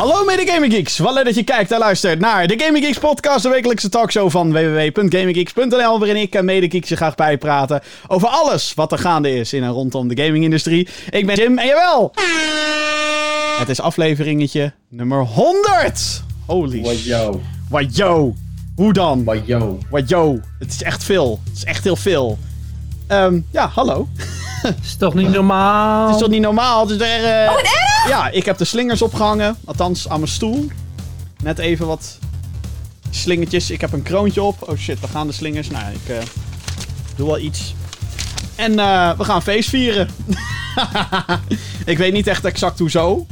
[0.00, 0.98] Hallo mede Gaming Geeks.
[0.98, 4.30] Wat leuk dat je kijkt en luistert naar de Gaming Geeks podcast, de wekelijkse talkshow
[4.30, 9.34] van www.gaminggeeks.nl, waarin ik en mede Geeks je graag bijpraten over alles wat er gaande
[9.34, 10.88] is in en rondom de gamingindustrie.
[11.10, 12.12] Ik ben Jim en jawel,
[13.58, 16.22] het is afleveringetje nummer 100.
[16.46, 17.40] Holy Wat yo.
[17.68, 18.34] Wat yo.
[18.74, 19.24] Hoe dan?
[19.24, 19.78] Wat yo.
[19.90, 20.40] Wat yo.
[20.58, 21.40] Het is echt veel.
[21.44, 22.38] Het is echt heel veel.
[23.10, 24.08] Ehm, ja, hallo.
[24.82, 26.06] is toch niet normaal?
[26.06, 26.88] Het is toch niet normaal?
[26.88, 27.52] Het is er, eh,
[28.08, 29.56] Ja, ik heb de slingers opgehangen.
[29.64, 30.68] Althans, aan mijn stoel.
[31.42, 32.18] Net even wat
[33.10, 33.70] slingertjes.
[33.70, 34.68] Ik heb een kroontje op.
[34.68, 35.70] Oh shit, daar gaan de slingers.
[35.70, 36.22] Nou, ik eh,
[37.16, 37.74] doe wel iets.
[38.56, 40.08] En eh, we gaan feest vieren.
[41.84, 43.26] ik weet niet echt exact hoezo.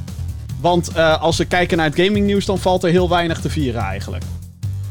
[0.60, 3.82] Want eh, als we kijken naar het gamingnieuws, dan valt er heel weinig te vieren
[3.82, 4.24] eigenlijk.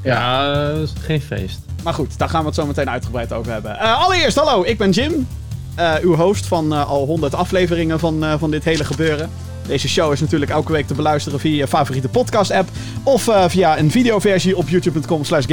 [0.03, 1.59] Ja, dat is geen feest.
[1.83, 3.79] Maar goed, daar gaan we het zo meteen uitgebreid over hebben.
[3.79, 5.27] Eh, allereerst, hallo, ik ben Jim.
[5.75, 9.29] eh, uw host van eh, al 100 afleveringen van, van dit hele gebeuren.
[9.67, 12.69] Deze show is natuurlijk elke week te beluisteren via je favoriete podcast-app.
[13.03, 15.45] Of via een videoversie op youtube.com slash.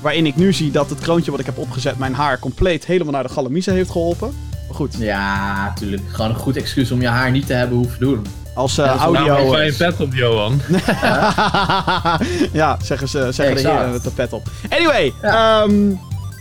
[0.00, 3.12] Waarin ik nu zie dat het kroontje wat ik heb opgezet mijn haar compleet helemaal
[3.12, 4.34] naar de galamiezen heeft geholpen.
[4.66, 6.02] Maar goed, Ja, tuurlijk.
[6.12, 8.26] Gewoon een goed excuus om je haar niet te hebben hoeven doen.
[8.56, 9.26] Als eh, Ja, audio...
[9.26, 10.60] Nou, eh, een pet op, Johan.
[12.52, 14.48] ja, zeggen, ze, zeggen de heren met de pet op.
[14.68, 15.62] Anyway, Ja.
[15.62, 15.92] ehm,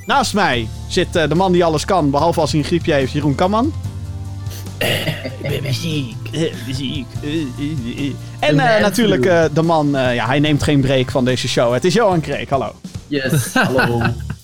[0.06, 3.12] naast mij zit eh, de man die alles kan, behalve als hij een griepje heeft,
[3.12, 3.74] Jeroen Kamman.
[4.78, 6.16] Ik ben muziek,
[6.68, 7.06] muziek.
[8.40, 11.74] En natuurlijk eh, de man, eh, ja, hij neemt geen break van deze show.
[11.74, 12.72] Het is Johan Kreek, hallo.
[13.08, 14.02] Yes, hallo.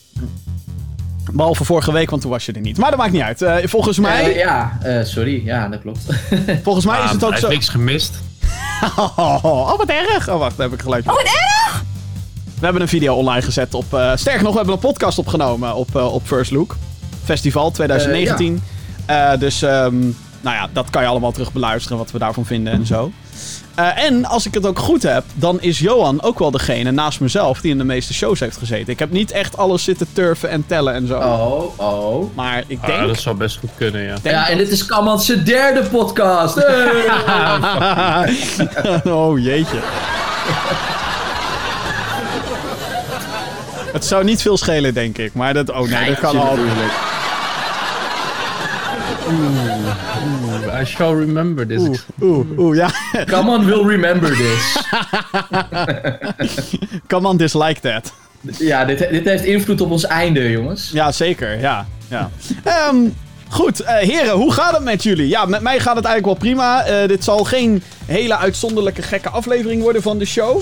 [1.33, 2.77] Behalve vorige week, want toen was je er niet.
[2.77, 3.41] Maar dat maakt niet uit.
[3.41, 5.41] Eh, volgens Eh, mij, ja, eh, sorry.
[5.45, 5.99] Ja, dat klopt.
[6.63, 7.47] volgens mij is Ah, het ook zo...
[7.47, 8.13] heeft niks gemist.
[9.15, 10.29] Oh, wat erg.
[10.29, 11.07] Oh, wacht, daar heb ik geluid.
[11.07, 11.83] Oh, wat erg!
[12.59, 13.93] We hebben een video online gezet op...
[13.93, 16.75] eh, sterker nog, we hebben een podcast opgenomen op, eh, op First Look.
[17.23, 18.61] Festival 2019.
[19.05, 19.99] Eh, dus, ehm,
[20.41, 23.11] nou ja, dat kan je allemaal terug beluisteren, wat we daarvan vinden en zo.
[23.75, 27.19] Eh, en als ik het ook goed heb, dan is Johan ook wel degene naast
[27.19, 28.93] mezelf die in de meeste shows heeft gezeten.
[28.93, 31.17] Ik heb niet echt alles zitten turven en tellen en zo.
[31.19, 32.35] Oh, oh.
[32.35, 33.07] Maar ik Ah, denk...
[33.07, 34.15] dat zou best goed kunnen, ja.
[34.23, 36.55] Ja, en dit is Kamans zijn derde podcast.
[36.55, 38.31] Hey.
[39.13, 39.79] oh jeetje.
[43.93, 45.33] Het zou niet veel schelen, denk ik.
[45.33, 45.69] Maar dat.
[45.69, 46.55] Oh nee, dat kan al.
[46.55, 46.91] natuurlijk.
[50.81, 51.81] I shall remember this.
[51.81, 52.91] Oeh, oeh, oeh, ja.
[53.25, 54.77] Kaman will remember this.
[57.11, 58.13] Come on, dislike that.
[58.57, 60.89] Ja, dit, dit heeft invloed op ons einde, jongens.
[60.93, 61.59] Ja, zeker.
[61.59, 61.85] Ja.
[62.07, 62.29] ja.
[62.63, 62.95] Ehm,
[63.49, 65.27] goed, eh, heren, hoe gaat het met jullie?
[65.27, 66.83] Ja, met mij gaat het eigenlijk wel prima.
[66.83, 70.61] Eh, dit zal geen hele uitzonderlijke gekke aflevering worden van de show.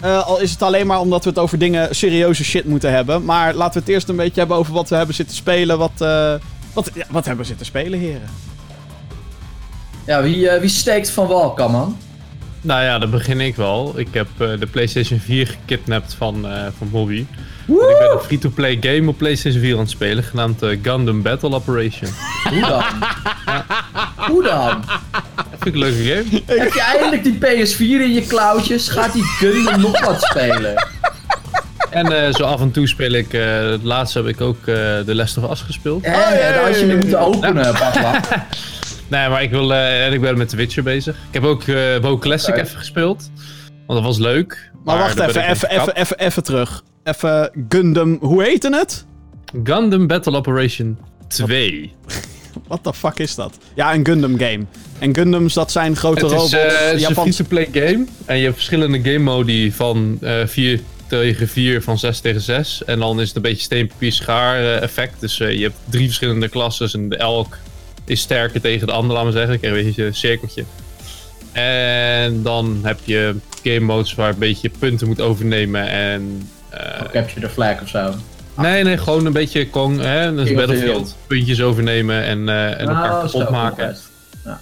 [0.00, 3.24] Eh, al is het alleen maar omdat we het over dingen, serieuze shit moeten hebben.
[3.24, 5.78] Maar laten we het eerst een beetje hebben over wat we hebben zitten spelen.
[5.78, 6.34] Wat, eh,
[6.72, 8.28] wat, ja, wat hebben we zitten spelen, heren?
[10.06, 11.96] Ja, wie, eh, wie steekt van wal, Kaman?
[12.60, 13.92] Nou ja, dan begin ik wel.
[13.96, 17.26] Ik heb eh, de PlayStation 4 gekidnapt van, eh van Bobby.
[17.66, 22.10] Ik ben een free-to-play game op PlayStation 4 aan het spelen, genaamd Gundam Battle Operation.
[22.50, 22.82] Hoe dan?
[24.30, 24.82] Hoe dan?
[25.34, 26.60] Dat vind ik een leuke game.
[26.60, 28.88] Heb je eindelijk die PS4 in je klauwtjes?
[28.88, 30.86] Gaat die Gundam nog wat spelen?
[31.90, 34.74] En eh, zo af en toe speel ik, eh, het laatste heb ik ook eh
[34.98, 36.04] The Last of Us gespeeld.
[36.04, 38.20] Dan had je hem moeten openen, papa.
[39.08, 41.14] Nee, maar ik, wil, eh, en ik ben met The Witcher bezig.
[41.16, 43.30] Ik heb ook eh WoW Classic even gespeeld.
[43.86, 44.70] Want dat was leuk.
[44.84, 46.82] Maar, wacht even, even, even, even, even terug.
[47.04, 49.04] Even Gundam, hoe heette het?
[49.64, 50.98] Gundam Battle Operation
[51.28, 51.92] 2.
[52.68, 53.58] What the fuck is dat?
[53.74, 54.64] Ja, een Gundam game.
[54.98, 56.52] En Gundams, dat zijn grote Het is, robots.
[56.52, 58.04] eh, het is een free-to-play game.
[58.24, 60.32] En je hebt verschillende game modi van eh
[61.08, 62.84] 4 tegen 4, van 6 tegen 6.
[62.84, 65.20] En dan is het een beetje steen, papier, schaar eh, effect.
[65.20, 67.56] Dus eh, je hebt drie verschillende klassen en elk
[68.04, 69.52] is sterker tegen de ander, laat maar zeggen.
[69.54, 70.64] Ik krijg een beetje een cirkeltje.
[71.52, 76.48] En dan heb je game modes waar een beetje punten moet overnemen en...
[76.70, 78.14] eh, Capture the flag of zo.
[78.56, 80.44] Nee, nee, gewoon een beetje Kong, hè?
[80.44, 81.16] The Battlefield.
[81.26, 83.86] Puntjes overnemen en, eh, en elkaar Oh, kapot maken.
[83.88, 84.06] best.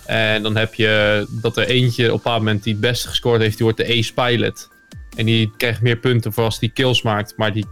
[0.06, 3.41] En dan heb je dat er eentje op een bepaald moment die het beste gescoord
[3.41, 4.69] heeft, die wordt de ace pilot.
[5.17, 7.35] En die krijgt meer punten voor als die kills maakt.
[7.37, 7.67] Maar die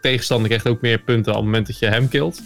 [0.00, 2.40] tegenstander krijgt ook meer punten op het moment dat je hem killt.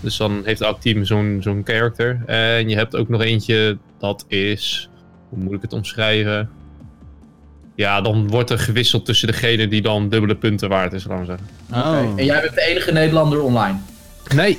[0.00, 2.22] Dus dan heeft elk team zo'n zo'n character.
[2.26, 4.88] En je hebt ook nog eentje, dat is...
[5.28, 6.50] Hoe moet ik het omschrijven?
[7.74, 11.26] Ja, dan wordt er gewisseld tussen degene die dan dubbele punten waard is, laten we
[11.26, 11.46] zeggen.
[11.90, 12.10] Oh.
[12.10, 12.20] Oké.
[12.20, 13.78] En jij bent de enige Nederlander online.
[14.34, 14.58] Nee.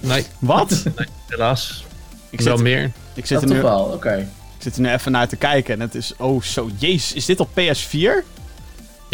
[0.00, 0.82] Nee, Wat?
[1.28, 1.84] helaas.
[2.30, 2.90] Ik wel zit, meer.
[3.14, 4.16] ik, zit Dat er nu, toch wel, oké.
[4.56, 6.14] ik zit er nu even naar te kijken en het is...
[6.18, 7.12] Oh, zo, jezus.
[7.12, 8.24] Is dit op PS4?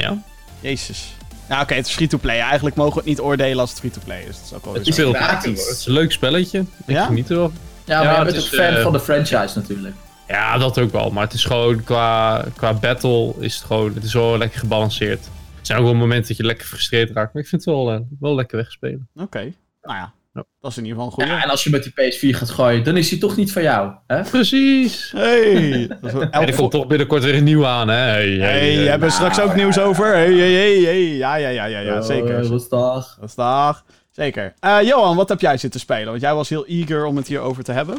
[0.03, 0.23] Ja.
[0.61, 1.12] Jezus.
[1.49, 2.39] Ja, oké, het is free-to-play.
[2.41, 4.27] Eigenlijk mogen we het niet oordelen als het free-to-play is.
[4.37, 5.09] Dat is ook wel Het weer is zo.
[5.09, 5.25] Speelt.
[5.25, 5.67] gratis.
[5.69, 6.59] Het is een leuk spelletje.
[6.59, 7.05] Ik Ja?
[7.06, 7.53] geniet er wel.
[7.85, 9.95] Ja, maar Ja, jij bent ook fan eh, van de franchise natuurlijk.
[10.29, 11.11] Ja, dat ook wel.
[11.11, 15.25] Maar het is gewoon qua, qua battle is het gewoon, het is wel lekker gebalanceerd.
[15.61, 17.93] Er zijn ook wel momenten dat je lekker gefrustreerd raakt, maar ik vind het wel,
[17.95, 19.09] uh, wel lekker wegspelen.
[19.17, 19.53] Oké,
[19.83, 21.30] nou ja, dat is in ieder geval een goede.
[21.30, 23.62] Ja, en als je met die PS4 gaat gooien, dan is hij toch niet van
[23.62, 23.92] jou.
[24.06, 24.22] Hè?
[24.22, 25.12] Precies.
[25.16, 25.88] Hey.
[26.30, 27.94] er komt toch binnenkort weer een nieuw aan, hè?
[27.94, 28.86] Hey, hey, hey, hey.
[28.86, 30.06] hebben we straks ook nieuws over?
[30.06, 31.16] Hey, hey, hey.
[31.16, 32.42] Ja, ja, ja, ja, ja, zeker.
[32.42, 33.16] Rustig.
[33.20, 33.84] Rustig.
[34.10, 34.54] Zeker.
[34.60, 36.08] Uh, Johan, wat heb jij zitten spelen?
[36.08, 37.98] Want jij was heel eager om het hierover te hebben.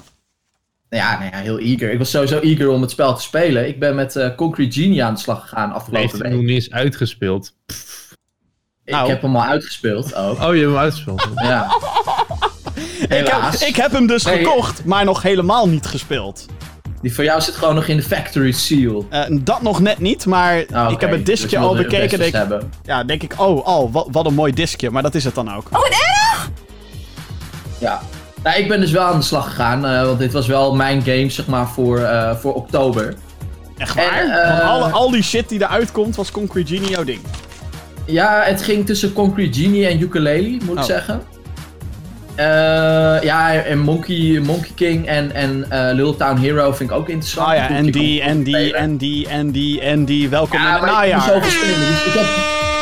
[0.89, 1.91] Ja, nou ja, heel eager.
[1.91, 3.67] Ik was sowieso eager om het spel te spelen.
[3.67, 6.21] Ik ben met uh, Concrete Genie aan de slag gegaan afgelopen week.
[6.21, 7.53] Heeft nog niet eens uitgespeeld?
[8.89, 9.09] Ik nou.
[9.09, 10.41] heb hem al uitgespeeld ook.
[10.41, 11.27] Oh, je hebt hem uitgespeeld?
[11.35, 11.67] ja.
[13.09, 14.37] Ik, heb, ik heb hem dus nee.
[14.37, 16.45] gekocht, maar nog helemaal niet gespeeld.
[17.01, 19.07] Die voor jou zit gewoon nog in de factory seal.
[19.11, 20.91] Uh, dat nog net niet, maar oh, okay.
[20.91, 22.19] ik heb het diskje al bekeken.
[22.19, 22.71] Denk, hebben.
[22.83, 24.89] ja, denk ik, oh, oh wat, wat een mooi diskje.
[24.89, 25.67] Maar dat is het dan ook.
[25.71, 26.49] Oh, wat erg!
[27.77, 28.01] Ja.
[28.43, 29.85] Nou, ik ben dus wel aan de slag gegaan.
[29.85, 33.13] Uh, want dit was wel mijn game, zeg maar, voor, uh, voor oktober.
[33.77, 34.23] Echt waar?
[34.23, 37.21] En, alle, al die shit die eruit komt, was Concrete Genie jouw ding?
[38.05, 40.83] Ja, het ging tussen Concrete Genie en Ukulele, moet ik oh.
[40.83, 41.21] zeggen.
[42.39, 42.45] Uh,
[43.21, 47.47] ja, en Monkey, Monkey King en, en uh, Little Town Hero vind ik ook interessant.
[47.47, 50.29] Oh ja, en die, en die, en die, en die, en die.
[50.29, 51.35] Welkom ja, in het najaar.
[51.35, 52.25] Ik dus ik heb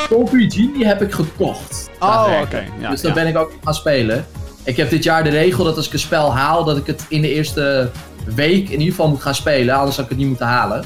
[0.09, 1.89] Concrete Genie heb ik gekocht.
[1.99, 2.41] Oh, oké.
[2.41, 2.69] Okay.
[2.79, 4.25] Ja, dus daar ben ik ook gaan spelen.
[4.63, 7.05] Ik heb dit jaar de regel dat als ik een spel haal, dat ik het
[7.09, 7.89] in de eerste
[8.25, 9.75] week in ieder geval moet gaan spelen.
[9.75, 10.83] Anders zou ik het niet moeten halen.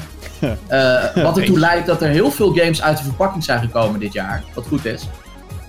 [0.70, 4.12] Uh, wat ertoe leidt dat er heel veel games uit de verpakking zijn gekomen dit
[4.12, 4.42] jaar.
[4.54, 5.08] Wat goed is.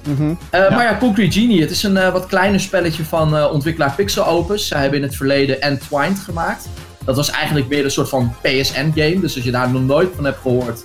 [0.07, 0.37] Mm -hmm.
[0.53, 0.69] uh, ja.
[0.69, 1.61] Maar ja, Concrete Genie.
[1.61, 4.67] Het is een uh, wat kleiner spelletje van uh, ontwikkelaar Pixel Opus.
[4.67, 6.69] Zij hebben in het verleden Entwined gemaakt.
[7.05, 9.19] Dat was eigenlijk meer een soort van PSN-game.
[9.19, 10.81] Dus als je daar nog nooit van hebt gehoord,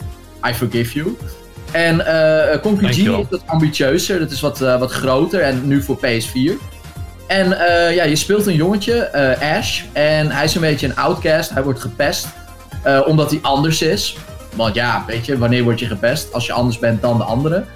[0.49, 1.17] I forgive you.
[1.70, 1.97] En
[2.61, 4.19] Concrete Genie is wat ambitieuzer.
[4.19, 6.53] Dat is wat, wat groter en nu voor PS4.
[7.26, 7.49] En
[7.94, 9.12] ja, je speelt een jongetje,
[9.56, 9.82] Ash.
[9.93, 11.50] En hij is een beetje een outcast.
[11.50, 12.26] Hij wordt gepest.
[12.87, 14.17] Uh, omdat hij anders is.
[14.55, 16.32] Want ja, weet je, wanneer word je gepest?
[16.32, 17.67] Als je anders bent dan de anderen.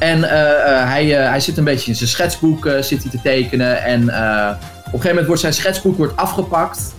[0.00, 3.82] En uh, uh, hij, hij zit een beetje in zijn schetsboek zit hij te tekenen.
[3.82, 6.94] En op een gegeven moment wordt zijn schetsboek wordt afgepakt.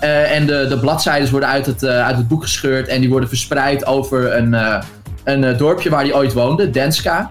[0.00, 2.88] en de, de bladzijden worden uit het, uit het boek gescheurd.
[2.88, 4.82] En die worden verspreid over een,
[5.24, 7.30] een dorpje waar hij ooit woonde, Denska.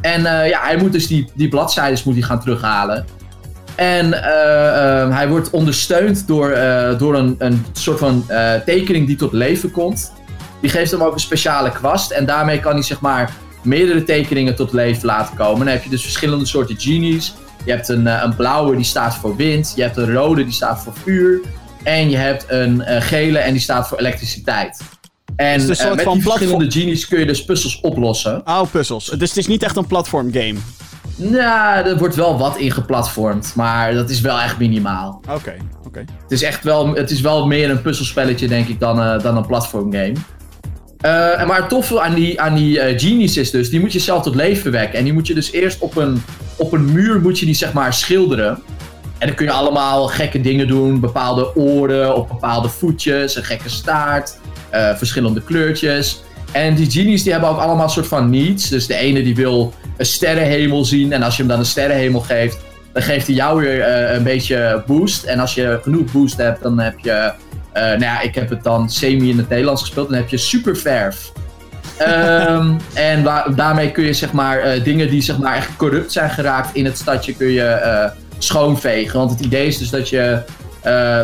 [0.00, 3.04] En ja, hij moet dus die, die bladzijden moet hij gaan terughalen.
[3.74, 4.12] En
[5.12, 6.58] hij wordt ondersteund door,
[6.98, 8.26] door een, een soort van
[8.64, 10.12] tekening die tot leven komt.
[10.60, 12.10] Die geeft hem ook een speciale kwast.
[12.10, 13.30] En daarmee kan hij zeg maar
[13.66, 15.58] meerdere tekeningen tot leven laten komen.
[15.58, 17.34] Dan heb je dus verschillende soorten genies.
[17.64, 19.72] Je hebt een, een blauwe die staat voor wind.
[19.76, 21.40] Je hebt een rode die staat voor vuur.
[21.82, 24.80] En je hebt een gele en die staat voor elektriciteit.
[25.36, 28.42] En dus met die verschillende genies kun je dus puzzels oplossen.
[28.44, 29.04] Oh, puzzels.
[29.04, 30.54] Dus het is niet echt een platform game.
[31.16, 35.20] Nou, er wordt wel wat in geplatformd, maar dat is wel echt minimaal.
[35.30, 35.54] Oké,
[35.86, 35.98] oké.
[35.98, 39.36] Het is echt wel, het is wel meer een puzzelspelletje, denk ik, dan, uh, dan
[39.36, 40.12] een platformgame.
[41.06, 43.98] Uh, maar het toffe aan die, aan die uh, genies is dus, die moet je
[43.98, 44.98] zelf tot leven wekken.
[44.98, 46.22] En die moet je dus eerst op een,
[46.56, 48.62] op een muur moet je die zeg maar schilderen.
[49.18, 51.00] En dan kun je allemaal gekke dingen doen.
[51.00, 54.38] Bepaalde oren of bepaalde voetjes, een gekke staart,
[54.70, 56.22] verschillende kleurtjes.
[56.52, 58.68] En die genies die hebben ook allemaal een soort van needs.
[58.68, 61.12] Dus de ene die wil een sterrenhemel zien.
[61.12, 62.58] En als je hem dan een sterrenhemel geeft,
[62.92, 65.24] dan geeft hij jou weer een beetje boost.
[65.24, 67.32] En als je genoeg boost hebt, dan heb je.
[67.76, 70.08] Uh, nou ja, ik heb het dan semi in het Nederlands gespeeld.
[70.08, 71.32] Dan heb je superverf.
[72.00, 76.30] um, en daarmee kun je zeg maar uh, dingen die zeg maar echt corrupt zijn
[76.30, 79.18] geraakt in het stadje kun je schoonvegen.
[79.18, 80.42] Want het idee is dus dat je,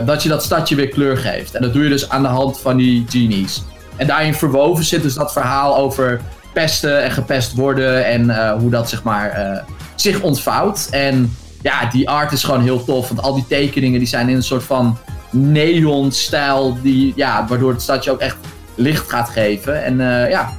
[0.05, 1.55] dat je dat stadje weer kleur geeft.
[1.55, 3.63] En dat doe je dus aan de hand van die genies.
[3.97, 6.21] En daarin verwoven zit dus dat verhaal over
[6.53, 10.89] pesten en gepest worden en hoe dat zeg maar zich ontvouwt.
[10.91, 14.37] En ja, die art is gewoon heel tof, want al die tekeningen die zijn in
[14.37, 14.99] een soort van
[15.33, 18.37] neon-stijl, die, ja, waardoor het stadje ook echt
[18.75, 19.85] licht gaat geven.
[19.85, 20.53] En uh, ja,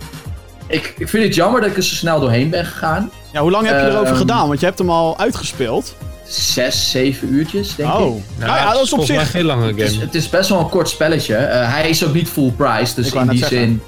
[0.68, 3.12] ik, ik vind het jammer dat ik er zo snel doorheen ben gegaan.
[3.32, 4.48] Ja, hoe lang heb je erover gedaan?
[4.48, 5.96] Want je hebt hem al uitgespeeld.
[6.28, 8.18] Zes, zeven uurtjes, denk oh.
[8.18, 8.24] ik.
[8.38, 9.82] Nou, ja, dat is op zich een heel lange game.
[9.82, 11.36] Het is, het is, best wel een kort spelletje.
[11.36, 13.82] hij is ook niet full price, dus in die zin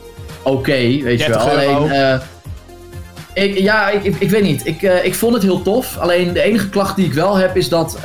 [0.46, 1.38] oké, okay, weet je wel.
[1.38, 2.16] Alleen, uh,
[3.34, 4.66] ik, ja, ik, ik, ik, weet niet.
[4.66, 5.98] Ik, uh, ik vond het heel tof.
[5.98, 7.98] Alleen de enige klacht die ik wel heb is dat.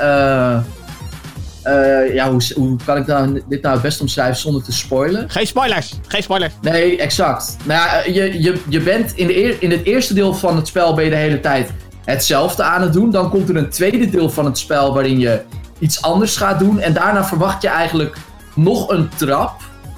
[1.67, 5.31] Uh, ja, hoe, hoe kan ik nou, dit nou het best omschrijven zonder te spoilen?
[5.31, 5.95] Geen spoilers!
[6.07, 6.53] Geen spoilers!
[6.61, 7.57] Nee, exact.
[7.65, 10.95] Nou ja, je, je, je bent in, de in het eerste deel van het spel
[10.95, 11.71] ben je de hele tijd
[12.05, 13.11] hetzelfde aan het doen.
[13.11, 15.43] Dan komt er een tweede deel van het spel waarin je
[15.79, 16.81] iets anders gaat doen.
[16.81, 18.17] En daarna verwacht je eigenlijk
[18.55, 19.53] nog een trap.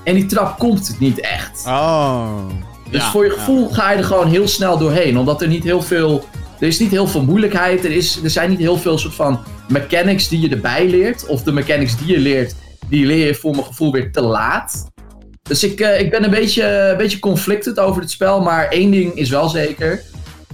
[0.04, 1.64] En die trap komt niet echt.
[1.66, 2.28] Oh.
[2.90, 5.18] Dus voor je gevoel ga je er gewoon heel snel doorheen.
[5.18, 6.24] Omdat er niet heel veel.
[6.62, 7.84] Er is niet heel veel moeilijkheid.
[7.84, 11.26] Er, is, er zijn niet heel veel soort van mechanics die je erbij leert.
[11.26, 12.54] Of de mechanics die je leert,
[12.88, 14.86] die leer je voor mijn gevoel weer te laat.
[15.42, 18.40] Dus ik, ik ben een beetje, een beetje conflicted over het spel.
[18.40, 20.02] Maar één ding is wel zeker.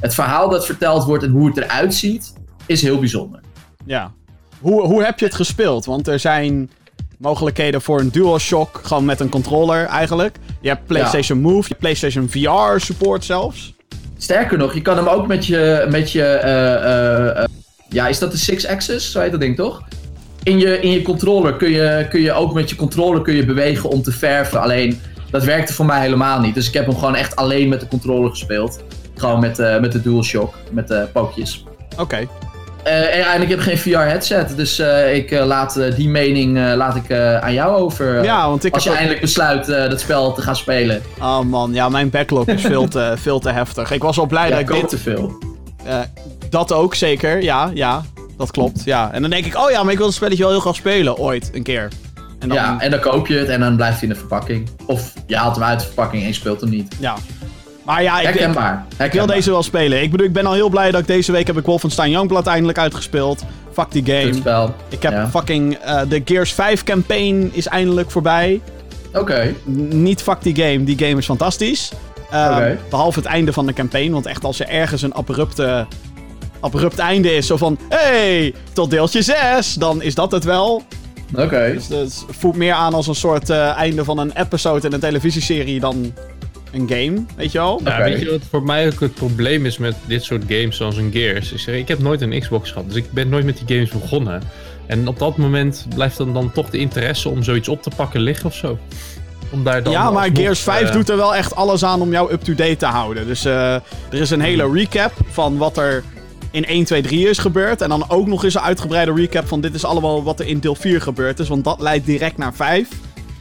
[0.01, 2.33] Het verhaal dat verteld wordt en hoe het eruit ziet,
[2.67, 3.41] is heel bijzonder.
[3.87, 4.13] Ja.
[4.61, 5.85] Hoe, hoe heb je het gespeeld?
[5.85, 6.71] Want er zijn
[7.19, 10.37] mogelijkheden voor een DualShock, gewoon met een controller eigenlijk.
[10.61, 13.77] Je hebt PlayStation Move, je hebt PlayStation VR support zelfs.
[14.19, 15.87] Sterker nog, je kan hem ook met je.
[15.91, 17.45] Met je uh, uh,
[17.89, 19.13] ja, is dat de 6-axis?
[19.13, 19.83] Zo heet dat ding toch?
[20.43, 23.45] In je, in je controller kun je, kun je ook met je controller kun je
[23.45, 24.61] bewegen om te verven.
[24.61, 26.55] Alleen dat werkte voor mij helemaal niet.
[26.55, 28.83] Dus ik heb hem gewoon echt alleen met de controller gespeeld.
[29.15, 31.65] Gewoon met, uh, met de DualShock, met de pookjes.
[31.99, 32.29] Oké.
[32.89, 37.13] Uh, en ik heb geen VR-headset, dus uh, ik uh, laat die mening laat ik
[37.41, 38.25] aan jou over.
[38.25, 41.03] ja, want ik als je eindelijk besluit dat spel te gaan spelen.
[41.21, 43.91] Oh man, ja, mijn backlog is veel te, veel te heftig.
[43.91, 44.81] Ik was wel blij ja, dat ik dit...
[44.81, 44.89] dit...
[44.89, 45.39] te veel.
[46.51, 47.43] dat ook, zeker.
[47.43, 48.03] Ja, ja,
[48.37, 48.85] dat klopt.
[48.85, 49.13] Ja.
[49.13, 51.17] En dan denk ik, oh ja, maar ik wil het spelletje wel heel graag spelen,
[51.17, 51.89] ooit, een keer.
[52.39, 52.57] En dan...
[52.57, 54.69] Ja, en dan koop je het en dan blijft hij in de verpakking.
[54.87, 56.97] Of je haalt hem uit de verpakking en je speelt hem niet.
[56.99, 57.15] Ja,
[57.89, 58.41] maar ja, ik, ik,
[58.99, 60.03] ik wil deze wel spelen.
[60.03, 62.47] Ik bedoel, ik ben al heel blij dat ik deze week heb ik Wolfenstein Youngblood
[62.47, 63.45] eindelijk uitgespeeld.
[63.73, 64.35] Fuck die game.
[64.35, 64.75] Spel.
[64.89, 65.29] Ik heb Ja.
[65.29, 65.75] fucking...
[65.75, 68.61] eh, de Gears 5 campaign is eindelijk voorbij.
[69.15, 69.55] Oké.
[69.91, 70.85] Niet fuck die game.
[70.85, 71.93] Die game is fantastisch.
[72.29, 72.79] Oké.
[72.91, 74.13] Behalve het einde van de campaign.
[74.13, 75.87] Want echt als er ergens een abrupte...
[76.61, 77.79] Abrupt einde is, zo van...
[77.89, 79.75] Hey, tot deeltje 6.
[79.75, 80.83] Dan is dat het wel.
[81.35, 81.73] Oké.
[81.73, 85.01] Dus het voelt meer aan als een soort eh, einde van een episode in een
[85.01, 86.13] televisieserie dan
[86.73, 87.25] een game.
[87.37, 87.81] Weet je wel?
[87.85, 90.97] Ja, weet je wat voor mij ook het probleem is met dit soort games zoals
[90.97, 91.53] een Gears?
[91.53, 93.91] Ik, zeg, ik heb nooit een Xbox gehad, dus ik ben nooit met die games
[93.91, 94.43] begonnen.
[94.87, 98.21] En op dat moment blijft dan, dan toch de interesse om zoiets op te pakken
[98.21, 98.79] liggen of zo.
[99.51, 102.01] Om daar dan ja, maar alsnog, Gears 5 eh, doet er wel echt alles aan
[102.01, 103.27] om jou up-to-date te houden.
[103.27, 106.03] Dus eh, er is een hele recap van wat er
[106.51, 107.81] in 1, 2, 3 is gebeurd.
[107.81, 110.59] En dan ook nog eens een uitgebreide recap van dit is allemaal wat er in
[110.59, 111.49] deel 4 gebeurd is.
[111.49, 112.89] Want dat leidt direct naar 5.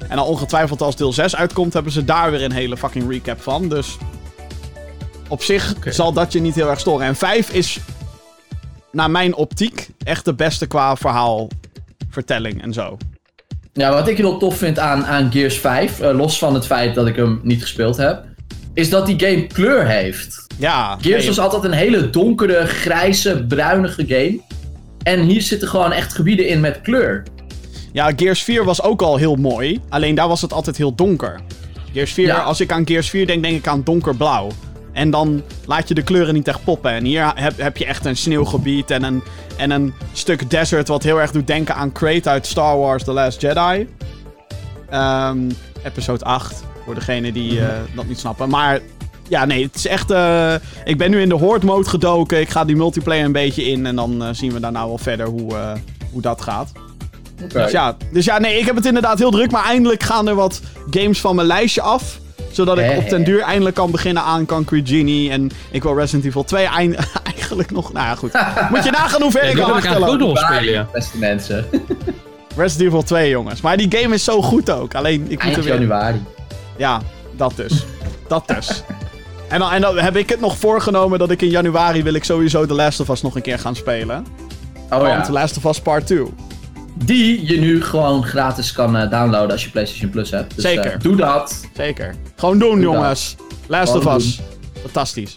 [0.08, 3.42] En dan ongetwijfeld als deel 6 uitkomt, hebben ze daar weer een hele fucking recap
[3.42, 3.70] van.
[3.70, 3.98] Dus
[5.28, 7.06] op zich zal dat je niet heel erg storen.
[7.06, 7.80] En 5 is,
[8.92, 12.98] naar mijn optiek, echt de beste qua verhaalvertelling en zo.
[13.74, 16.96] Ja, wat ik heel tof vind aan, aan Gears 5, eh, los van het feit
[16.96, 18.24] dat ik hem niet gespeeld heb,
[18.74, 20.46] is dat die game kleur heeft.
[20.58, 24.40] Ja, Gears nee, was altijd een hele donkere, grijze, bruinige game.
[25.04, 27.24] En hier zitten gewoon echt gebieden in met kleur.
[27.98, 29.80] Ja, Gears 4 was ook al heel mooi.
[29.90, 31.40] Alleen daar was het altijd heel donker.
[31.94, 32.38] Gears 4, Ja.
[32.40, 34.48] als ik aan Gears 4 denk, denk ik aan donkerblauw.
[34.94, 36.92] En dan laat je de kleuren niet echt poppen.
[36.92, 39.24] En hier heb, heb je echt een sneeuwgebied en een,
[39.58, 43.12] en een stuk desert wat heel erg doet denken aan Crate uit Star Wars The
[43.12, 43.88] Last Jedi.
[44.90, 45.38] Ehm,
[45.84, 48.50] episode 8, voor degenen die eh, dat niet snappen.
[48.50, 48.80] Maar
[49.30, 50.12] ja, nee, het is echt...
[50.12, 50.54] eh,
[50.86, 52.40] ik ben nu in de Horde mode gedoken.
[52.40, 53.86] Ik ga die multiplayer een beetje in.
[53.86, 55.56] En dan eh, zien we daarna wel verder hoe,
[56.12, 56.72] hoe dat gaat.
[57.54, 59.52] Dus ja, dus ja, nee, ik heb het inderdaad heel druk.
[59.52, 62.20] Maar eindelijk gaan er wat games van mijn lijstje af.
[62.52, 65.32] Zodat ik op den duur eindelijk kan beginnen aan Concrete Genie.
[65.32, 66.96] En ik wil Resident Evil 2 eind-
[67.36, 67.94] eigenlijk nog...
[67.94, 68.32] Nou ja, goed.
[68.72, 70.88] Moet je nagaan hoe ver Ja, ik al wil ik spelen, ja.
[70.94, 71.66] Beste mensen.
[72.58, 73.62] Resident Evil 2, jongens.
[73.62, 74.96] Maar die game is zo goed ook.
[74.96, 75.74] Alleen, ik moet Eind er weer...
[75.74, 76.24] januari.
[76.78, 77.02] Ja,
[77.36, 77.86] dat dus.
[78.28, 78.84] dat dus.
[79.48, 82.24] En dan, en dan heb ik het nog voorgenomen dat ik in januari wil ik
[82.24, 84.26] sowieso The Last of Us nog een keer gaan spelen.
[84.90, 85.22] Oh Want ja.
[85.22, 86.24] The Last of Us Part 2.
[87.06, 90.56] Die je nu gewoon gratis kan eh, downloaden als je PlayStation Plus hebt.
[90.56, 90.92] Dus, Zeker.
[90.94, 91.66] eh, doe dat.
[91.76, 92.16] Zeker.
[92.36, 93.36] Gewoon doen, Doe jongens.
[93.68, 94.40] Last of Us.
[94.82, 95.36] Fantastisch.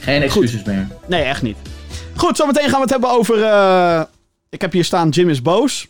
[0.00, 0.86] Geen excuses meer.
[1.06, 1.56] Nee, echt niet.
[2.16, 3.42] Goed, zometeen gaan we het hebben over...
[3.42, 4.02] eh,
[4.48, 5.88] Ik heb hier staan Jim is boos.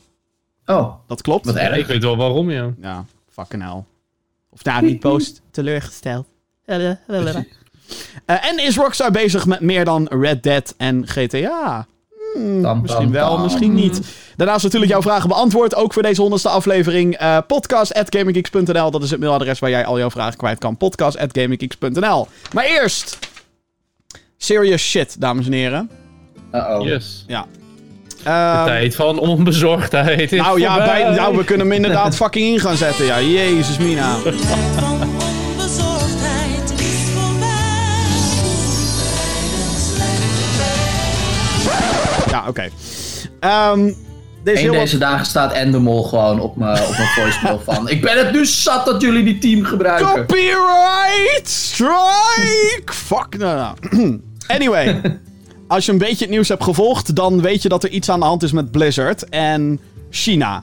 [0.67, 1.47] Oh, Dat klopt.
[1.47, 1.76] wat erg.
[1.76, 2.71] ik weet wel waarom, ja.
[2.81, 3.85] Ja, fucking hell.
[4.50, 6.26] Of nou, niet boos, teleurgesteld.
[8.26, 11.87] Eh, en is Rockstar bezig met meer dan Red Dead en GTA?
[12.35, 13.43] Hmm, Tam, misschien tam, wel, tam.
[13.43, 14.01] misschien niet.
[14.37, 15.75] Daarnaast natuurlijk jouw vragen beantwoord.
[15.75, 17.17] Ook voor deze honderdste aflevering.
[17.17, 18.91] Eh podcast.gaminggeeks.nl.
[18.91, 20.77] Dat is het mailadres waar jij al jouw vragen kwijt kan.
[20.77, 22.29] Podcast.gaminggeeks.nl.
[22.53, 23.19] Maar eerst...
[24.37, 25.91] Serious shit, dames en heren.
[26.53, 26.85] Uh-oh.
[26.87, 27.25] Yes.
[27.27, 27.47] Ja.
[28.25, 32.53] De Ehm, tijd van onbezorgdheid is nou ja, bij, nou, we kunnen hem inderdaad fucking
[32.53, 33.05] in gaan zetten.
[33.05, 34.17] Ja, jezus mina.
[42.43, 42.69] Ja, oké.
[43.41, 43.91] Ehm
[44.45, 47.89] Eén heel wat- deze dagen staat Endemol gewoon op mijn op mijn voicemail van...
[47.89, 50.15] Ik ben het nu zat dat jullie die team gebruiken.
[50.15, 52.83] Copyright strike!
[52.93, 53.57] Fuck, nou,
[53.91, 54.21] nou.
[54.47, 55.01] Anyway,
[55.69, 58.21] als je een beetje het nieuws hebt gevolgd, dan weet je dat er iets aan
[58.21, 59.81] de hand is met Blizzard en
[60.11, 60.63] China.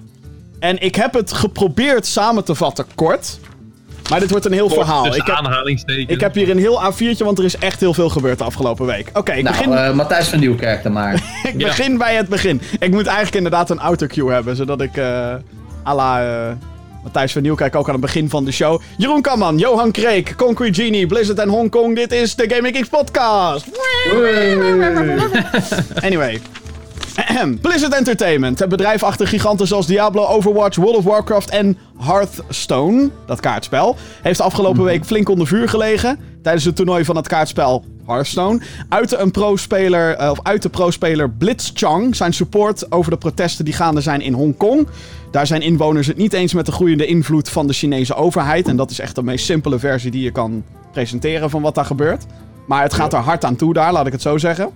[0.60, 3.40] En ik heb het geprobeerd samen te vatten kort.
[4.10, 5.04] Maar dit wordt een heel Kort verhaal.
[5.04, 6.08] tussen Ik heb, aanhalingstekens.
[6.12, 8.86] ik heb hier een heel A4'tje, want er is echt heel veel gebeurd de afgelopen
[8.86, 9.10] week.
[9.13, 11.13] Oké, ik, Nou, begin, eh, Matthijs van Nieuwkerk dan maar.
[11.54, 12.62] ik begin bij het begin.
[12.80, 14.98] Ik moet eigenlijk inderdaad een autocue hebben, zodat ik...
[14.98, 15.34] eh,
[15.88, 16.51] à la eh,
[17.04, 18.82] Matthijs van Nieuwkijk ook aan het begin van de show.
[18.98, 21.96] Jeroen Kamman, Johan Kreek, Concrete Genie, Blizzard en Hongkong.
[21.96, 23.66] Dit is de Gaming Geeks podcast.
[26.04, 26.42] Anyway.
[27.62, 33.40] Blizzard Entertainment, het bedrijf achter giganten zoals Diablo, Overwatch, World of Warcraft en Hearthstone, dat
[33.40, 38.60] kaartspel, heeft afgelopen week flink onder vuur gelegen tijdens het toernooi van het kaartspel Hearthstone.
[38.90, 43.74] Uit een pro-speler, eh, of uit de pro-speler Blitzchung zijn support over de protesten die
[43.74, 44.88] gaande zijn in Hongkong.
[45.32, 48.68] Daar zijn inwoners het niet eens met de groeiende invloed van de Chinese overheid.
[48.68, 51.86] En dat is echt de meest simpele versie die je kan presenteren van wat daar
[51.86, 52.26] gebeurt.
[52.66, 54.70] Maar het gaat er hard aan toe daar, laat ik het zo zeggen.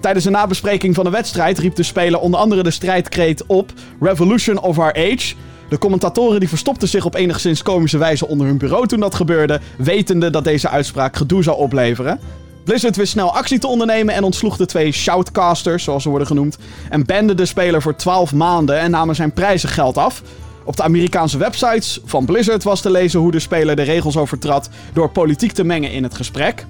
[0.00, 4.60] Tijdens een nabespreking van de wedstrijd riep de speler onder andere de strijdkreet op Revolution
[4.60, 5.34] of Our Age.
[5.68, 9.60] De commentatoren die verstopten zich op enigszins komische wijze onder hun bureau toen dat gebeurde,
[9.78, 12.20] wetende dat deze uitspraak gedoe zou opleveren.
[12.64, 16.58] Blizzard wist snel actie te ondernemen en ontsloeg de twee shoutcasters, zoals ze worden genoemd,
[16.90, 20.22] en bande de speler voor 12 maanden en namen zijn prijzengeld af.
[20.64, 24.68] Op de Amerikaanse websites van Blizzard was te lezen hoe de speler de regels overtrad
[24.92, 26.66] door politiek te mengen in het gesprek.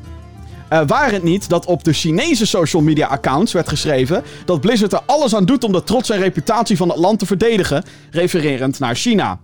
[0.72, 4.92] Uh, waar het niet dat op de Chinese social media accounts werd geschreven dat Blizzard
[4.92, 8.78] er alles aan doet om de trots en reputatie van het land te verdedigen, refererend
[8.78, 9.38] naar China.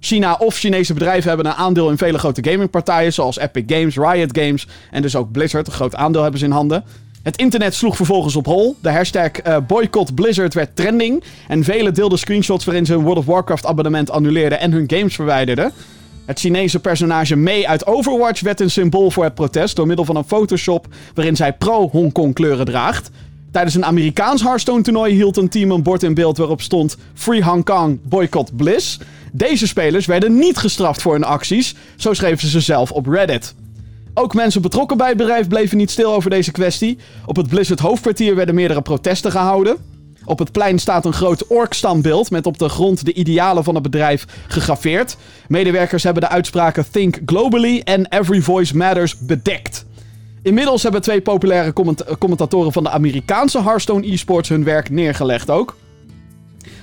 [0.00, 4.38] China of Chinese bedrijven hebben een aandeel in vele grote gamingpartijen, zoals Epic Games, Riot
[4.38, 5.66] Games en dus ook Blizzard.
[5.66, 6.84] Een groot aandeel hebben ze in handen.
[7.22, 8.76] Het internet sloeg vervolgens op hol.
[8.82, 11.24] De hashtag uh, boycott Blizzard werd trending.
[11.48, 15.14] En velen deelden screenshots waarin ze hun World of Warcraft abonnement annuleerden en hun games
[15.14, 15.72] verwijderden.
[16.26, 20.16] Het Chinese personage Mei uit Overwatch werd een symbool voor het protest door middel van
[20.16, 23.10] een Photoshop waarin zij pro-Hongkong kleuren draagt.
[23.50, 27.42] Tijdens een Amerikaans Hearthstone toernooi hield een team een bord in beeld waarop stond Free
[27.42, 28.98] Hong Kong, boycott Bliss.
[29.32, 33.54] Deze spelers werden niet gestraft voor hun acties, zo schreven ze zelf op Reddit.
[34.14, 36.98] Ook mensen betrokken bij het bedrijf bleven niet stil over deze kwestie.
[37.26, 39.76] Op het Blizzard hoofdkwartier werden meerdere protesten gehouden.
[40.26, 43.82] Op het plein staat een groot ork-standbeeld met op de grond de idealen van het
[43.82, 45.16] bedrijf gegraveerd.
[45.48, 49.86] Medewerkers hebben de uitspraken Think Globally en Every Voice Matters bedekt.
[50.42, 55.76] Inmiddels hebben twee populaire comment commentatoren van de Amerikaanse Hearthstone eSports hun werk neergelegd ook.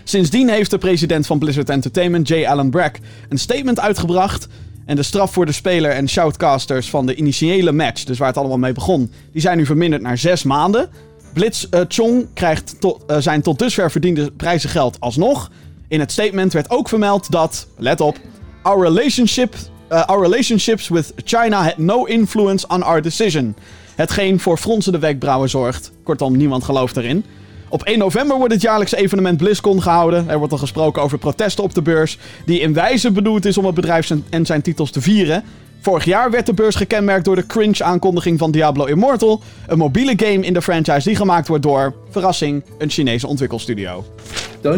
[0.04, 2.46] Sindsdien heeft de president van Blizzard Entertainment, J.
[2.46, 4.48] Allen Brack, een statement uitgebracht.
[4.86, 8.38] En de straf voor de speler en shoutcasters van de initiële match, dus waar het
[8.38, 10.89] allemaal mee begon, die zijn nu verminderd naar zes maanden.
[11.34, 15.52] Blitz uh, Chong krijgt uh, zijn tot dusver verdiende prijzengeld alsnog.
[15.88, 18.17] In het statement werd ook vermeld dat, let op,
[18.62, 19.56] our, relationship,
[19.91, 23.56] uh, our relationships with China had no influence on our decision.
[23.96, 25.91] Hetgeen voor fronsende wenkbrauwen zorgt.
[26.04, 27.26] Kortom, niemand gelooft erin.
[27.69, 30.30] Op 1 november wordt het jaarlijkse evenement BlizzCon gehouden.
[30.30, 33.65] Er wordt al gesproken over protesten op de beurs, die in wijze bedoeld is om
[33.65, 35.43] het bedrijf en zijn titels te vieren.
[35.84, 40.46] Vorig jaar werd de beurs gekenmerkt door de cringe-aankondiging van Diablo Immortal, een mobiele game
[40.46, 44.06] in de franchise die gemaakt wordt door, verrassing, een Chinese ontwikkelstudio.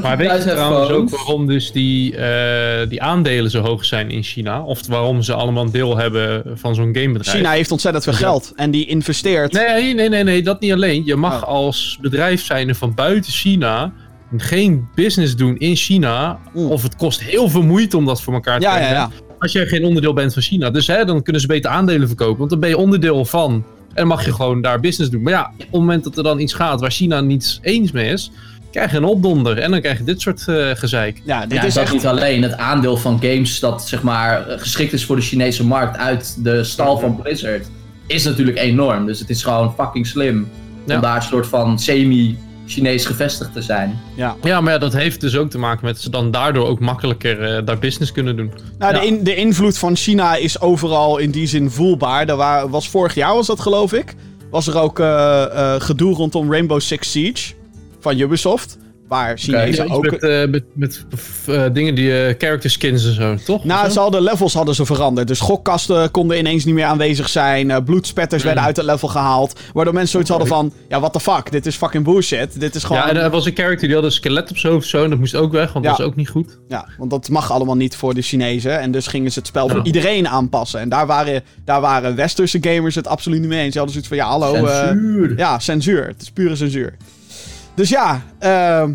[0.01, 4.23] Maar weet je trouwens ook waarom dus die, uh, die aandelen zo hoog zijn in
[4.23, 4.63] China?
[4.63, 7.37] Of waarom ze allemaal deel hebben van zo'n gamebedrijf?
[7.37, 9.51] China heeft ontzettend veel geld en die investeert...
[9.51, 11.05] Nee, nee, nee, nee, dat niet alleen.
[11.05, 11.47] Je mag oh.
[11.47, 13.91] als bedrijf zijn van buiten China
[14.37, 16.39] geen business doen in China.
[16.53, 16.71] Mm.
[16.71, 18.95] Of het kost heel veel moeite om dat voor elkaar te ja, krijgen.
[18.95, 19.24] Ja, ja.
[19.45, 20.69] Als jij geen onderdeel bent van China.
[20.69, 22.37] Dus hè, dan kunnen ze beter aandelen verkopen.
[22.37, 23.51] Want dan ben je onderdeel van.
[23.53, 25.21] En dan mag je gewoon daar business doen.
[25.21, 28.11] Maar ja, op het moment dat er dan iets gaat waar China niets eens mee
[28.11, 28.31] is
[28.71, 29.57] krijg je een opdonder.
[29.57, 31.21] En dan krijg je dit soort uh, gezeik.
[31.25, 31.93] Ja, dit ja, is echt...
[31.93, 32.43] niet alleen.
[32.43, 36.63] Het aandeel van games dat zeg maar geschikt is voor de Chinese markt uit de
[36.63, 37.69] stal van Blizzard
[38.07, 39.05] is natuurlijk enorm.
[39.05, 40.49] Dus het is gewoon fucking slim
[40.85, 40.95] ja.
[40.95, 43.99] om daar een soort van semi Chinees gevestigd te zijn.
[44.15, 44.35] Ja.
[44.43, 46.79] ja, maar ja, dat heeft dus ook te maken met dat ze dan daardoor ook
[46.79, 48.51] makkelijker uh, daar business kunnen doen.
[48.77, 48.99] Nou, ja.
[48.99, 52.27] de, in, de invloed van China is overal in die zin voelbaar.
[52.27, 54.15] Er wa was vorig jaar, was dat geloof ik,
[54.49, 57.53] was er ook uh, uh, gedoe rondom Rainbow Six Siege
[57.99, 58.77] van Ubisoft.
[59.07, 60.11] Waar Chinezen okay, ook...
[60.11, 61.05] Met, uh, met, met
[61.49, 63.63] uh, dingen die uh, character skins en zo, toch?
[63.63, 65.27] Nou, ze hadden levels hadden ze veranderd.
[65.27, 67.83] Dus gokkasten konden ineens niet meer aanwezig zijn.
[67.83, 68.47] bloedspetters mm.
[68.47, 69.59] werden uit het level gehaald.
[69.73, 70.73] Waardoor mensen zoiets hadden van...
[70.89, 71.51] Ja, what the fuck?
[71.51, 72.59] Dit is fucking bullshit.
[72.59, 73.01] Dit is gewoon...
[73.01, 75.03] Ja, en er was een character die had een skelet op zijn hoofd zo.
[75.03, 75.91] En dat moest ook weg, want ja.
[75.91, 76.59] dat is ook niet goed.
[76.67, 78.79] Ja, want dat mag allemaal niet voor de Chinezen.
[78.79, 79.83] En dus gingen ze het spel voor ja.
[79.83, 80.79] iedereen aanpassen.
[80.79, 83.73] En daar waren, daar waren westerse gamers het absoluut niet mee eens.
[83.73, 84.17] Ze hadden zoiets van...
[84.17, 84.67] Ja, hallo...
[84.67, 85.37] Censuur.
[85.37, 86.07] ja, censuur.
[86.07, 86.97] Het is pure censuur.
[87.75, 88.89] Dus ja, uh,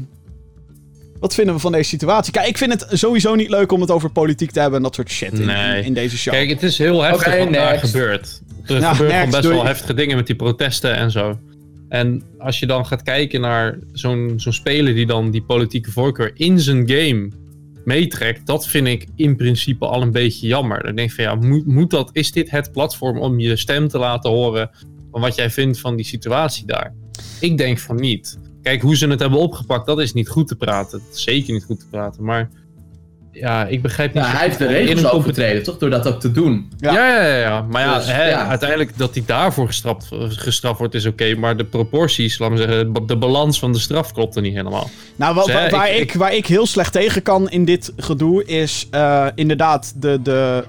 [1.20, 2.32] wat vinden we van deze situatie?
[2.32, 4.94] Kijk, ik vind het sowieso niet leuk om het over politiek te hebben en dat
[4.94, 5.84] soort shit in, nee.
[5.84, 6.34] in, deze show.
[6.34, 8.42] Kijk, het is heel heftig okay, wat daar gebeurt.
[8.66, 11.38] Er Ja, gebeuren next, best wel heftige dingen met die protesten en zo.
[11.88, 16.30] En als je dan gaat kijken naar zo'n zo'n speler die dan die politieke voorkeur
[16.34, 17.30] in zijn game
[17.84, 20.82] meetrekt, dat vind ik in principe al een beetje jammer.
[20.82, 23.88] Dan denk ik van ja, moet, moet dat, is dit het platform om je stem
[23.88, 24.70] te laten horen
[25.10, 26.94] van wat jij vindt van die situatie daar?
[27.40, 28.38] Ik denk van niet.
[28.62, 30.98] Kijk, hoe ze het hebben opgepakt, dat is niet goed te praten.
[31.06, 32.24] Dat is zeker niet goed te praten.
[32.24, 32.50] Maar
[33.32, 34.24] ja, ik begrijp niet...
[34.24, 35.78] Ja, hij heeft de regels overtreden, toch?
[35.78, 36.72] Door dat ook te doen.
[36.78, 36.92] Ja.
[36.92, 37.62] Ja, ja, ja, ja.
[37.62, 38.46] Maar ja, Dus, hè, ja.
[38.48, 41.34] uiteindelijk dat hij daarvoor gestraft, gestraft wordt is oké.
[41.34, 44.90] maar de proporties, laten we zeggen, de balans van de straf klopt er niet helemaal.
[45.16, 47.92] Nou, wa- Dus, hè, waar, ik- ik, waar ik heel slecht tegen kan in dit
[47.96, 50.64] gedoe is eh, inderdaad de, de,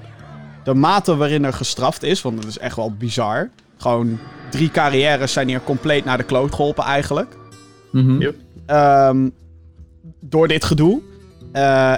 [0.64, 2.22] de mate waarin er gestraft is.
[2.22, 3.50] Want dat is echt wel bizar.
[3.78, 7.40] Gewoon drie carrières zijn hier compleet naar de kloot geholpen eigenlijk.
[7.92, 8.36] Yep.
[8.66, 9.30] Ehm,
[10.20, 11.02] door dit gedoe.
[11.52, 11.94] Eh,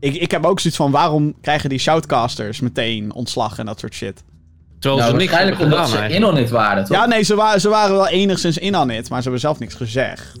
[0.00, 3.94] ik, ik heb ook zoiets van waarom krijgen die shoutcasters meteen ontslag en dat soort
[3.94, 4.22] shit.
[4.78, 6.32] Terwijl Nou, ze niks waarschijnlijk omdat gedaan ze eigenlijk.
[6.32, 6.96] in on it waren, toch?
[6.96, 9.58] Ja, nee, ze, wa ze waren wel enigszins in aan het, maar ze hebben zelf
[9.58, 10.38] niks gezegd.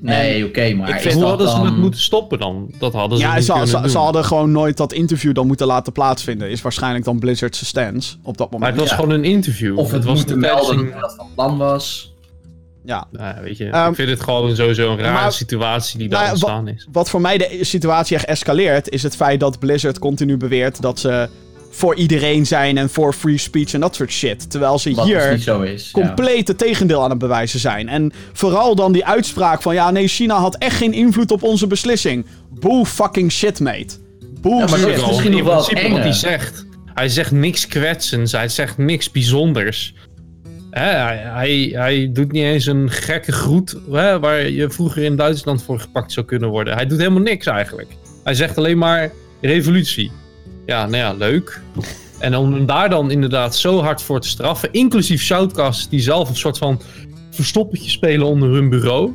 [0.00, 2.74] nee, oké, maar ik is vind- Hoe dat hadden ze het moeten stoppen dan?
[2.78, 3.90] Dat hadden ze Ja, niet ze, kunnen ze, doen.
[3.90, 6.50] ze hadden gewoon nooit dat interview dan moeten laten plaatsvinden.
[6.50, 8.72] Is waarschijnlijk dan Blizzard's stance op dat Maar moment.
[8.72, 9.04] het was Ja.
[9.04, 9.78] gewoon een interview.
[9.78, 12.11] Of het was moeten tijdens melden een- dat dat van plan was.
[12.84, 13.06] Ja.
[13.10, 16.16] Nou, weet je, Ehm, ik vind het gewoon sowieso een rare maar- situatie die daar
[16.18, 16.86] Nou ja, ontstaan is.
[16.92, 20.98] Wat voor mij de situatie echt escaleert, is het feit dat Blizzard continu beweert dat
[21.00, 21.28] ze
[21.70, 24.50] voor iedereen zijn en voor free speech en dat soort shit.
[24.50, 25.84] Terwijl ze Wat hier niet zo is.
[25.84, 25.90] ja.
[26.02, 27.88] compleet het tegendeel aan het bewijzen zijn.
[27.88, 31.66] En vooral dan die uitspraak van ja, nee, China had echt geen invloed op onze
[31.66, 32.26] beslissing.
[32.50, 33.86] Bull fucking shit, mate.
[34.40, 34.96] Bull Ja, maar dat shit.
[34.98, 36.66] is misschien nog wel wat hij zegt.
[36.94, 39.94] Hij zegt niks kwetsends, hij zegt niks bijzonders.
[40.72, 45.16] Hè, hij, hij, hij doet niet eens een gekke groet hè, waar je vroeger in
[45.16, 46.74] Duitsland voor gepakt zou kunnen worden.
[46.74, 47.96] Hij doet helemaal niks eigenlijk.
[48.24, 50.10] Hij zegt alleen maar revolutie.
[50.66, 51.60] Ja, nou ja, leuk.
[52.18, 56.28] En om hem daar dan inderdaad zo hard voor te straffen, inclusief Shoutcast die zelf
[56.28, 56.80] een soort van
[57.30, 59.12] verstoppertje spelen onder hun bureau.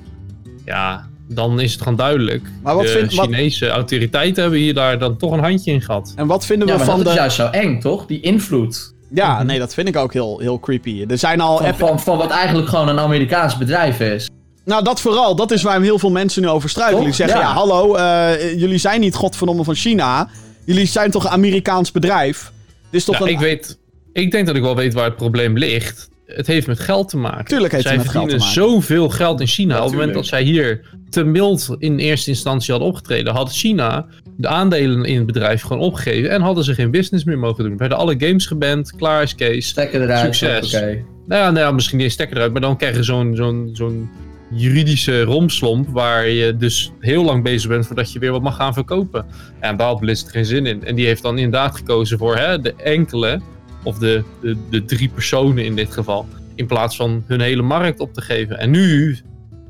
[0.65, 2.43] Ja, dan is het gewoon duidelijk.
[2.63, 5.81] Maar wat de vind- wat- Chinese autoriteiten hebben hier daar dan toch een handje in
[5.81, 6.13] gehad.
[6.15, 7.11] En wat vinden Ja, we maar van dat de...
[7.11, 8.05] is juist zo eng, toch?
[8.05, 8.95] Die invloed.
[9.09, 11.05] Ja, nee, dat vind ik ook heel, heel creepy.
[11.07, 11.57] Er zijn al...
[11.57, 14.29] Van, van, van wat eigenlijk gewoon een Amerikaans bedrijf is.
[14.65, 15.35] Nou, dat vooral.
[15.35, 17.03] Dat is waar heel veel mensen nu over struikelen.
[17.03, 17.53] Die zeggen, ja, Ja.
[17.53, 20.29] hallo, eh, jullie zijn niet godverdomme van China.
[20.65, 22.51] Jullie zijn toch een Amerikaans bedrijf?
[22.89, 23.31] Dit is toch Ja, een...
[23.31, 23.77] ik, weet,
[24.13, 26.09] ik denk dat ik wel weet waar het probleem ligt.
[26.27, 27.45] Het heeft met geld te maken.
[27.45, 28.71] Tuurlijk heeft zij het met geld te verdienen maken.
[28.71, 29.77] zoveel geld in China.
[29.77, 34.05] Op het moment dat zij hier te mild in eerste instantie hadden opgetreden, had China
[34.37, 37.77] de aandelen in het bedrijf gewoon opgegeven en hadden ze geen business meer mogen doen.
[37.77, 39.67] Werden alle games geband, klaar is Kees.
[39.67, 40.35] Stekken eruit.
[40.35, 40.75] Succes.
[40.75, 41.03] Oké.
[41.27, 44.09] Nou ja, nou ja, misschien niet stekker eruit, maar dan krijg je zo'n zo'n zo'n
[44.51, 48.73] juridische romslomp waar je dus heel lang bezig bent voordat je weer wat mag gaan
[48.73, 49.25] verkopen.
[49.59, 50.85] En daar had Blizzard geen zin in.
[50.85, 53.41] En die heeft dan inderdaad gekozen voor hè, de enkele,
[53.87, 57.99] of de, de, de drie personen in dit geval, in plaats van hun hele markt
[57.99, 58.59] op te geven.
[58.59, 59.17] En nu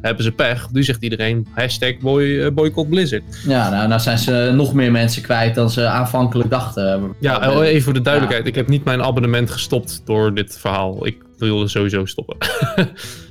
[0.02, 0.72] hebben ze pech.
[0.72, 3.24] Nu zegt iedereen hashtag boy, eh, boycott Blizzard.
[3.48, 7.16] Ja, nou, nou zijn ze nog meer mensen kwijt dan ze aanvankelijk dachten.
[7.20, 8.48] Ja, Oh, even voor de duidelijkheid.
[8.48, 11.06] Ik heb niet mijn abonnement gestopt door dit verhaal.
[11.08, 12.38] Ik wilde sowieso stoppen.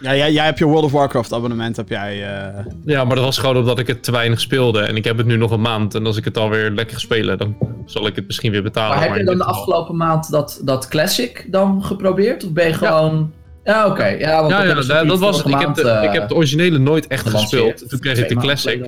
[0.00, 2.22] Ja, jij, jij hebt je World of Warcraft abonnement, heb jij...
[2.22, 4.80] eh, Ja, maar dat was gewoon omdat ik het te weinig speelde.
[4.80, 5.94] En ik heb het nu nog een maand.
[5.94, 7.56] En als ik het alweer lekker spelen, dan
[7.86, 8.96] zal ik het misschien weer betalen.
[8.98, 12.44] Maar heb je dan de afgelopen maand dat, dat Classic dan geprobeerd?
[12.44, 13.32] Of ben je gewoon...
[13.64, 14.06] Ja, oké.
[14.06, 15.46] Ja, want Ja, ja hebben ze dat, was het.
[15.46, 17.88] Ik heb, de, ik eh, heb de originele nooit echt gespeeld.
[17.88, 18.86] Toen kreeg ik de Classic.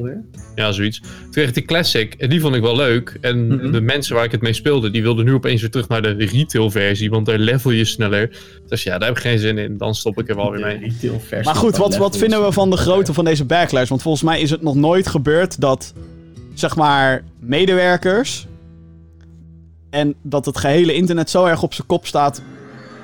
[0.54, 1.00] Ja, zoiets.
[1.00, 2.14] Toen kreeg ik de Classic.
[2.14, 3.18] En die vond ik wel leuk.
[3.20, 3.70] En Mhm.
[3.70, 6.14] de mensen waar ik het mee speelde, die wilden nu opeens weer terug naar de
[6.18, 7.10] retail versie.
[7.10, 8.30] Want daar level je sneller.
[8.68, 9.76] Dus ja, daar heb ik geen zin in.
[9.76, 10.78] Dan stop ik er wel weer mee.
[10.78, 13.88] retail versie Maar goed, wat, wat vinden we van de grootte van deze backlash?
[13.88, 15.94] Want volgens mij is het nog nooit gebeurd dat,
[16.54, 18.46] zeg maar, medewerkers...
[19.90, 22.42] en dat het gehele internet zo erg op zijn kop staat...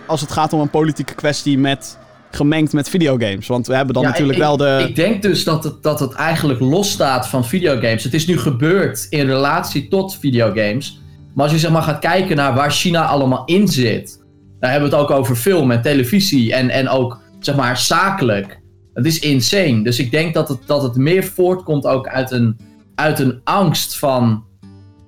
[0.07, 1.99] als het gaat om een politieke kwestie met...
[2.31, 3.47] gemengd met videogames.
[3.47, 4.85] Want we hebben dan Ja, natuurlijk ik, wel de...
[4.89, 8.05] Ik denk dus dat het, dat het eigenlijk losstaat van videogames.
[8.05, 11.01] Het is nu gebeurd in relatie tot videogames.
[11.35, 14.25] Maar als je zeg maar gaat kijken naar waar China allemaal in zit.
[14.61, 18.61] Dan hebben we het ook over film en televisie en, en ook zeg maar zakelijk.
[18.95, 19.83] Het is insane.
[19.83, 22.57] Dus ik denk dat het, dat het meer voortkomt ook uit een,
[22.95, 24.45] uit een angst van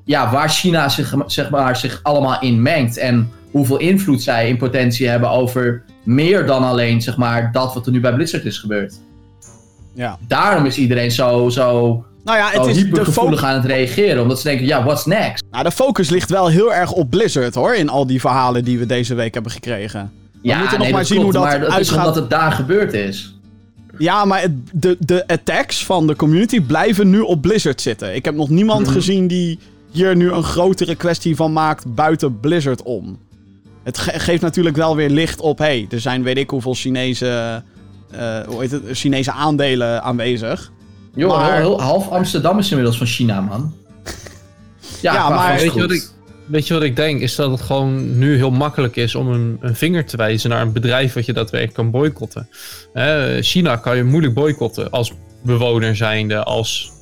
[0.04, 2.96] ja, waar China zich, zeg maar, zich allemaal in mengt.
[2.96, 7.86] En hoeveel invloed zij in potentie hebben over meer dan alleen zeg maar, dat wat
[7.86, 8.94] er nu bij Blizzard is gebeurd.
[9.94, 10.18] ja.
[10.26, 14.22] Daarom is iedereen zo, zo, Nou ja, het is hypergevoelig aan het reageren.
[14.22, 15.44] Omdat ze denken, ja, what's next?
[15.50, 17.74] nou, de focus ligt wel heel erg op Blizzard, hoor.
[17.74, 20.12] In al die verhalen die we deze week hebben gekregen.
[20.42, 21.96] ja, moeten nog maar zien hoe dat uitgaat.
[21.98, 23.32] omdat het daar gebeurd is.
[23.98, 28.14] Ja, maar het- de, de attacks van de community blijven nu op Blizzard zitten.
[28.14, 28.92] Ik heb nog niemand Mhm.
[28.92, 29.58] gezien die
[29.90, 33.18] hier nu een grotere kwestie van maakt buiten Blizzard om.
[33.88, 37.62] Het ge- geeft natuurlijk wel weer licht op, hey, er zijn weet ik hoeveel Chinese,
[38.10, 40.72] eh, hoe heet het, Chinese aandelen aanwezig.
[41.14, 43.74] Joh, Maar- heel- heel- half Amsterdam is inmiddels van China, man.
[45.02, 46.08] Ja, maar- Weet je, wat ik,
[46.46, 47.20] weet je wat ik denk?
[47.20, 50.60] Is dat het gewoon nu heel makkelijk is om een, een vinger te wijzen naar
[50.62, 52.48] een bedrijf wat je daadwerkelijk kan boycotten.
[52.92, 56.92] Hè, China kan je moeilijk boycotten als bewoner zijnde, als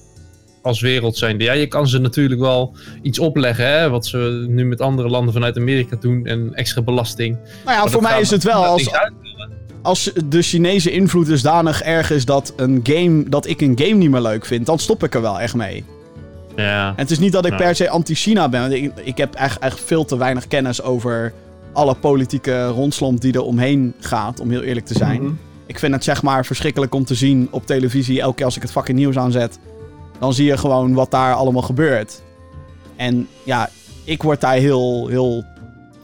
[0.66, 1.38] als wereld zijn.
[1.38, 5.32] Ja, je kan ze natuurlijk wel iets opleggen, hè, wat ze nu met andere landen
[5.32, 7.36] vanuit Amerika doen en extra belasting.
[7.64, 8.90] Nou ja, Maar voor mij is het wel als,
[9.82, 14.10] als de Chinese invloed dusdanig erg is dat, een game, dat ik een game niet
[14.10, 15.84] meer leuk vind, dan stop ik er wel echt mee.
[16.56, 16.88] Ja.
[16.88, 18.60] En het is niet dat ik per se anti-China ben.
[18.60, 21.32] want Ik, ik heb echt, echt veel te weinig kennis over
[21.72, 25.22] alle politieke rondslomp die er omheen gaat, om heel eerlijk te zijn.
[25.22, 25.32] Mhm.
[25.66, 28.20] Ik vind het zeg maar verschrikkelijk om te zien op televisie.
[28.20, 29.58] Elke keer als ik het fucking nieuws aanzet,
[30.18, 32.22] dan zie je gewoon wat daar allemaal gebeurt.
[32.96, 33.70] En ja,
[34.04, 35.44] ik word daar heel, heel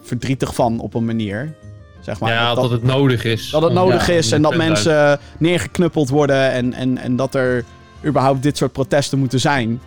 [0.03, 1.55] verdrietig van op een manier.
[2.01, 2.33] Zeg maar.
[2.33, 3.51] ja, dat, het nodig is.
[3.51, 7.35] Dat het nodig Ja, is en dat 100% mensen neergeknuppeld worden en, en, en dat
[7.35, 7.65] er
[8.05, 9.81] überhaupt dit soort protesten moeten zijn.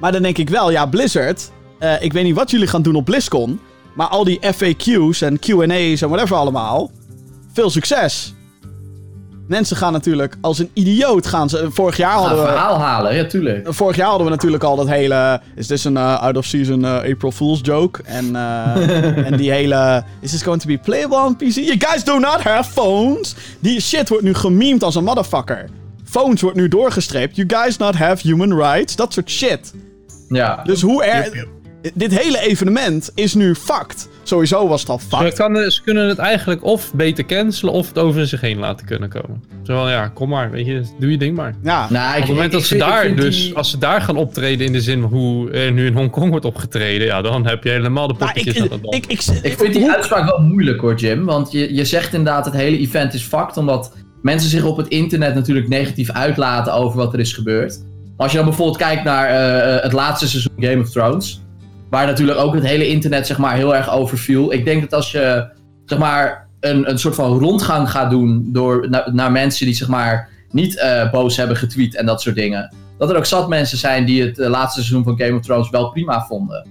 [0.00, 2.94] Maar dan denk ik wel, ja, Blizzard, eh, ik weet niet wat jullie gaan doen
[2.94, 3.60] op BlizzCon,
[3.94, 6.90] maar al die FAQ's en Q&A's en whatever allemaal,
[7.52, 8.34] veel succes.
[9.46, 11.66] Mensen gaan natuurlijk als een idioot gaan ze.
[11.70, 12.50] Vorig jaar hadden een we.
[12.50, 13.66] verhaal halen, ja, tuurlijk.
[13.70, 15.40] Vorig jaar hadden we natuurlijk al dat hele.
[15.54, 18.02] Is this een uh, out-of-season uh, April Fool's joke?
[18.04, 20.04] En, uh, en die hele.
[20.20, 21.54] Is this going to be playable on PC?
[21.54, 23.34] You guys do not have phones!
[23.58, 25.68] Die shit wordt nu gememd als een motherfucker.
[26.04, 27.36] Phones wordt nu doorgestreept.
[27.36, 28.96] You guys not have human rights.
[28.96, 29.72] Dat soort shit.
[30.28, 30.62] Ja.
[30.64, 31.46] Dus hoe er.
[31.94, 34.08] Dit hele evenement is nu fucked.
[34.22, 35.34] Sowieso was het al Ze, fucked.
[35.34, 39.08] kan, ze kunnen het eigenlijk of beter cancelen of het over zich heen laten kunnen
[39.08, 39.42] komen.
[39.62, 41.54] Zo van, ja, kom maar, weet je, doe je ding maar.
[41.62, 41.86] Ja.
[41.90, 44.72] Nou, Op het moment dat ze daar dus, die- als ze daar gaan optreden in
[44.72, 48.14] de zin hoe er nu in Hongkong wordt opgetreden, ja, dan heb je helemaal de
[48.18, 50.94] Nou, poppetjes ik, aan het ik, ik, Ik vind die hoe- uitspraak wel moeilijk hoor,
[50.94, 51.24] Jim.
[51.24, 53.56] Want je, je zegt inderdaad het hele event is fucked.
[53.56, 57.78] Omdat mensen zich op het internet natuurlijk negatief uitlaten over wat er is gebeurd.
[57.78, 61.40] Maar als je dan bijvoorbeeld kijkt naar eh, het laatste seizoen Game of Thrones.
[61.90, 64.52] Waar natuurlijk ook het hele internet zeg maar heel erg over viel.
[64.52, 65.48] Ik denk dat als je
[65.84, 69.88] zeg maar een, een soort van rondgang gaat doen door, na- naar mensen die zeg
[69.88, 72.74] maar niet eh, boos hebben getweet en dat soort dingen.
[72.98, 75.70] Dat er ook zat mensen zijn die het eh, laatste seizoen van Game of Thrones
[75.70, 76.66] wel prima vonden.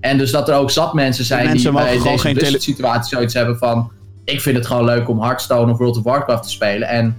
[0.00, 3.34] En dus dat er ook zat mensen zijn mensen die bij deze geen situatie zoiets
[3.34, 3.90] hebben van...
[4.24, 6.88] Ik vind het gewoon leuk om Hearthstone of World of Warcraft te spelen.
[6.88, 7.16] En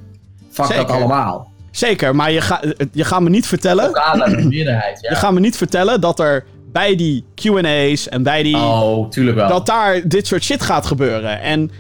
[0.50, 0.88] fuck Zeker.
[0.88, 1.52] dat allemaal.
[1.72, 3.88] Zeker, maar je, ga, je gaat me niet vertellen.
[3.88, 5.10] Ook aan de meerderheid, ja.
[5.10, 6.46] Je gaat me niet vertellen dat er
[6.76, 8.58] bij die QA's en bij die.
[8.58, 9.48] Oh, tuurlijk wel.
[9.48, 11.42] dat daar dit soort shit gaat gebeuren.
[11.42, 11.72] En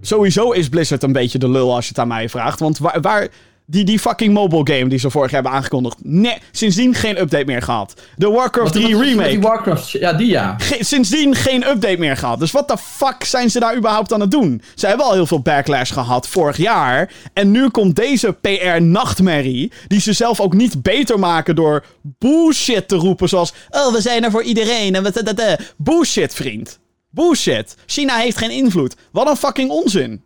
[0.00, 2.60] sowieso is Blizzard een beetje de lul als je het aan mij vraagt.
[2.60, 3.00] Want waar.
[3.00, 3.28] waar
[3.72, 5.96] die, die fucking mobile game die ze vorig jaar hebben aangekondigd.
[6.02, 7.94] Nee, sindsdien geen update meer gehad.
[8.16, 9.28] De Warcraft Wat- 3 wat remake.
[9.28, 10.54] Die Warcraft, ja, die ja.
[10.58, 12.38] Ge- sindsdien geen update meer gehad.
[12.38, 14.62] Dus wat de fuck zijn ze daar überhaupt aan het doen?
[14.74, 17.12] Ze hebben al heel veel backlash gehad vorig jaar.
[17.32, 19.72] En nu komt deze PR-nachtmerrie.
[19.88, 23.28] Die ze zelf ook niet beter maken door bullshit te roepen.
[23.28, 24.94] Zoals: Oh, we zijn er voor iedereen.
[24.94, 25.40] En dat."
[25.76, 26.78] Bullshit, vriend.
[27.10, 27.76] Bullshit.
[27.86, 28.96] China heeft geen invloed.
[29.12, 30.22] Wat een fucking onzin.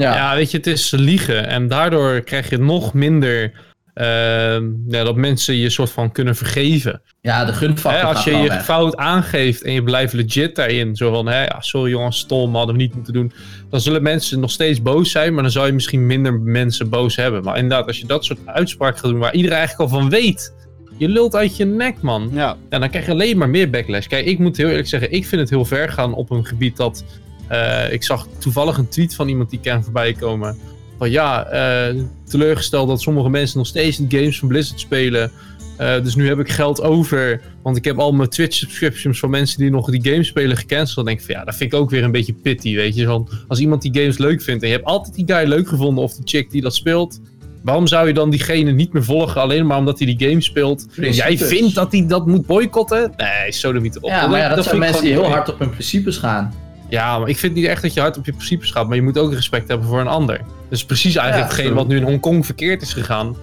[0.00, 0.14] Ja.
[0.14, 1.48] Ja, weet je, het is liegen.
[1.48, 3.52] En daardoor krijg je nog minder
[3.94, 7.02] ehm, ja, dat mensen je soort van kunnen vergeven.
[7.20, 8.64] Ja, de gunfactor Hè, als gaat je je weg.
[8.64, 12.76] fout aangeeft en je blijft legit daarin, zo van, hè, ja, sorry jongens, stom, hadden
[12.76, 13.32] we niet moeten doen.
[13.70, 17.16] Dan zullen mensen nog steeds boos zijn, maar dan zou je misschien minder mensen boos
[17.16, 17.42] hebben.
[17.42, 20.54] Maar inderdaad, als je dat soort uitspraken gaat doen waar iedereen eigenlijk al van weet,
[20.98, 22.30] je lult uit je nek, man.
[22.32, 22.56] Ja.
[22.70, 24.06] Ja, dan krijg je alleen maar meer backlash.
[24.06, 26.76] Kijk, ik moet heel eerlijk zeggen, ik vind het heel ver gaan op een gebied
[26.76, 27.04] dat...
[27.50, 30.56] eh, ik zag toevallig een tweet van iemand die ik ken voorbij komen.
[30.98, 35.30] Van ja, eh, teleurgesteld dat sommige mensen nog steeds de games van Blizzard spelen.
[35.76, 37.40] Eh, dus nu heb ik geld over.
[37.62, 40.96] Want ik heb al mijn Twitch subscriptions van mensen die nog die games spelen gecanceld.
[40.96, 43.06] Dan denk ik van ja, dat vind ik ook weer een beetje pity, weet je.
[43.06, 46.04] Want als iemand die games leuk vindt en je hebt altijd die guy leuk gevonden
[46.04, 47.20] of die chick die dat speelt.
[47.62, 50.86] Waarom zou je dan diegene niet meer volgen alleen maar omdat hij die game speelt?
[50.94, 51.38] Principes.
[51.38, 53.12] Jij vindt dat hij dat moet boycotten?
[53.16, 54.08] Nee, zo niet op.
[54.08, 56.54] Ja, maar ja, dat, zijn mensen die heel hard op hun principes gaan.
[56.90, 59.02] Ja, maar ik vind niet echt dat je hard op je principes gaat, maar je
[59.02, 60.40] moet ook respect hebben voor een ander.
[60.68, 63.36] Dus precies eigenlijk Ja, hetgeen wat nu in Hongkong verkeerd is gegaan.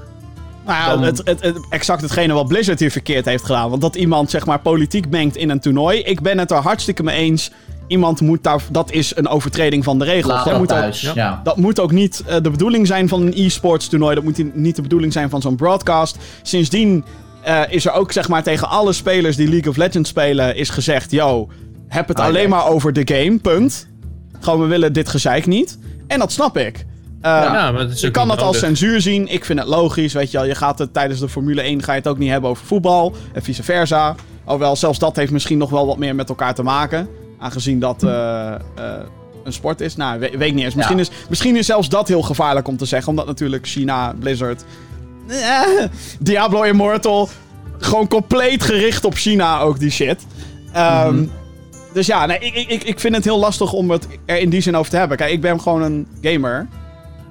[0.65, 3.69] Nou ja, Dan- het, het, het- exact hetgene wat Blizzard hier verkeerd heeft gedaan.
[3.69, 5.99] Want dat iemand zeg maar politiek mengt in een toernooi.
[5.99, 7.51] Ik ben het er hartstikke mee eens.
[7.87, 8.61] Iemand moet daar.
[8.71, 10.33] Dat is een overtreding van de regels.
[10.33, 10.93] Dat dat moet, ook.
[10.93, 11.41] Ja.
[11.43, 14.15] dat moet ook niet eh, de bedoeling zijn van een e-sports toernooi.
[14.15, 16.17] Dat moet niet de bedoeling zijn van zo'n broadcast.
[16.41, 17.03] Sindsdien
[17.41, 20.55] eh, is er ook zeg maar tegen alle spelers die League of Legends spelen.
[20.55, 21.49] Is gezegd: yo,
[21.87, 23.37] heb het Ah, alleen maar over de game.
[23.39, 23.87] Punt.
[24.39, 25.77] Gewoon, we willen dit gezeik niet.
[26.07, 26.85] En dat snap ik.
[27.21, 29.27] Eh, Ja, maar dat is je kan dat als censuur zien.
[29.27, 30.13] Ik vind het logisch.
[30.13, 32.29] Weet je wel, je gaat het tijdens de Formule 1 ga je het ook niet
[32.29, 33.15] hebben over voetbal.
[33.33, 34.15] En vice versa.
[34.43, 37.07] Alhoewel, zelfs dat heeft misschien nog wel wat meer met elkaar te maken.
[37.39, 38.59] Aangezien dat eh, eh,
[39.43, 39.95] een sport is.
[39.95, 40.75] Nou, we- weet ik niet eens.
[40.75, 41.03] Misschien, Ja.
[41.03, 43.09] is, misschien is zelfs dat heel gevaarlijk om te zeggen.
[43.09, 44.63] Omdat natuurlijk China, Blizzard.
[45.27, 45.61] eh,
[46.19, 47.29] Diablo Immortal.
[47.77, 50.25] Gewoon compleet gericht op China ook die shit.
[50.73, 51.25] Ehm, Mhm.
[51.97, 54.61] Dus ja, nee, ik, ik, ik vind het heel lastig om het er in die
[54.61, 55.17] zin over te hebben.
[55.17, 56.67] Kijk, ik ben gewoon een gamer.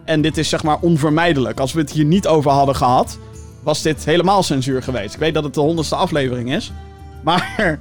[0.05, 1.61] En dit is zeg maar onvermijdelijk.
[1.61, 3.18] Als we het hier niet over hadden gehad,
[3.62, 5.14] was dit helemaal censuur geweest.
[5.14, 6.72] Ik weet dat het de honderdste aflevering is.
[7.22, 7.57] Maar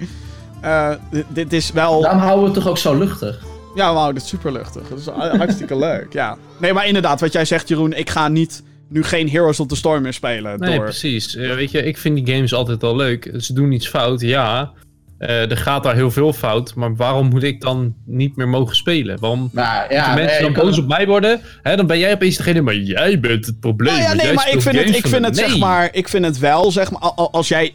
[0.61, 2.01] eh, dit, dit is wel...
[2.01, 3.43] Daarom houden we het toch ook zo luchtig.
[3.75, 4.87] Ja, we houden het super luchtig.
[4.87, 5.05] Dat is
[5.39, 6.37] hartstikke leuk, ja.
[6.59, 7.93] Nee, maar inderdaad, wat jij zegt, Jeroen.
[7.93, 10.59] Ik ga niet nu geen Heroes of the Storm meer spelen.
[10.59, 10.83] Nee, door...
[10.83, 11.33] precies.
[11.33, 13.31] Weet je, ik vind die games altijd al leuk.
[13.37, 14.73] Ze doen iets fout, ja.
[15.17, 16.75] Eh, er gaat daar heel veel fout.
[16.75, 19.19] Maar waarom moet ik dan niet meer mogen spelen?
[19.19, 21.41] Waarom Maar ja, moeten mensen nee, dan boos op mij worden?
[21.61, 23.93] Hè, dan ben jij opeens degene, maar jij bent het probleem.
[23.93, 26.39] Nou ja, nee, maar ik vind het, ik vind het zeg maar, ik vind het
[26.39, 27.73] wel, zeg maar, al- al- als jij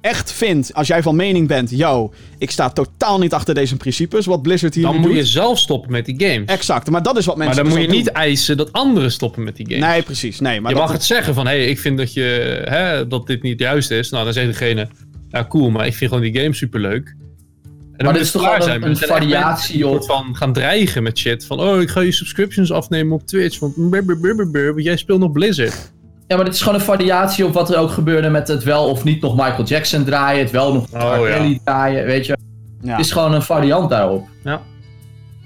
[0.00, 4.26] echt vindt, als jij van mening bent, yo, ik sta totaal niet achter deze principes,
[4.26, 5.16] wat Blizzard hier Dan nu moet doet.
[5.16, 6.48] je zelf stoppen met die games.
[6.48, 9.12] Exact, maar dat is wat maar mensen dan dus moet je niet eisen dat anderen
[9.12, 9.88] stoppen met die games.
[9.92, 12.62] Nee, precies, nee, maar je mag het zeggen van, hé, hey, ik vind dat, je,
[12.64, 14.10] hè, dat dit niet juist is.
[14.10, 14.88] Nou, dan zegt degene,
[15.32, 17.06] ja, cool, maar ik vind gewoon die game superleuk.
[17.06, 21.18] En dan Maar dit is toch wel een- variatie op- soort van gaan dreigen met
[21.18, 21.46] shit.
[21.46, 25.32] Van, oh, ik ga je subscriptions afnemen op Twitch, want blablabla, want jij speelt nog
[25.32, 25.92] Blizzard.
[26.26, 28.88] Ja, maar dit is gewoon een variatie op wat er ook gebeurde met het wel
[28.88, 31.36] of niet nog Michael Jackson draaien, het wel nog Oh, ja.
[31.36, 32.36] Kelly draaien, weet je.
[32.80, 32.90] Ja.
[32.96, 34.26] Het is gewoon een variant daarop.
[34.44, 34.60] Ja.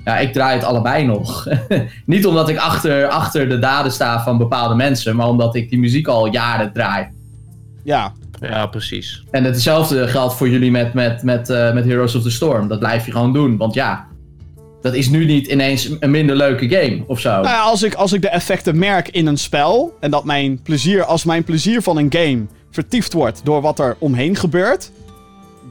[0.04, 1.46] Ja, ik draai het allebei nog.
[2.06, 5.78] niet omdat ik achter, achter de daden sta van bepaalde mensen, maar omdat ik die
[5.78, 7.06] muziek al jaren draai.
[7.84, 9.22] Ja, Ja, precies.
[9.30, 12.68] En hetzelfde geldt voor jullie met, met, met, eh, met Heroes of the Storm.
[12.68, 14.06] Dat blijf je gewoon doen, want ja,
[14.82, 17.28] dat is nu niet ineens een minder leuke game of zo.
[17.30, 19.96] Nou ja, als ik, als ik de effecten merk in een spel.
[20.00, 23.96] En dat mijn plezier, als mijn plezier van een game vertiefd wordt door wat er
[23.98, 24.90] omheen gebeurt.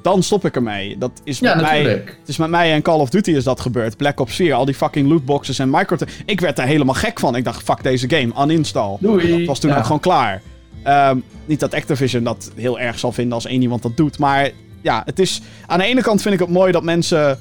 [0.01, 0.97] Dan stop ik ermee.
[0.97, 1.83] Dat is Ja, met mij.
[1.83, 3.97] Het is met mij en Call of Duty is dat gebeurd.
[3.97, 5.97] Black Ops 4, al die fucking lootboxes en micro.
[6.25, 7.35] Ik werd daar helemaal gek van.
[7.35, 8.97] Ik dacht, fuck deze game, uninstall.
[8.99, 9.37] Doei.
[9.37, 9.77] Dat was toen Ja.
[9.77, 10.41] ook gewoon klaar.
[10.85, 14.19] Ehm, niet dat Activision dat heel erg zal vinden als één iemand dat doet.
[14.19, 15.41] Maar ja, het is.
[15.65, 17.39] Aan de ene kant vind ik het mooi dat mensen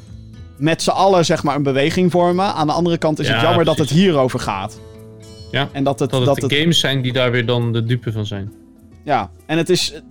[0.56, 2.44] met z'n allen zeg maar een beweging vormen.
[2.54, 4.80] Aan de andere kant is het Ja, jammer dat het hierover gaat.
[5.50, 6.10] Ja, En dat het.
[6.10, 8.52] Dat het de het games zijn die daar weer dan de dupe van zijn.
[9.04, 10.02] ja, en het is.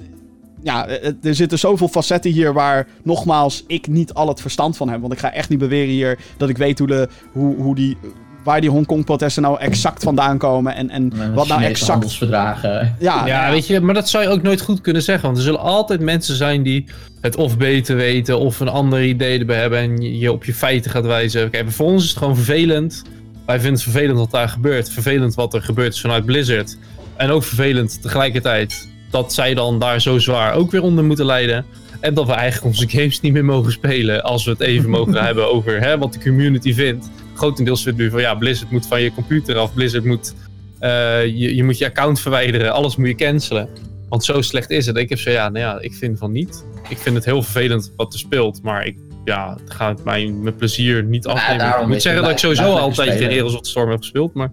[0.64, 4.90] Ja, het- er zitten zoveel facetten hier waar, nogmaals, ik niet al het verstand van
[4.90, 5.02] heb.
[5.02, 7.98] Want ik ga echt niet beweren hier dat ik weet hoe, de, hoe, hoe die,
[8.44, 10.76] waar die Hongkong-protesten nou exact vandaan komen.
[10.76, 11.92] En, en wat nou exact.
[11.92, 12.96] handelsverdragen.
[13.00, 15.26] Ja, Ja, weet je, maar dat zou je ook nooit goed kunnen zeggen.
[15.26, 16.86] Want er zullen altijd mensen zijn die
[17.22, 20.54] het of beter weten of een ander idee erbij hebben en je je op je
[20.54, 21.50] feiten gaat wijzen.
[21.50, 23.04] Kijk, voor ons is het gewoon vervelend.
[23.46, 24.90] Wij vinden het vervelend wat daar gebeurt.
[24.90, 26.78] Vervelend wat er gebeurt is vanuit Blizzard.
[27.16, 31.66] En ook vervelend tegelijkertijd dat zij dan daar zo zwaar ook weer onder moeten lijden.
[32.04, 35.24] En dat we eigenlijk onze games niet meer mogen spelen als we het even mogen
[35.26, 37.10] hebben over hè, wat de community vindt.
[37.36, 39.74] Grotendeels vindt nu van ja, Blizzard moet van je computer af.
[39.74, 40.34] Blizzard moet,
[40.80, 42.74] eh, je, je moet je account verwijderen.
[42.74, 43.70] Alles moet je cancelen.
[44.10, 44.98] Want zo slecht is het.
[44.98, 46.66] Ik heb zo ja, nou ja, ik vind van niet.
[46.90, 48.64] Ik vind het heel vervelend wat er speelt.
[48.64, 51.80] Maar ik ja, het gaat mij met plezier niet afnemen.
[51.80, 53.30] ik moet zeggen dat ik sowieso altijd geen.
[53.30, 54.34] Heroes of Storm heb gespeeld.
[54.34, 54.52] Maar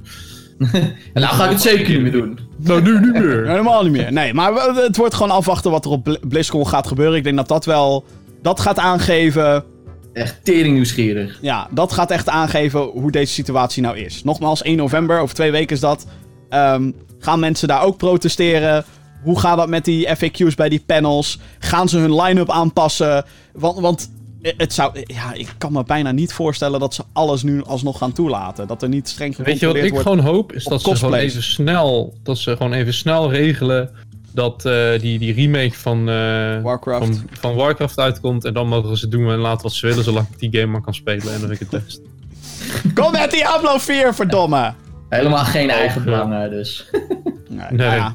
[1.14, 2.38] nou ga ik het zeker niet meer doen.
[2.56, 3.46] nou, nu niet meer.
[3.50, 4.12] helemaal niet meer.
[4.12, 7.16] Nee, maar het wordt gewoon afwachten wat er op Bl- BlizzCon gaat gebeuren.
[7.16, 8.04] Ik denk dat dat wel.
[8.42, 9.64] Dat gaat aangeven.
[10.12, 11.38] Echt tering nieuwsgierig.
[11.40, 14.24] Ja, dat gaat echt aangeven hoe deze situatie nou is.
[14.24, 16.06] Nogmaals, 1 november, over twee weken is dat.
[16.48, 18.84] Ehm, gaan mensen daar ook protesteren?
[19.22, 21.38] Hoe gaat dat met die FAQ's bij die panels?
[21.58, 23.24] Gaan ze hun line-up aanpassen?
[23.52, 24.10] Want, want
[24.42, 28.12] het zou, ja, ik kan me bijna niet voorstellen dat ze alles nu alsnog gaan
[28.12, 28.66] toelaten.
[28.66, 30.08] Dat er niet streng Weet je wat gecontroleerd ik wordt.
[30.08, 30.52] gewoon hoop?
[30.52, 33.90] Is dat ze gewoon even snel, dat ze gewoon even snel regelen
[34.32, 37.06] dat eh, die, die remake van, eh, Warcraft.
[37.06, 38.44] van, van Warcraft uitkomt.
[38.44, 40.80] En dan mogen ze doen en laten wat ze willen, zolang ik die game maar
[40.82, 41.32] kan spelen.
[41.34, 42.00] En dan vind ik het best.
[42.94, 44.72] Kom met Diablo 4, verdomme!
[45.08, 46.86] Helemaal geen eigen belangen, dus.
[47.48, 47.90] Nee, Nee.
[47.96, 48.14] ja.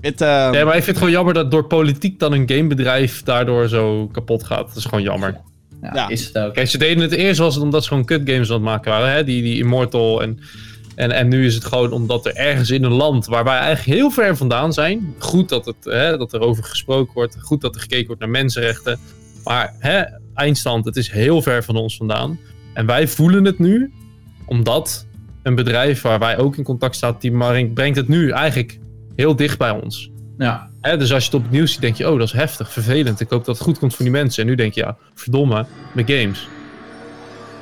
[0.00, 3.22] Het, ehm, Ja, maar ik vind het gewoon jammer dat door politiek dan een gamebedrijf
[3.22, 4.66] daardoor zo kapot gaat.
[4.68, 5.40] Dat is gewoon jammer.
[5.82, 6.08] Ja, Ja.
[6.08, 6.54] is het ook.
[6.54, 8.90] Kijk, ze deden het eerst was het omdat ze gewoon kut games aan het maken
[8.90, 9.12] waren.
[9.12, 9.24] Hè?
[9.24, 10.38] Die, die Immortal en,
[10.94, 13.98] en, en nu is het gewoon omdat er ergens in een land waar wij eigenlijk
[13.98, 15.14] heel ver vandaan zijn.
[15.18, 17.36] Goed dat, het, hè, dat er over gesproken wordt.
[17.40, 18.98] Goed dat er gekeken wordt naar mensenrechten.
[19.44, 20.02] Maar hè,
[20.34, 22.38] eindstand, het is heel ver van ons vandaan.
[22.74, 23.92] En wij voelen het nu
[24.46, 25.06] omdat
[25.42, 28.78] een bedrijf waar wij ook in contact staan, die Marink, brengt het nu eigenlijk
[29.16, 30.10] heel dicht bij ons.
[30.38, 30.69] Ja.
[30.80, 32.72] Hè, dus als je het op het nieuws ziet, denk je, oh, dat is heftig,
[32.72, 33.20] vervelend.
[33.20, 34.42] Ik hoop dat het goed komt voor die mensen.
[34.42, 36.48] En nu denk je, ja, verdomme, mijn games.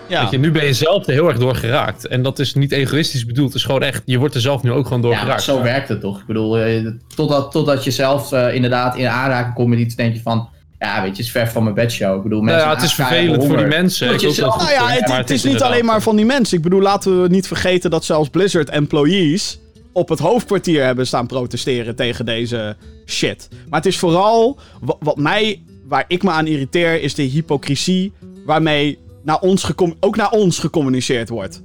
[0.07, 0.21] ja.
[0.23, 2.07] Weet je, nu ben je zelf er heel erg door geraakt.
[2.07, 3.47] En dat is niet egoïstisch bedoeld.
[3.49, 5.43] Het is gewoon echt, je wordt er zelf nu ook gewoon door Ja, geraakt.
[5.43, 6.21] zo werkt het toch?
[6.21, 10.15] Ik bedoel, eh, totdat, totdat je zelf eh, inderdaad in aanraking komt met iets, denk
[10.15, 10.49] je van,
[10.79, 12.17] ja, weet je, het is ver van mijn bedshow.
[12.17, 14.07] Ik bedoel, mensen ja, het is vervelend voor die mensen.
[14.09, 16.57] Dat Ik zelf- het Nou ja, het, het is niet alleen maar van die mensen.
[16.57, 19.59] Ik bedoel, laten we niet vergeten dat zelfs Blizzard employees
[19.99, 22.77] op het hoofdkwartier hebben staan protesteren tegen deze
[23.07, 23.49] shit.
[23.69, 28.13] Maar het is vooral wa- wat mij, waar ik me aan irriteer, is de hypocrisie
[28.45, 29.71] waarmee naar ons
[30.01, 31.63] ook naar ons gecommuniceerd wordt.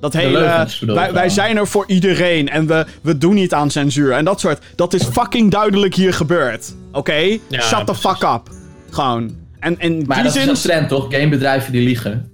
[0.00, 3.34] Dat De hele, leugens bedoel wij, wij zijn er voor iedereen en we, we doen
[3.34, 4.12] niet aan censuur.
[4.12, 6.74] En dat soort, dat is fucking duidelijk hier gebeurd.
[6.92, 7.12] Oké?
[7.48, 8.02] Ja, Shut the precies.
[8.02, 8.42] fuck up.
[8.90, 9.36] Gewoon.
[9.58, 11.06] En in Maar die dat is een trend toch?
[11.10, 12.30] Gamebedrijven die liegen.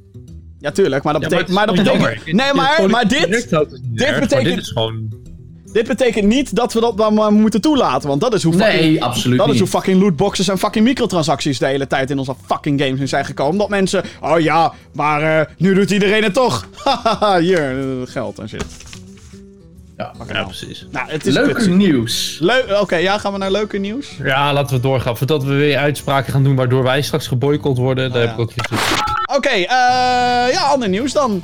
[0.60, 1.48] Ja, tuurlijk, maar dat betekent...
[1.48, 2.44] maar dat gewoon betekent jammer.
[2.44, 3.28] nee, maar, maar dit,
[3.80, 5.08] dit betekent- dit is gewoon...
[5.72, 8.08] dit betekent niet dat we dat dan maar moeten toelaten.
[8.08, 11.58] Want dat is hoe fucking, Nee, absoluut dat is hoe fucking lootboxes en fucking microtransacties
[11.58, 13.58] de hele tijd in onze fucking games in zijn gekomen.
[13.58, 16.66] Dat mensen, oh ja, maar eh, nu doet iedereen het toch.
[16.84, 18.64] Hahaha, hier, geld en shit.
[19.96, 20.12] Ja.
[20.32, 20.86] Ja, precies.
[20.90, 22.36] Nou, het is Leuke nieuws.
[22.40, 24.16] Leu- Oké, ja, gaan we naar leuke nieuws?
[24.22, 25.16] Ja, laten we doorgaan.
[25.16, 28.26] Voordat we weer uitspraken gaan doen waardoor wij straks geboycott worden, daar ja.
[28.28, 28.78] heb ik ook geen
[29.36, 29.66] Oké, eh,
[30.52, 31.42] ja, ander nieuws dan.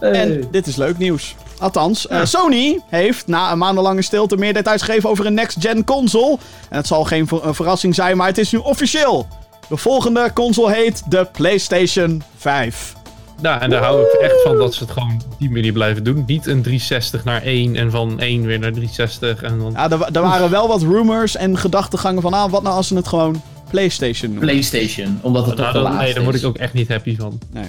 [0.00, 1.34] En dit is leuk nieuws.
[1.58, 6.38] Althans, eh, Sony heeft na een maandenlange stilte meer details gegeven over een next-gen console.
[6.70, 9.26] En het zal geen ver- een verrassing zijn, maar het is nu officieel.
[9.68, 12.92] De volgende console heet de PlayStation 5.
[13.40, 16.04] Nou, en daar hou ik echt van dat ze het gewoon op die manier blijven
[16.04, 16.24] doen.
[16.26, 19.72] Niet een 360 naar 1 en van 1 weer naar 360 en dan...
[19.72, 22.94] Ja, er, er waren wel wat rumors en gedachtegangen van, ah, wat nou als ze
[22.96, 23.42] het gewoon
[23.72, 24.48] PlayStation noemen.
[24.48, 26.42] PlayStation, omdat het toch Nou, de dan- laatste nee, daar word is.
[26.42, 27.38] ik ook echt niet happy van.
[27.52, 27.64] Nee.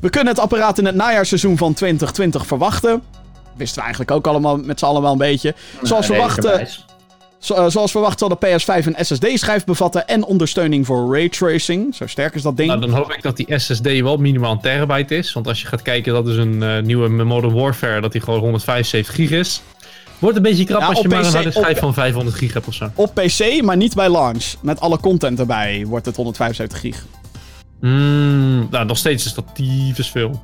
[0.00, 3.02] We kunnen het apparaat in het najaarseizoen van 2020 verwachten.
[3.56, 5.54] Wisten we eigenlijk ook allemaal met z'n allen wel een beetje.
[5.82, 10.86] Zoals Een verwacht, eh, eh, zoals verwacht zal de PS5 een SSD-schijf bevatten en ondersteuning
[10.86, 11.94] voor raytracing.
[11.94, 12.68] Zo sterk is dat ding.
[12.68, 15.32] Nou, dan hoop ik dat die SSD wel minimaal een terabyte is.
[15.32, 18.40] Want als je gaat kijken, dat is een eh, nieuwe Modern Warfare, dat die gewoon
[18.40, 19.62] 175 gig is.
[20.18, 22.52] Wordt een beetje krap Ja, als je maar een harde schijf op- van 500 gig
[22.52, 22.90] hebt of zo.
[22.94, 24.44] Op PC, maar niet bij launch.
[24.62, 27.04] Met alle content erbij wordt het 175 gig.
[27.80, 30.40] Mm, nou, nog steeds is dat tyfus veel.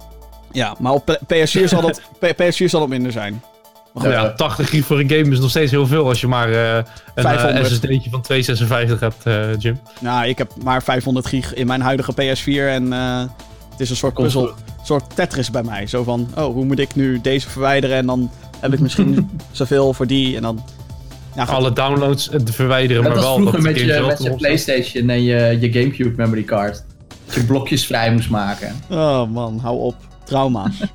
[0.52, 3.42] Ja, maar op P- PS4 zal dat, P- PS4 zal dat minder zijn.
[3.92, 6.52] Maar ja, 80 gig voor een game is nog steeds heel veel als je maar
[6.52, 6.74] eh,
[7.14, 7.66] een 500.
[7.66, 9.78] SSD'tje van 256 hebt, eh, Jim.
[10.00, 13.18] Nou, ik heb maar 500 gig in mijn huidige PS4 en eh,
[13.70, 14.52] het is een soort puzzel.
[14.82, 15.86] soort Tetris bij mij.
[15.86, 18.30] Zo van, oh, hoe moet ik nu deze verwijderen en dan
[18.64, 20.64] heb ik misschien zoveel voor die en dan...
[21.34, 24.36] Alle downloads eh, verwijderen, Dat maar wel vroeger dat met je, met.
[24.36, 26.84] Playstation en je, je Gamecube memory card.
[27.26, 28.76] Dat je blokjes vrij moest maken.
[28.90, 29.94] Oh man, hou op.
[30.24, 30.74] Trauma's.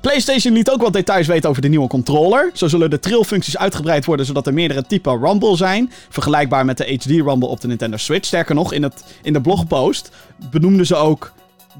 [0.00, 2.50] PlayStation liet ook wat details weten over de nieuwe controller.
[2.54, 5.92] Zo zullen de trillfuncties uitgebreid worden zodat er meerdere typen Rumble zijn.
[6.08, 8.26] Vergelijkbaar met de HD Rumble op de Nintendo Switch.
[8.26, 10.10] Sterker nog, in, het, in de blogpost
[10.50, 11.32] benoemden ze ook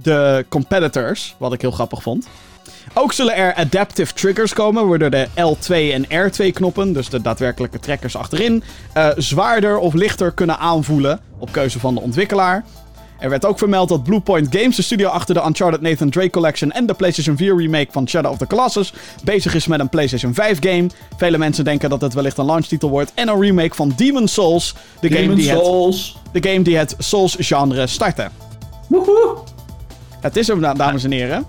[0.02, 2.28] de competitors, wat ik heel grappig vond.
[2.98, 7.78] Ook zullen er adaptive triggers komen, waardoor de L2 en R2 knoppen, dus de daadwerkelijke
[7.78, 12.64] trekkers achterin, eh, zwaarder of lichter kunnen aanvoelen op keuze van de ontwikkelaar.
[13.18, 16.70] Er werd ook vermeld dat Bluepoint Games, de studio achter de Uncharted Nathan Drake Collection
[16.72, 18.92] en de PlayStation 4 remake van Shadow of the Colossus,
[19.24, 20.86] bezig is met een PlayStation 5 game.
[21.16, 24.74] Vele mensen denken dat het wellicht een launchtitel wordt en een remake van Demon's Souls,
[25.00, 26.16] de game Demon's die het, Souls.
[26.32, 28.28] de game die het Souls-genre startte.
[28.88, 29.36] Woehoe.
[30.20, 31.46] Het is hem, da- dames en heren.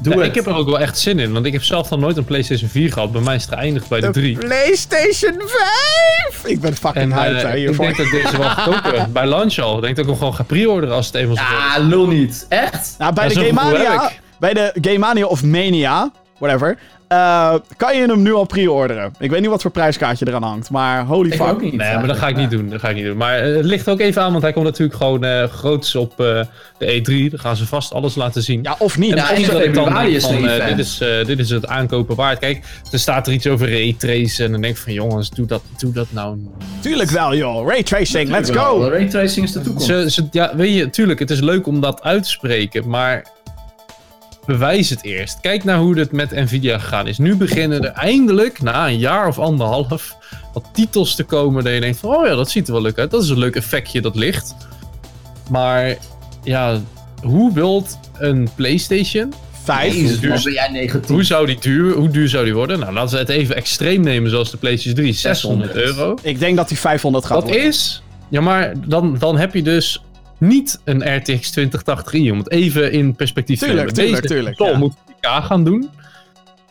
[0.00, 0.28] Doe Ja, het.
[0.28, 2.24] ik heb er ook wel echt zin in, want ik heb zelf dan nooit een
[2.24, 3.12] PlayStation 4 gehad.
[3.12, 4.38] Bij mij is het geëindigd bij de 3.
[4.38, 6.44] PlayStation 5!
[6.44, 9.26] Ik ben fucking En hyped eh, hè, ik denk dat ik deze wel goedkoper bij
[9.26, 9.76] launch al.
[9.76, 11.48] Ik denk dat ik hem gewoon ga pre-orderen als het eenmaal zo is.
[11.76, 12.46] Ah, lul niet.
[12.48, 12.94] Echt?
[12.98, 16.78] Nou, bij de Game Mania, bij de Game Mania of Mania, whatever,
[17.08, 19.12] eh, kan je hem nu al pre-orderen.
[19.18, 21.46] Ik weet niet wat voor prijskaartje eraan hangt, maar holy Ik fuck.
[21.46, 21.76] ook niet.
[21.76, 22.68] Nee, maar dat ga ik niet doen.
[22.70, 23.16] Dat ga ik niet doen.
[23.16, 26.20] Maar eh, het ligt ook even aan, want hij komt natuurlijk gewoon eh groots op
[26.20, 26.40] eh,
[26.78, 27.30] de E3.
[27.30, 28.62] Dan gaan ze vast alles laten zien.
[28.62, 29.10] Ja, of niet.
[29.10, 32.16] En Ja, Of ik dan is van, eh, dit, is, eh, dit is het aankopen
[32.16, 32.38] waard.
[32.38, 34.44] Kijk, er staat er iets over raytracen.
[34.44, 36.48] En dan denk ik van, jongens, doe dat, doe dat nou niet.
[36.80, 37.68] Tuurlijk wel, joh.
[37.68, 38.88] Raytracing, let's go.
[38.88, 39.86] Raytracing is de toekomst.
[39.86, 43.24] Ze, ze, ja, weet je, tuurlijk, het is leuk om dat uit te spreken, maar
[44.48, 45.40] bewijs het eerst.
[45.40, 47.18] Kijk naar hoe het met Nvidia gegaan is.
[47.18, 50.16] Nu beginnen er eindelijk, na een jaar of anderhalf,
[50.52, 52.98] wat titels te komen dat je denkt van, oh ja, dat ziet er wel leuk
[52.98, 53.10] uit.
[53.10, 54.54] Dat is een leuk effectje, dat licht.
[55.50, 55.96] Maar,
[56.44, 56.80] ja,
[57.22, 59.32] hoe wilt een PlayStation,
[59.62, 60.20] Vijf.
[61.08, 62.78] Hoe zou die duur, hoe duur zou die worden?
[62.78, 66.18] Nou, laten we het even extreem nemen, zoals de PlayStation 3, 600 euro.
[66.22, 67.66] Ik denk dat die 500 gaat Dat worden.
[67.66, 68.02] is.
[68.28, 70.02] Ja, maar dan, dan heb je dus
[70.38, 72.30] niet een RTX 2080i.
[72.30, 74.22] Om het even in perspectief te Tuurlijk, nemen.
[74.22, 74.78] tuurlijk, Deze tuurlijk, ja.
[74.78, 75.90] moet 4K gaan doen.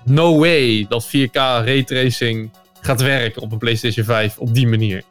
[0.04, 1.32] No way dat 4K
[1.66, 2.50] raytracing
[2.82, 5.04] gaat werken op een PlayStation 5 op die manier.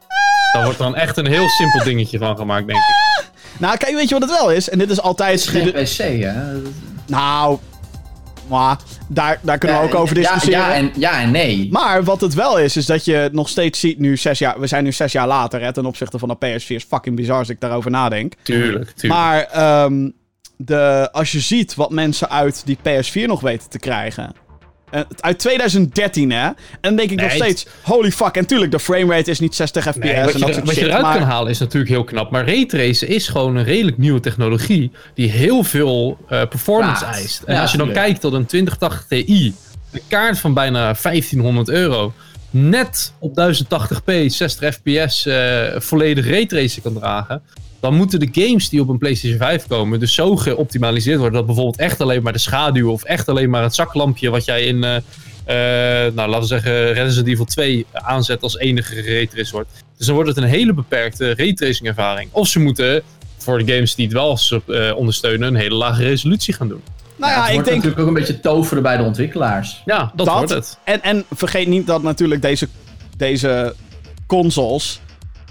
[0.53, 3.25] Dan wordt er dan echt een heel simpel dingetje van gemaakt, denk ik.
[3.59, 4.69] Nou, kijk, weet je wat het wel is?
[4.69, 5.45] En dit is altijd...
[5.45, 6.61] Het is geen PC, hè?
[7.07, 7.57] Nou,
[8.47, 8.77] maar
[9.07, 10.59] daar, daar kunnen we ook over discussiëren.
[10.59, 11.67] Ja, en, ja en nee.
[11.71, 14.59] Maar wat het wel is, is dat je nog steeds ziet nu zes jaar...
[14.59, 16.67] We zijn nu zes jaar later, hè, ten opzichte van de PS4.
[16.67, 18.33] is fucking bizar als ik daarover nadenk.
[18.43, 19.21] Tuurlijk, tuurlijk.
[19.21, 20.09] Maar ehm,
[20.57, 24.33] de, als je ziet wat mensen uit die PS4 nog weten te krijgen.
[24.89, 26.45] Eh, uit 2013, hè?
[26.45, 28.35] En dan denk ik nog steeds, holy fuck.
[28.35, 31.01] En tuurlijk, de framerate is niet 60 fps Nee, en wat dat wat je eruit
[31.01, 32.31] maar, kan halen is natuurlijk heel knap.
[32.31, 37.41] Maar raytracen is gewoon een redelijk nieuwe technologie die heel veel eh, performance Ja, eist.
[37.41, 39.53] En ja, als je dan kijkt tot een 2080 Ti
[39.91, 42.13] een kaart van bijna 1500 euro
[42.49, 47.41] net op 1080p, 60 fps, eh, volledig raytracing kan dragen.
[47.79, 51.45] Dan moeten de games die op een PlayStation 5 komen dus zo geoptimaliseerd worden dat
[51.45, 54.83] bijvoorbeeld echt alleen maar de schaduw of echt alleen maar het zaklampje wat jij in,
[54.83, 54.95] eh,
[56.05, 59.69] eh, nou laten we zeggen, Resident Evil 2 aanzet als enige raytrace wordt.
[59.97, 62.29] Dus dan wordt het een hele beperkte raytracing ervaring.
[62.31, 63.01] Of ze moeten
[63.37, 66.81] voor de games die het wel eh, ondersteunen een hele lage resolutie gaan doen.
[67.15, 67.83] Nou Ja, ja, het ik wordt denk...
[67.83, 69.81] natuurlijk ook een beetje toveren bij de ontwikkelaars.
[69.85, 70.77] Ja, dat, Dat- wordt het.
[70.83, 72.67] En, en vergeet niet dat natuurlijk deze,
[73.17, 73.75] deze
[74.27, 74.99] consoles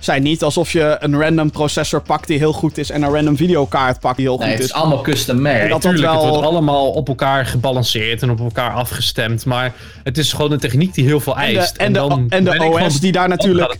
[0.06, 3.36] zijn niet alsof je een random processor pakt die heel goed is en een random
[3.36, 4.70] videokaart pakt die heel Nee, goed het is.
[4.70, 5.58] is allemaal custom made.
[5.58, 9.44] En dat- Tuurlijk, wel- het wordt allemaal op elkaar gebalanceerd en op elkaar afgestemd.
[9.44, 9.72] Maar
[10.04, 11.76] het is gewoon een techniek die heel veel En de, eist.
[11.76, 13.76] en de, dan en de ben ik OS die daar natuurlijk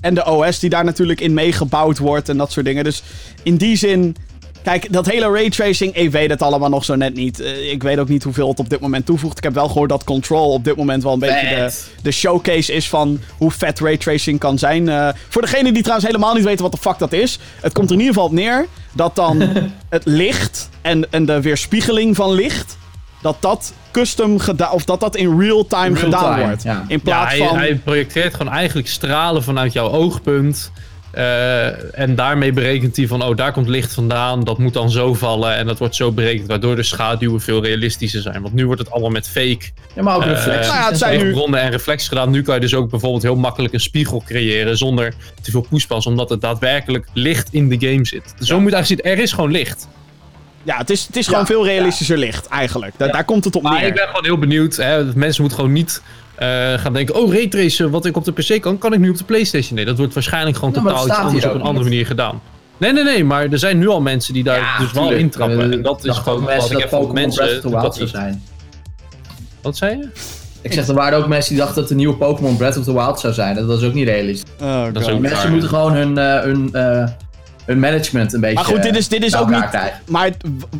[0.00, 2.84] en de OS die daar natuurlijk in meegebouwd wordt en dat soort dingen.
[2.84, 3.02] Dus
[3.42, 4.16] in die zin,
[4.62, 7.40] kijk, dat hele raytracing, ik weet het allemaal nog zo net niet.
[7.40, 9.36] Eh, ik weet ook niet hoeveel het op dit moment toevoegt.
[9.38, 12.72] Ik heb wel gehoord dat Control op dit moment wel een beetje de, de showcase
[12.72, 14.88] is van hoe vet raytracing kan zijn.
[14.88, 17.86] Eh, voor degenen die trouwens helemaal niet weten wat de fuck dat is, het komt
[17.88, 19.40] er in ieder geval op neer dat dan
[19.88, 22.78] het licht en, en de weerspiegeling van licht.
[23.22, 26.62] Dat dat custom gedaan, of dat dat in real time In real gedaan time, wordt.
[26.62, 26.84] ja.
[26.88, 27.56] In Ja, plaats hij, van.
[27.58, 30.70] hij projecteert gewoon eigenlijk stralen vanuit jouw oogpunt.
[31.10, 34.44] Eh, en daarmee berekent hij van, oh, daar komt licht vandaan.
[34.44, 35.54] Dat moet dan zo vallen.
[35.56, 38.42] En dat wordt zo berekend, waardoor de schaduwen veel realistischer zijn.
[38.42, 39.58] Want nu wordt het allemaal met fake
[39.94, 40.66] Ja, maar ook Eh, reflecties.
[40.66, 41.24] nou ja, het en zijn zo.
[41.26, 42.30] nu- bronnen en reflex gedaan.
[42.30, 46.06] Nu kan je dus ook bijvoorbeeld heel makkelijk een spiegel creëren zonder te veel poespas.
[46.06, 48.34] Omdat er daadwerkelijk licht in de game zit.
[48.40, 49.88] Zo moet je eigenlijk zien, er is gewoon licht.
[50.62, 52.94] Ja, het is, het is gewoon Ja, veel realistischer licht, eigenlijk.
[52.96, 53.86] Da- Daar komt het op Maar neer.
[53.86, 54.76] ik ben gewoon heel benieuwd.
[54.76, 56.08] Hè, mensen moeten gewoon niet eh,
[56.76, 57.14] gaan denken...
[57.14, 59.74] Oh, raytracen, wat ik op de PC kan, kan ik nu op de Playstation.
[59.74, 62.40] Nee, dat wordt waarschijnlijk gewoon totaal iets anders op een andere manier gedaan.
[62.76, 65.22] Nee, nee, nee, maar er zijn nu al mensen die daar Ja, dus wel tuurlijk.
[65.22, 65.58] intrappen.
[65.58, 67.44] Eh, En dat is gewoon ook wat mensen ik dat heb van Pokémon Breath of
[67.46, 67.60] mensen...
[67.60, 68.42] the Wild dat zou zijn.
[69.62, 70.08] Wat zei je?
[70.62, 72.92] Ik zeg, er waren ook mensen die dachten dat de nieuwe Pokémon Breath of the
[72.92, 73.66] Wild zou zijn.
[73.66, 74.50] Dat is ook niet realistisch.
[74.60, 75.12] Oh, Dat is God.
[75.12, 75.50] ook- Mensen raar.
[75.50, 77.08] moeten gewoon hun, eh, hun, eh,
[77.64, 79.68] hun management een beetje Maar goed, dit is, dit is ook niet...
[79.68, 79.98] krijgen.
[80.08, 80.30] Maar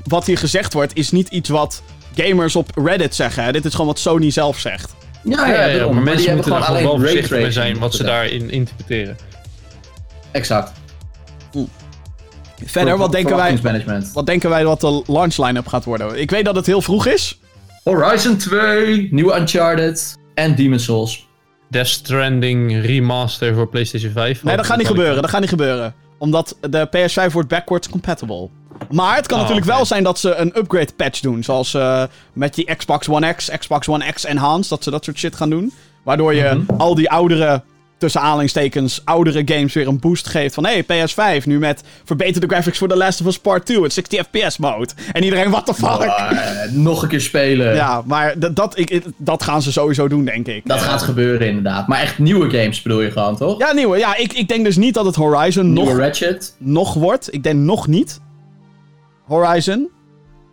[0.05, 1.83] wat hier gezegd wordt, is niet iets wat
[2.17, 3.45] gamers op Reddit zeggen.
[3.45, 3.53] Hè?
[3.53, 4.95] Dit is gewoon wat Sony zelf zegt.
[5.23, 7.95] Ja, Ja, ja, maar mensen moeten gewoon daar gewoon wel alleen voorzichtig mee zijn wat
[7.95, 9.17] ze daarin interpreteren.
[10.31, 10.73] Exact.
[12.65, 13.59] Verder, wat denken, wij,
[14.13, 16.21] wat denken wij wat de launch line-up gaat worden?
[16.21, 17.41] Ik weet dat het heel vroeg is.
[17.85, 21.29] Horizon 2, nieuwe Uncharted en Demon's Souls.
[21.69, 24.43] Death Stranding remaster voor PlayStation 5.
[24.43, 25.23] Nee, dat gaat niet gebeuren.
[25.23, 25.95] Dat gaat niet gebeuren.
[26.19, 28.49] Omdat de PS5 wordt backwards compatible.
[28.91, 31.43] Maar het kan Oh, natuurlijk wel zijn dat ze een upgrade patch doen.
[31.43, 32.03] Zoals eh,
[32.33, 34.69] met die Xbox One X, Xbox One X Enhanced.
[34.71, 35.73] Dat ze dat soort shit gaan doen.
[36.05, 36.81] Waardoor je Mhm.
[36.81, 37.63] al die oudere,
[37.99, 40.55] tussen aanhalingstekens, oudere games weer een boost geeft.
[40.55, 43.83] Van hey, PS5 nu met verbeterde graphics voor The Last of Us Part 2.
[43.83, 44.93] Het 60 FPS mode.
[45.13, 45.99] En iedereen, what the fuck?
[45.99, 47.75] Maar, eh, nog een keer spelen.
[47.75, 50.63] Ja, maar dat, dat, ik, dat gaan ze sowieso doen, denk ik.
[50.67, 51.87] Dat gaat gebeuren inderdaad.
[51.89, 53.59] Maar echt nieuwe games bedoel je gewoon, toch?
[53.59, 53.99] Ja, nieuwe.
[53.99, 56.55] Ja, ik, ik denk dus niet dat het Horizon nieuwe nog, Ratchet.
[56.59, 57.35] nog wordt.
[57.35, 58.21] Ik denk nog niet.
[59.31, 59.91] Horizon.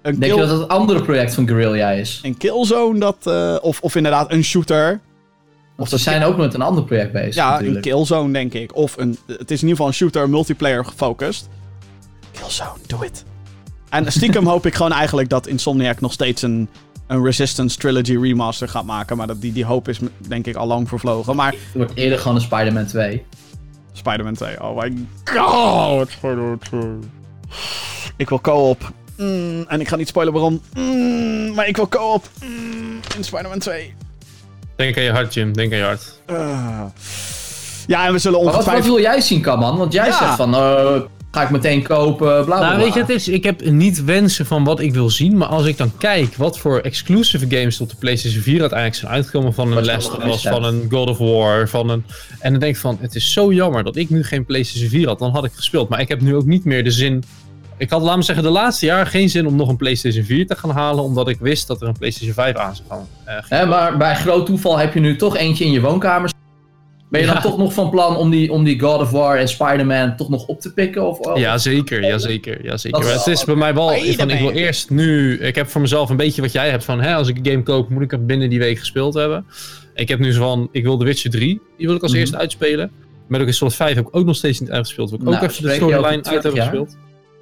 [0.02, 2.20] Een, Denk kill, je dat het andere project van Guerrilla is?
[2.24, 5.00] een Killzone, dat, eh, of, of inderdaad een shooter.
[5.78, 7.76] Of ze zijn ook met een ander project bezig Ja, natuurlijk.
[7.76, 8.76] een Killzone, denk ik.
[8.76, 11.50] Of een, het is in ieder geval een shooter, multiplayer gefocust.
[12.32, 13.24] Killzone, do it.
[13.90, 16.70] En stiekem hoop ik gewoon eigenlijk dat Insomniac nog steeds een,
[17.08, 19.18] een Resistance Trilogy remaster gaat maken.
[19.18, 21.36] Maar dat, die, die hoop is denk ik al lang vervlogen.
[21.36, 23.26] Maar Het wordt eerder gewoon een Spider-Man 2.
[23.92, 26.10] Spider-Man 2, oh my god.
[28.18, 28.92] Ik wil co-op.
[29.18, 30.62] Mm, en ik ga niet spoilen waarom.
[30.74, 32.30] Mm, maar ik wil co-op.
[32.44, 33.94] Mm, in Spider-Man 2.
[34.76, 35.54] Denk aan je hart, Jim.
[35.54, 36.20] Denk aan je hart.
[36.32, 36.82] Uh.
[37.88, 38.86] Ja, en we zullen Maar wat, wat ongetwijfeld...
[38.96, 39.78] wil jij zien, Kaman?
[39.78, 40.18] Want jij Ja.
[40.18, 40.96] zegt van, eh,
[41.32, 42.84] ga ik meteen kopen, bla bla Nou, bla.
[42.84, 45.66] weet je, het is, ik heb niet wensen van wat ik wil zien, maar als
[45.66, 49.78] ik dan kijk wat voor exclusive games op de PlayStation 4 uiteindelijk zijn uitgekomen, van
[49.78, 52.06] een Last of Us, van een God of War, van een...
[52.40, 55.08] En dan denk ik van, het is zo jammer dat ik nu geen PlayStation 4
[55.08, 55.90] had, dan had ik gespeeld.
[55.90, 57.24] Maar ik heb nu ook niet meer de zin...
[57.78, 60.48] Ik had, laat me zeggen, de laatste jaar geen zin om nog een PlayStation 4
[60.48, 63.08] te gaan halen, omdat ik wist dat er een PlayStation 5 aan zou gaan.
[63.24, 66.32] eh, Hè, maar bij groot toeval heb je nu toch eentje in je woonkamer.
[67.10, 67.34] Ben je Ja.
[67.34, 70.30] dan toch nog van plan om die, om die God of War en Spider-Man toch
[70.30, 71.08] nog op te pikken?
[71.08, 73.00] Of, of- Ja, zeker, ja, zeker, ja, zeker.
[73.00, 75.68] Dat Maar is het is bij mij wel, van, ik wil eerst nu, ik heb
[75.68, 78.02] voor mezelf een beetje wat jij hebt van, hè, als ik een game koop, moet
[78.04, 79.46] ik hem binnen die week gespeeld hebben.
[79.94, 82.20] Ik heb nu zo van, ik wil The Witcher 3, die wil ik als Mhm.
[82.20, 82.92] eerste uitspelen.
[83.28, 85.46] Metal Gear Solid 5 heb ik ook nog steeds niet uitgespeeld, wil ik ook Nou,
[85.46, 86.98] even de storyline uit 20 hebben gespeeld.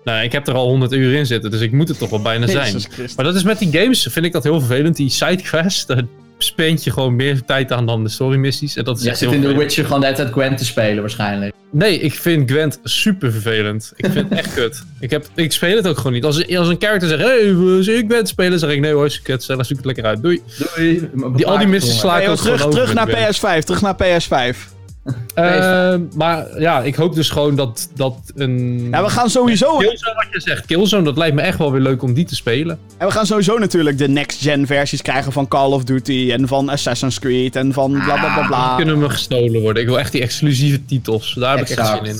[0.05, 2.21] Nou, ik heb er al 100 uur in zitten, dus ik moet het toch wel
[2.21, 2.81] bijna zijn.
[3.15, 4.95] Maar dat is met die games, vind ik dat heel vervelend.
[4.95, 6.03] Die sidequests, daar
[6.37, 8.75] spend je gewoon meer tijd aan dan de story missies.
[8.75, 9.57] En dat is Je echt zit heel in The.
[9.57, 11.53] Witcher gewoon de hele tijd Gwen te spelen waarschijnlijk.
[11.71, 13.93] Nee, ik vind Gwent super vervelend.
[13.95, 14.83] Ik vind het echt kut.
[14.99, 16.23] Ik, heb, ik speel het ook gewoon niet.
[16.23, 18.59] Als, als een character zegt, hey, ik Gwent spelen?
[18.59, 19.43] zeg ik, nee hoor, is kut.
[19.43, 20.21] Zelf zoek het lekker uit.
[20.21, 20.41] Doei.
[20.75, 21.09] Doei.
[21.35, 23.61] Die, al die missies sla ik Hey, terug, gewoon terug over naar met Gwent.
[23.61, 24.74] PS5, terug naar PS5.
[25.35, 28.87] Eh, maar ja, ik hoop dus gewoon dat, dat een...
[28.91, 29.77] Ja, we gaan sowieso...
[29.77, 32.35] Killzone, wat je zegt, Killzone, dat lijkt me echt wel weer leuk om die te
[32.35, 32.79] spelen.
[32.97, 36.69] En we gaan sowieso natuurlijk de next-gen versies krijgen van Call of Duty en van
[36.69, 38.67] Assassin's Creed en van bla bla bla bla.
[38.67, 39.81] Die kunnen me gestolen worden.
[39.81, 41.33] Ik wil echt die exclusieve titels.
[41.33, 42.19] Daar heb ik echt zin in.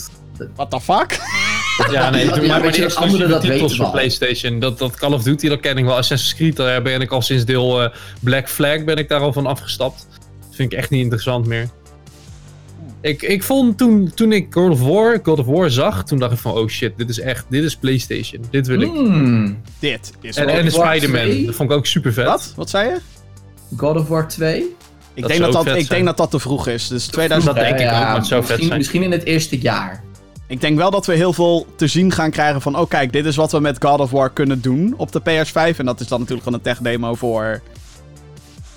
[0.55, 1.17] What the fuck?
[1.91, 3.91] Ja, nee, Ja, doe ja, maar weet die je, dat titels weten voor wel.
[3.91, 4.59] PlayStation.
[4.59, 5.95] Dat, dat Call of Duty, dat ken ik wel.
[5.95, 9.33] Assassin's Creed, daar ben ik al sinds deel eh, Black Flag ben ik daar al
[9.33, 10.07] van afgestapt.
[10.45, 11.69] Dat vind ik echt niet interessant meer.
[13.05, 16.31] Ik, ik vond toen, toen ik God of, War, God of War zag, toen dacht
[16.33, 18.43] ik van, oh shit, dit is echt, dit is PlayStation.
[18.49, 18.89] Dit wil ik.
[18.91, 19.61] Hmm.
[19.79, 21.45] Dit is En, en Spider-Man, 2?
[21.45, 22.25] dat vond ik ook super vet.
[22.25, 22.53] Wat?
[22.55, 22.97] Wat zei je?
[23.77, 24.57] God of War 2?
[25.13, 25.85] Ik, Dat denk, dat dat, ik zijn.
[25.87, 26.87] denk dat dat te vroeg is.
[26.87, 28.79] Dus 2000, Dat denk ik ook, maar het zou vet misschien, zijn.
[28.79, 30.03] Misschien in het eerste jaar.
[30.47, 32.77] ik denk wel dat we heel veel te zien gaan krijgen van...
[32.79, 35.77] Oh kijk, dit is wat we met God of War kunnen doen op de PS5.
[35.77, 37.61] En dat is dan natuurlijk gewoon een tech demo voor...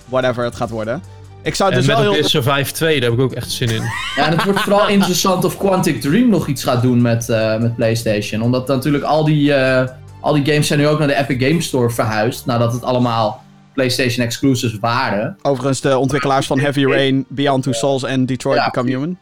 [0.04, 1.02] Whatever het gaat worden.
[1.48, 2.24] Ik zou En dus wel heel...
[2.24, 3.82] Survive 2, daar heb ik ook echt zin in.
[4.16, 7.58] Ja, en het wordt vooral interessant of Quantic Dream nog iets gaat doen met, eh,
[7.58, 8.42] met PlayStation.
[8.42, 9.88] Omdat natuurlijk al die, eh,
[10.20, 12.46] al die games zijn nu ook naar de Epic Games Store verhuisd.
[12.46, 13.42] Nadat het allemaal
[13.74, 15.36] PlayStation exclusives waren.
[15.42, 18.64] Overigens de ontwikkelaars van Heavy Rain, Beyond Two Souls en Detroit Ja.
[18.64, 19.18] Become Human.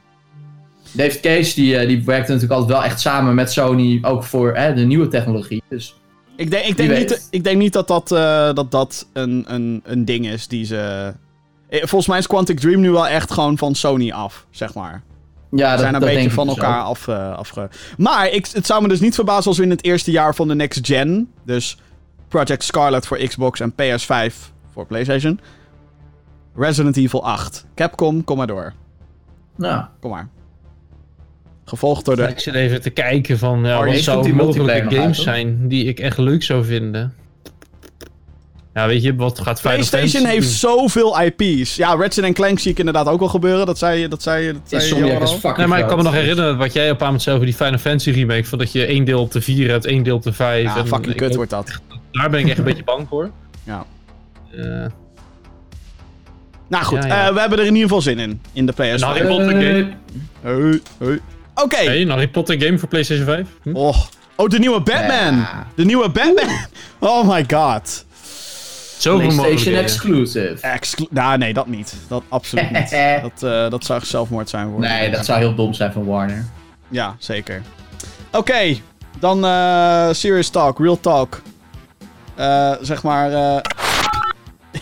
[0.93, 3.99] David Cage die, eh, die werkte natuurlijk altijd wel echt samen met Sony.
[4.03, 5.63] Ook voor de nieuwe technologie.
[5.69, 5.95] Dus
[6.37, 9.83] Ik denk, ik denk, niet, ik denk niet dat dat, eh, dat, dat een, een,
[9.85, 11.13] een ding is die ze...
[11.69, 15.03] Eh, Volgens mij is Quantic Dream nu wel echt gewoon van Sony af, zeg maar.
[15.51, 17.69] ja, dat, zijn een dat beetje van dus elkaar af, eh, afge...
[17.97, 20.49] Maar ik, het zou me dus niet verbazen als we in het eerste jaar van
[20.49, 21.31] de next gen...
[21.45, 21.79] Dus
[22.29, 24.35] Project Scarlet voor Xbox en PS5
[24.73, 25.41] voor PlayStation...
[26.57, 27.67] Resident Evil 8.
[27.75, 28.73] Capcom, kom maar door.
[29.59, 29.91] Ja.
[30.01, 30.29] Kom maar.
[31.65, 32.23] Gevolgd door de...
[32.23, 35.69] Ik zit even te kijken van ja, Oh, wat zou mogelijke multiplayer games uit, zijn
[35.69, 37.15] die ik echt leuk zou vinden.
[38.77, 41.77] Ja, weet je, wat gaat Final PlayStation Fantasy heeft zoveel IP's.
[41.77, 43.67] Ja, Ratchet Clank zie ik inderdaad ook wel gebeuren.
[43.67, 45.27] Dat zei je, dat zei je, dat zei je is al.
[45.27, 47.57] fucking Nee, maar ik kan me nog herinneren wat jij op moment zei over die
[47.57, 48.45] Final Fantasy remake.
[48.45, 50.65] Van dat je één deel op de 4 hebt, één deel op de 5.
[50.65, 51.81] Ja, en fucking kut wordt dat.
[52.13, 53.31] Daar ben ik echt een beetje bang voor.
[53.65, 53.85] Ja.
[54.53, 54.87] Eh,
[56.69, 57.27] Nou goed, Ja, ja.
[57.29, 58.41] eh, we hebben er in ieder geval zin in.
[58.53, 58.77] In de PS5.
[58.79, 59.89] Een Harry Potter game.
[60.41, 61.21] Hey, hey.
[61.55, 61.77] Oké.
[61.77, 63.49] Hey, een Harry Potter game voor PlayStation 5?
[63.63, 63.77] Hm?
[63.77, 63.97] Oh.
[64.37, 65.37] oh, de nieuwe Batman.
[65.37, 65.67] Ja.
[65.75, 66.57] De nieuwe Batman.
[66.99, 68.06] Oh my god.
[69.03, 69.83] PlayStation mogelijkheden.
[69.83, 70.57] exclusive.
[70.61, 71.95] Exclu nou, nee, dat niet.
[72.09, 72.91] Dat absoluut niet.
[73.23, 76.45] dat, eh, dat zou zelfmoord zijn voor Nee, dat zou heel dom zijn van Warner.
[76.89, 77.63] Ja, zeker.
[78.33, 78.77] Oké,
[79.19, 81.43] dan eh, serious talk, real talk.
[82.35, 83.59] Eh, zeg maar, eh,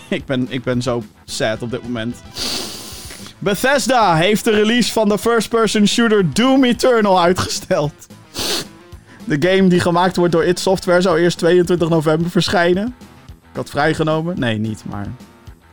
[0.18, 2.22] ik, ben, ik ben zo sad op dit moment.
[3.38, 8.06] Bethesda heeft de release van de first-person shooter Doom Eternal uitgesteld.
[9.24, 12.94] De game die gemaakt wordt door id Software zou eerst 22 november verschijnen.
[13.54, 14.38] Ik had vrijgenomen.
[14.38, 15.06] Nee, niet, maar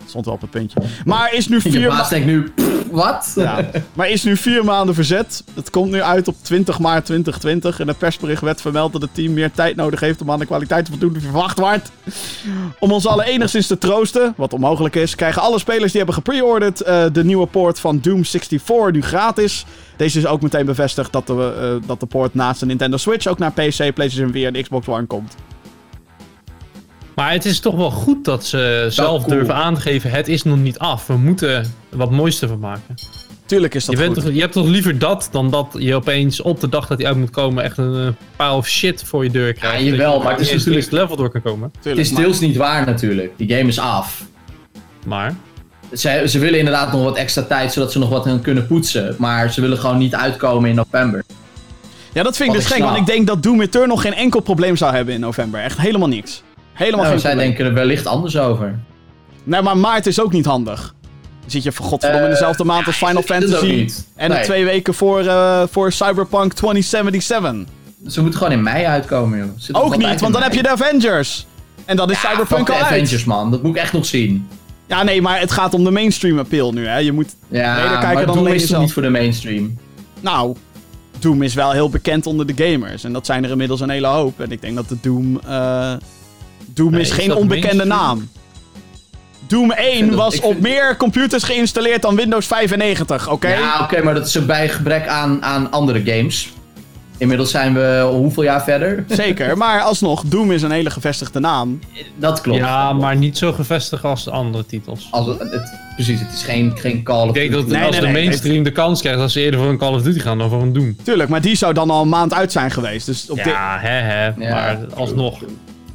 [0.06, 0.82] stond wel op het puntje.
[1.06, 2.52] Maar is nu vier baas denkt nu,
[2.92, 3.32] wat?
[3.36, 3.70] ja.
[3.94, 5.44] Maar is nu vier maanden verzet.
[5.54, 7.80] Het komt nu uit op 20 maart 2020.
[7.80, 10.46] En het persbericht werd vermeld dat het team meer tijd nodig heeft om aan de
[10.46, 11.92] kwaliteit te voldoen die verwacht wordt.
[12.80, 16.82] Om ons alle enigszins te troosten, wat onmogelijk is, krijgen alle spelers die hebben gepreorderd
[16.82, 19.66] eh, de nieuwe poort van Doom 64 nu gratis.
[19.96, 23.28] Deze is ook meteen bevestigd dat de, eh, dat de poort naast de Nintendo Switch
[23.28, 25.36] ook naar PC, PlayStation 4 en Xbox One komt.
[27.16, 29.36] Maar het is toch wel goed dat ze zelf cool.
[29.36, 31.08] durven aan te geven: het is nog niet af.
[31.08, 32.96] We moeten er wat moois ervan maken.
[33.46, 34.24] Tuurlijk is dat Je, bent goed.
[34.26, 37.08] toch, je hebt toch liever dat dan dat je opeens op de dag dat hij
[37.08, 39.84] uit moet komen echt een eh, pile of shit voor je deur krijgt.
[39.84, 41.72] Ja, jawel, maar het is natuurlijk- het level door kan komen.
[41.82, 43.34] Het is maar- deels niet waar natuurlijk.
[43.38, 44.24] Die game is af.
[45.06, 45.36] Maar
[45.94, 49.16] Ze, ze willen inderdaad nog wat extra tijd, zodat ze nog wat kunnen poetsen.
[49.18, 51.24] Maar ze willen gewoon niet uitkomen in november.
[52.14, 54.40] Ja, dat vind ik Wat dus gek, want ik denk dat Doom Eternal geen enkel
[54.40, 55.62] probleem zou hebben in november.
[55.62, 56.44] Echt helemaal niks.
[56.74, 58.80] Helemaal Nou, geen zij denken er wellicht anders over.
[59.44, 60.96] Nee, maar maart is ook niet handig.
[61.42, 63.66] Dan zit je voor godverdomme in Eh, dezelfde maand als Final Fantasy.
[63.66, 64.08] niet.
[64.16, 64.44] En Nee.
[64.44, 67.56] twee weken voor, eh, voor Cyberpunk 2077.
[68.08, 69.48] Ze moeten gewoon in mei uitkomen, joh.
[69.58, 71.46] Zit Ook niet, want dan heb je de Avengers.
[71.86, 72.92] En dan is Ja, Cyberpunk al de uit.
[72.92, 73.52] Avengers, man.
[73.52, 74.48] Dat moet ik echt nog zien.
[74.88, 76.98] Ja, nee, maar het gaat om de mainstream appeal nu, hè.
[76.98, 77.36] Je moet...
[77.48, 79.78] Ja, Nee, kijken maar dan Doom is niet voor de mainstream.
[80.20, 80.56] Nou,
[81.20, 83.04] Doom is wel heel bekend onder de gamers.
[83.04, 84.40] En dat zijn er inmiddels een hele hoop.
[84.40, 85.40] En ik denk dat de Doom...
[85.48, 85.94] eh,
[86.82, 88.02] Doom Nee, is geen onbekende mainstream?
[88.08, 88.30] naam.
[89.48, 93.48] Doom 1 vind dat- was op vind- meer computers geïnstalleerd dan Windows 95, oké?
[93.50, 96.50] Ja, oké, maar dat is bij gebrek aan, aan andere games.
[97.18, 99.04] Inmiddels zijn we hoeveel jaar verder?
[99.08, 101.80] Zeker, maar alsnog, Doom is een hele gevestigde naam.
[102.16, 102.60] Dat klopt.
[102.60, 105.08] Ja, maar niet zo gevestigd als de andere titels.
[105.12, 107.74] Als het, het- precies, het is geen, geen Call of Ik denk dat Duty.
[107.74, 109.94] Nee, als nee, de nee, mainstream de kans krijgt, dat ze eerder voor een Call
[109.94, 110.96] of Duty gaan dan voor een Doom.
[111.04, 113.06] Tuurlijk, maar die zou dan al een maand uit zijn geweest.
[113.06, 113.38] Dus op.
[113.38, 114.26] Ja, hè, hè.
[114.26, 114.34] Ja.
[114.38, 115.40] Maar alsnog.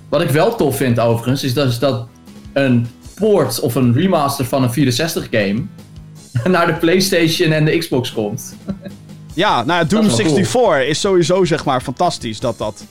[0.09, 2.07] Wat ik wel tof vind overigens, is dat, is dat
[2.53, 5.65] een port of een remaster van een 64 game
[6.55, 8.57] naar de Playstation en de Xbox komt.
[9.37, 12.85] Ja, nou Doom Dat is wel 64 is sowieso zeg maar fantastisch dat dat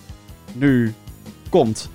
[0.54, 0.94] nu
[1.50, 1.90] komt.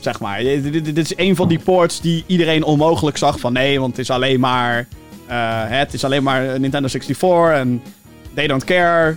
[0.00, 0.42] Zeg maar.
[0.42, 4.10] Dit, is een van die ports die iedereen onmogelijk zag van nee, want het is
[4.10, 4.88] alleen maar,
[5.26, 7.82] eh, het is alleen maar Nintendo 64 en
[8.34, 9.16] they don't care.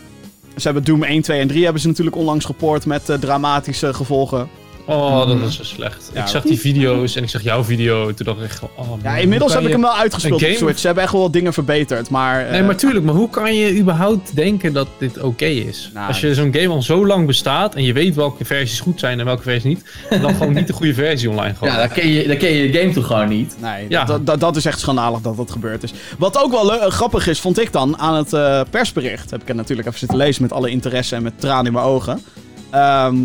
[0.55, 3.93] Ze hebben Doom 1, 2 en 3 hebben ze natuurlijk onlangs geport met eh, dramatische
[3.93, 4.49] gevolgen.
[4.91, 6.11] Oh, dat is zo slecht.
[6.13, 6.21] Ja.
[6.21, 8.13] Ik zag die video's en ik zag jouw video.
[8.13, 10.79] Toen dacht ik echt van, oh Ja, inmiddels heb ik hem wel uitgespeeld op Switch.
[10.79, 12.45] Ze hebben echt wel wat dingen verbeterd, maar...
[12.45, 15.89] eh, Nee, maar tuurlijk, maar hoe kan je überhaupt denken dat dit oké is?
[15.93, 18.99] Nou, Als je zo'n game al zo lang bestaat en je weet welke versies goed
[18.99, 21.73] zijn en welke versies niet, en dan gewoon niet de goede versie online gooien.
[21.73, 23.55] Ja, dan ken je, dan ken je de game toch gewoon niet.
[23.61, 24.03] Nee, Ja.
[24.05, 25.93] dat, dat, dat is echt schandalig dat dat gebeurd is.
[26.17, 29.31] Wat ook wel eh, grappig is, vond ik dan aan het eh, persbericht.
[29.31, 31.85] Heb ik er natuurlijk even zitten lezen met alle interesse en met tranen in mijn
[31.85, 32.23] ogen.
[32.71, 33.15] Ehm,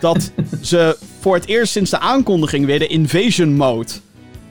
[0.00, 3.92] dat ze voor het eerst sinds de aankondiging weer de Invasion Mode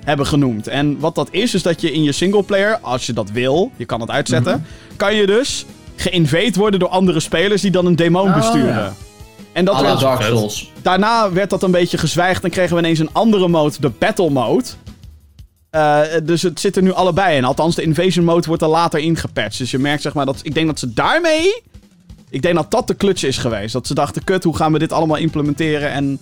[0.04, 0.68] hebben genoemd.
[0.68, 3.86] En wat dat is, is dat je in je singleplayer, als je dat wil, je
[3.86, 4.66] kan het uitzetten,
[4.96, 5.66] kan je dus
[5.96, 8.74] geïnvade worden door andere spelers die dan een demon Oh, besturen.
[8.74, 8.94] ja.
[9.54, 10.38] En dat werd, Dark vet.
[10.38, 10.72] Souls.
[10.82, 14.30] daarna werd dat een beetje gezwijgd en kregen we ineens een andere mode, de Battle
[14.30, 14.66] Mode.
[15.70, 17.44] Eh, dus het zit er nu allebei in.
[17.46, 19.58] Althans, de Invasion Mode wordt er later ingepatcht.
[19.58, 20.40] Dus je merkt zeg maar dat.
[20.44, 21.62] Ik denk dat ze daarmee.
[22.30, 23.74] Ik denk dat dat de klutje is geweest.
[23.74, 25.92] Dat ze dachten: kut, hoe gaan we dit allemaal implementeren?
[25.92, 26.20] En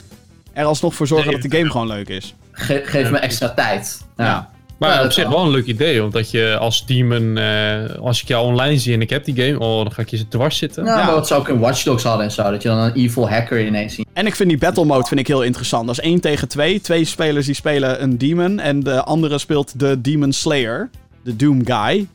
[0.54, 2.36] er alsnog voor zorgen Nee, dat de game gewoon leuk is.
[2.52, 4.06] Ge- geef me extra tijd.
[4.18, 4.26] Ja.
[4.26, 4.50] Ja.
[4.80, 5.34] Maar Ja, op dat zich wel.
[5.34, 9.02] wel een leuk idee, omdat je als demon, eh, als ik jou online zie en
[9.02, 10.86] ik heb die game, oh, dan ga ik je dwars zitten.
[10.86, 11.06] Ja, Ja.
[11.06, 12.52] maar wat ze ook in Watch Dogs hadden en zo.
[12.52, 14.08] Dat je dan een evil hacker ineens ziet.
[14.14, 15.86] En ik vind die Battle Mode vind ik heel interessant.
[15.88, 16.82] Dat is 1 tegen 2.
[16.82, 18.60] Twee spelers die spelen een demon.
[18.60, 20.90] En de andere speelt de Demon Slayer.
[21.24, 22.08] De Doom Guy.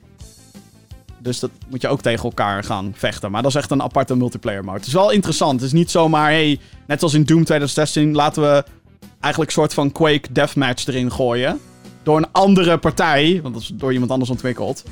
[1.24, 3.30] Dus dat moet je ook tegen elkaar gaan vechten.
[3.30, 4.78] Maar dat is echt een aparte multiplayer mode.
[4.78, 5.52] Het is wel interessant.
[5.52, 8.64] Het is niet zomaar, hey, net zoals in Doom 2016, laten we
[9.20, 11.60] eigenlijk een soort van Quake Deathmatch erin gooien.
[12.02, 14.84] Door een andere partij, want dat is door iemand anders ontwikkeld.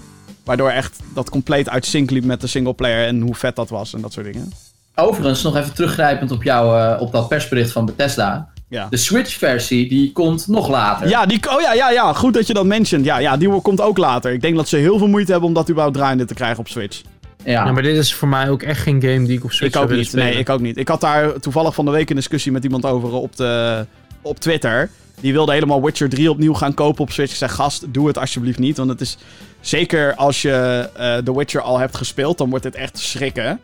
[0.44, 3.94] Waardoor echt dat compleet uit sync liep met de singleplayer en hoe vet dat was
[3.94, 4.52] en dat soort dingen.
[4.94, 8.51] Overigens, nog even teruggrijpend op, jou, eh, op dat persbericht van Bethesda.
[8.72, 8.86] Ja.
[8.90, 11.08] De Switch-versie die komt nog later.
[11.08, 13.06] Ja, die, oh ja, ja, ja, goed dat je dat mentioned.
[13.06, 14.32] Ja, ja, die komt ook later.
[14.32, 16.68] Ik denk dat ze heel veel moeite hebben om dat überhaupt draaiende te krijgen op
[16.68, 17.00] Switch.
[17.44, 17.64] Ja.
[17.64, 19.82] Ja, maar dit is voor mij ook echt geen game die ik op Switch ik
[19.82, 20.06] ook niet.
[20.06, 20.24] spelen.
[20.24, 20.76] Nee, ik ook niet.
[20.76, 23.86] Ik had daar toevallig van de week een discussie met iemand over op, de,
[24.22, 24.90] op Twitter.
[25.20, 27.30] Die wilde helemaal Witcher 3 opnieuw gaan kopen op Switch.
[27.30, 28.76] Ik zeg, gast, doe het alsjeblieft niet.
[28.76, 29.18] Want het is
[29.60, 33.60] zeker als je eh The Witcher al hebt gespeeld, dan wordt het echt schrikken.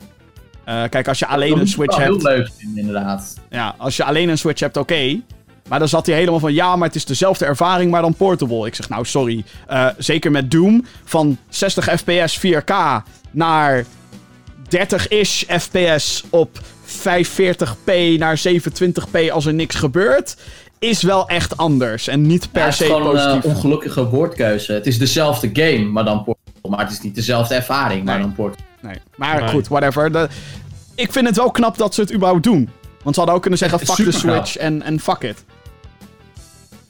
[0.68, 2.22] Eh, kijk, als je alleen Dat een Switch wel hebt.
[2.22, 3.36] heel leuk vinden, inderdaad.
[3.50, 5.20] Ja, als je alleen een Switch hebt, oké.
[5.68, 8.66] Maar dan zat hij helemaal van, ja, maar het is dezelfde ervaring, maar dan portable.
[8.66, 9.44] Ik zeg, nou, sorry.
[9.66, 13.84] Eh, zeker met Doom, van 60 fps 4K naar
[14.68, 20.36] 30-ish fps op 540p naar 720p als er niks gebeurt,
[20.78, 22.08] is wel echt anders.
[22.08, 23.44] En niet per Ja, het se is gewoon een positief.
[23.44, 24.72] eh, ongelukkige woordkeuze.
[24.72, 26.36] Het is dezelfde game, maar dan portable.
[26.68, 28.64] Maar het is niet dezelfde ervaring, maar dan portable.
[28.80, 28.96] Nee.
[29.16, 29.48] Maar Nee.
[29.50, 30.12] goed, whatever.
[30.12, 30.28] De-
[30.94, 32.68] ik vind het wel knap dat ze het überhaupt doen.
[33.02, 34.12] Want ze hadden ook kunnen zeggen, fuck de.
[34.12, 35.44] Switch en, en fuck it.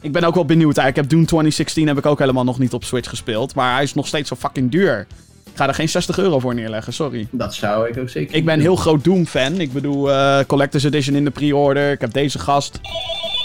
[0.00, 0.76] Ik ben ook wel benieuwd.
[0.78, 3.54] Ik heb Doom 2016 heb ik ook helemaal nog niet op Switch gespeeld.
[3.54, 5.06] Maar hij is nog steeds zo fucking duur.
[5.44, 7.28] Ik ga er geen 60 euro voor neerleggen, sorry.
[7.30, 8.62] Dat zou ik ook zeker Ik ben doen.
[8.62, 9.60] heel groot Doom-fan.
[9.60, 11.92] Ik bedoel, eh, Collector's Edition in de pre-order.
[11.92, 12.80] Ik heb deze gast.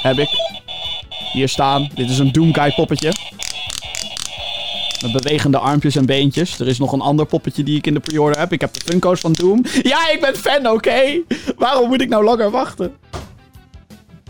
[0.01, 0.29] Heb ik.
[1.34, 1.89] Hier staan.
[1.95, 3.11] Dit is een Doom Guy poppetje.
[5.04, 6.60] Met bewegende armpjes en beentjes.
[6.60, 8.51] Er is nog een ander poppetje die ik in de pre-order heb.
[8.51, 9.66] Ik heb de Funko's van Doom.
[9.82, 11.22] Ja, ik ben fan, oké.
[11.58, 12.95] Waarom moet ik nou langer wachten?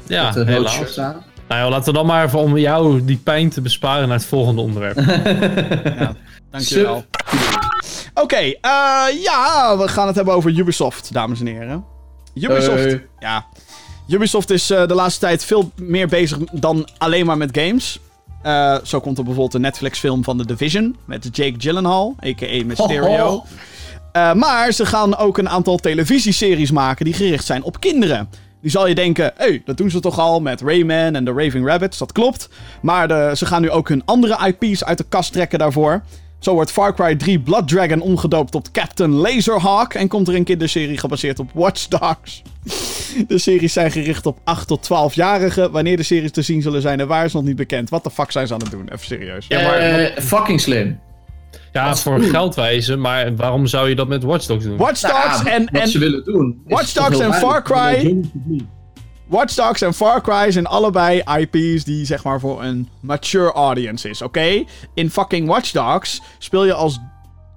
[0.07, 0.91] Ja, helaas.
[0.91, 1.23] staan.
[1.47, 4.25] Nou ja, laten we dan maar even om jou die pijn te besparen naar het
[4.25, 4.95] volgende onderwerp.
[6.51, 7.05] Dankjewel.
[8.23, 11.85] Oké, eh, ja, we gaan het hebben over Ubisoft, dames en heren.
[12.33, 13.45] Ubisoft, ja.
[14.07, 17.99] Ubisoft is eh, de laatste tijd veel meer bezig dan alleen maar met games.
[18.43, 22.65] Eh, zo komt er bijvoorbeeld een Netflix-film van The Division met Jake Gyllenhaal, a.k.a.
[22.65, 23.43] Mysterio.
[24.11, 28.29] Eh, maar ze gaan ook een aantal televisieseries maken die gericht zijn op kinderen.
[28.61, 31.31] Die zal je denken, hé, hey, dat doen ze toch al met Rayman en The
[31.31, 32.49] Raving Rabbits, dat klopt.
[32.81, 36.03] Maar de, ze gaan nu ook hun andere IP's uit de kast trekken daarvoor.
[36.39, 40.43] Zo wordt Far Cry 3 Blood Dragon omgedoopt tot Captain Laserhawk en komt er een
[40.43, 42.41] kinderserie gebaseerd op Watch Dogs.
[43.27, 45.71] De series zijn gericht op 8 tot 12-jarigen.
[45.71, 47.89] Wanneer de series te zien zullen zijn en waar is nog niet bekend.
[47.89, 48.87] Wat de fuck zijn ze aan het doen?
[48.91, 49.45] Even serieus.
[49.47, 50.99] Ja, maar- Eh, fucking slim.
[51.71, 54.77] Ja, voor geldwijze, maar waarom zou je dat met Watch Dogs doen?
[54.77, 56.61] Watch Nou Dogs ja, en, wat en ze willen doen.
[56.67, 57.61] Watch Dogs en Far.
[57.63, 58.21] Cry.
[59.27, 64.09] Watch Dogs en Far Cry zijn allebei IP's die zeg maar voor een mature audience
[64.09, 64.63] is, oké?
[64.93, 66.99] In fucking Watch Dogs speel je als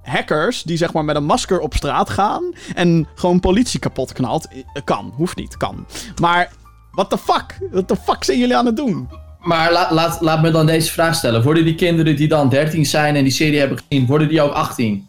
[0.07, 2.43] hackers die zeg maar met een masker op straat gaan
[2.75, 4.49] en gewoon politie kapot knalt.
[4.85, 5.87] Kan, hoeft niet, kan.
[6.21, 6.51] Maar
[6.91, 7.59] what the fuck?
[7.71, 9.09] What the fuck zijn jullie aan het doen?
[9.41, 11.43] Maar laat, laat, laat me dan deze vraag stellen.
[11.43, 14.53] Worden die kinderen die dan 13 zijn en die serie hebben gezien, worden die ook
[14.53, 15.07] 18?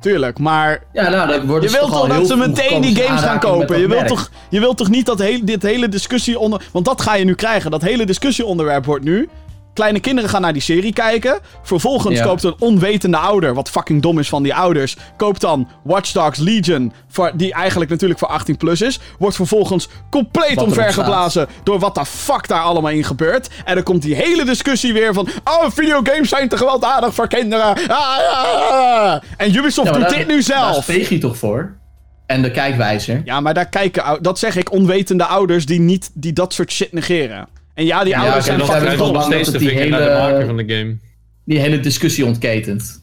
[0.00, 3.38] Tuurlijk, maar Ja, nou, dan worden je wilt toch dat ze meteen die games gaan
[3.38, 3.66] kopen?
[3.66, 6.62] dat Je wilt, toch, je wilt toch niet dat dit hele discussie onder...
[6.72, 7.70] Want dat ga je nu krijgen.
[7.70, 9.28] Dat hele discussieonderwerp wordt nu...
[9.74, 11.38] Kleine kinderen gaan naar die serie kijken.
[11.62, 12.24] Vervolgens Ja.
[12.24, 16.38] koopt een onwetende ouder, wat fucking dom is van die ouders, koopt dan Watch Dogs
[16.38, 19.00] Legion, voor, die eigenlijk natuurlijk voor 18 plus is.
[19.18, 23.48] Wordt vervolgens compleet omvergeblazen door wat de fuck daar allemaal in gebeurt.
[23.64, 27.66] En dan komt die hele discussie weer van, oh, videogames zijn te gewelddadig voor kinderen.
[27.88, 29.20] Ah, ah, ah.
[29.36, 30.88] En Ubisoft Ja, doet daar- dit nu Daar zelf.
[30.88, 31.78] is PEGI toch voor?
[32.26, 33.22] En de kijkwijzer.
[33.24, 36.92] Ja, maar daar kijken, dat zeg ik, onwetende ouders die, niet, die dat soort shit
[36.92, 37.48] negeren.
[37.74, 39.12] En ja, die ouders zijn dan Dan fucking dom.
[39.12, 40.96] nog steeds dat de het die vinger naar de hele- maker van de game.
[41.44, 43.02] Die hele discussie ontketent.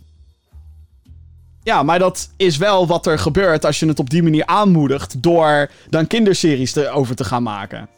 [1.64, 5.24] Ja, maar dat is wel wat er gebeurt als je het op die manier aanmoedigt
[5.24, 7.90] door dan kinderseries erover te gaan maken.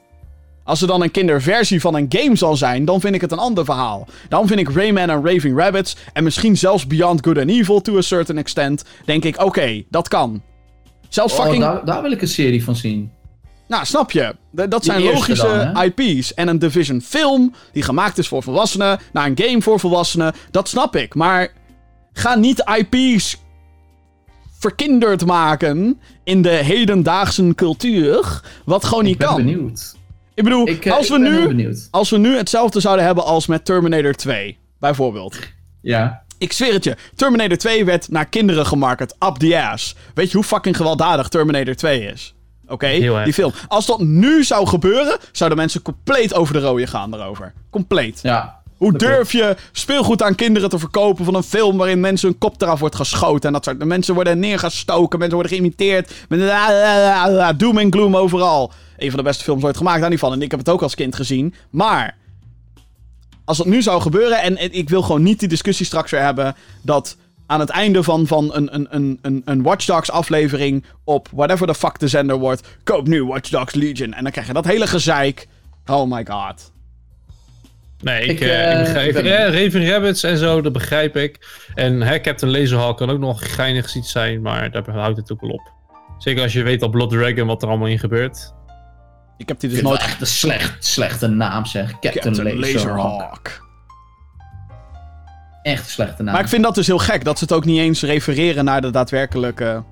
[0.64, 3.38] Als er dan een kinderversie van een game zal zijn, dan vind ik het een
[3.38, 4.08] ander verhaal.
[4.30, 7.98] Daarom vind ik Rayman en Raving Rabbits en misschien zelfs Beyond Good and Evil to
[7.98, 10.42] a certain extent, denk ik, oké, dat kan.
[11.10, 11.64] Zelfs Oh, fucking...
[11.64, 13.12] daar, daar wil ik een serie van zien.
[13.70, 14.36] Nou, snap je?
[14.52, 16.34] Dat zijn logische dan, IP's.
[16.34, 20.68] En een Division film die gemaakt is voor volwassenen, naar een game voor volwassenen, dat
[20.68, 21.16] snap ik.
[21.16, 21.52] Maar
[22.14, 23.38] ga niet IP's
[24.60, 29.38] verkinderd maken in de hedendaagse cultuur, wat gewoon niet Ik ben kan.
[29.38, 29.96] benieuwd.
[30.34, 33.66] Ik bedoel, Ik, eh, als, we nu, als we nu hetzelfde zouden hebben als met
[33.66, 35.38] Terminator 2, bijvoorbeeld.
[35.82, 36.24] Ja.
[36.38, 39.96] Ik zweer het je, Terminator 2 werd naar kinderen gemarket, up the ass.
[40.14, 42.34] Weet je hoe fucking gewelddadig Terminator 2 is?
[42.70, 42.90] Oké,
[43.24, 43.52] die film.
[43.68, 47.54] Als dat nu zou gebeuren, zouden mensen compleet over de rode gaan daarover.
[47.70, 48.20] Compleet.
[48.22, 48.60] Ja.
[48.78, 52.62] Hoe durf je speelgoed aan kinderen te verkopen van een film waarin mensen hun kop
[52.62, 57.92] eraf wordt geschoten en dat soort mensen worden neergestoken, mensen worden geïmiteerd, met doom en
[57.92, 58.72] gloom overal.
[58.98, 60.82] Een van de beste films ooit gemaakt daar niet van en ik heb het ook
[60.82, 61.54] als kind gezien.
[61.70, 62.18] Maar
[63.46, 66.22] als dat nu zou gebeuren en, en ik wil gewoon niet die discussie straks weer
[66.22, 67.18] hebben dat
[67.50, 71.68] aan het einde van, van een, een, een, een, een Watch Dogs aflevering op whatever
[71.68, 74.66] the fuck de zender wordt, koop nu Watch Dogs Legion en dan krijg je dat
[74.66, 75.48] hele gezeik.
[75.86, 76.72] Oh my god.
[78.02, 81.48] Nee, ik, Ik, ik begrijp ik ben- ja, Raven Rabbits en zo, dat begrijp ik.
[81.76, 85.42] En hè, Captain Laserhawk kan ook nog geinig iets zijn, maar daar houdt het ook
[85.42, 85.72] wel op.
[86.18, 88.54] Zeker als je weet al Blood Dragon wat er allemaal in gebeurt.
[89.38, 91.92] Ik heb die dus nooit echt een slecht, slechte naam zeg.
[92.00, 92.98] Captain, Captain Laserhawk.
[92.98, 93.68] Laserhawk.
[95.62, 96.34] Echt een slechte naam.
[96.34, 98.82] Maar ik vind dat dus heel gek dat ze het ook niet eens refereren naar
[98.82, 99.84] de daadwerkelijke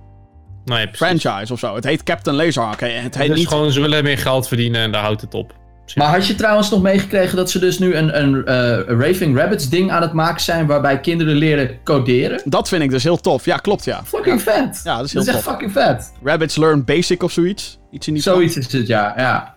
[0.65, 1.75] Nee, franchise of zo.
[1.75, 2.79] Het heet Captain Laserhawk.
[2.79, 3.47] Het Het heet is niet.
[3.47, 5.53] gewoon, ze willen meer geld verdienen en daar houdt het op.
[5.95, 9.69] Maar had je trouwens nog meegekregen dat ze dus nu een, een eh, Raving Rabbits
[9.69, 12.41] ding aan het maken zijn waarbij kinderen leren coderen?
[12.45, 13.45] Dat vind ik dus heel tof.
[13.45, 14.01] Ja, klopt ja.
[14.05, 14.81] Fucking vet.
[14.83, 15.43] Ja, dat is heel echt tof.
[15.43, 16.11] fucking vet.
[16.23, 17.79] Rabbits Learn Basic of zoiets.
[17.91, 19.13] Iets in die Zoiets is het, ja.
[19.17, 19.55] ja.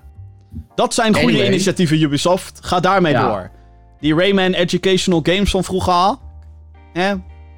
[0.74, 1.46] Dat zijn goede Anyway.
[1.48, 2.58] initiatieven Ubisoft.
[2.62, 3.28] Ga daarmee Ja.
[3.28, 3.50] door.
[4.00, 6.18] Die Rayman Educational Games van vroeger al.
[6.92, 7.08] Eh,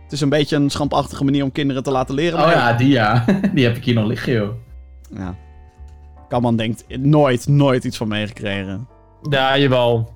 [0.03, 2.38] het is een beetje een schampachtige manier om kinderen te laten leren.
[2.38, 3.24] Oh maar- ja, die ja.
[3.55, 4.49] Die heb ik hier nog liggen, joh.
[5.16, 5.34] ja.
[6.28, 8.88] Kamman denkt nooit, nooit iets van meegekregen.
[9.30, 10.12] Ja, jawel.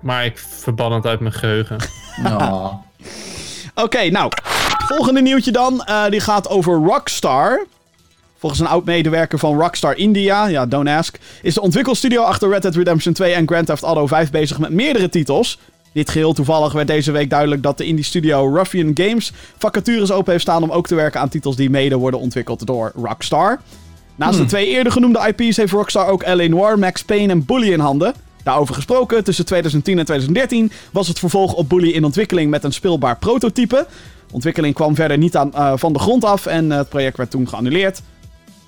[0.00, 1.76] Maar ik verban het uit mijn geheugen.
[2.26, 2.72] Oh.
[3.74, 4.32] Oké, nou.
[4.86, 5.84] Volgende nieuwtje dan.
[5.84, 7.66] eh, die gaat over Rockstar.
[8.42, 12.74] Volgens een oud-medewerker van Rockstar India, ja, don't ask, is de ontwikkelstudio achter Red Dead
[12.74, 15.58] Redemption 2 en Grand Theft Auto 5 bezig met meerdere titels.
[15.92, 20.30] Dit geheel toevallig werd deze week duidelijk dat de indie studio Ruffian Games vacatures open
[20.30, 23.60] heeft staan om ook te werken aan titels die mede worden ontwikkeld door Rockstar.
[24.14, 26.46] Naast de twee eerder genoemde IP's heeft Rockstar ook L.A.
[26.46, 28.14] Noire, Max Payne en Bully in handen.
[28.42, 32.72] Daarover gesproken, tussen 2010 en 2013 was het vervolg op Bully in ontwikkeling met een
[32.72, 33.86] speelbaar prototype.
[34.26, 37.16] De ontwikkeling kwam verder niet aan, eh, van de grond af en eh, het project
[37.16, 38.02] werd toen geannuleerd.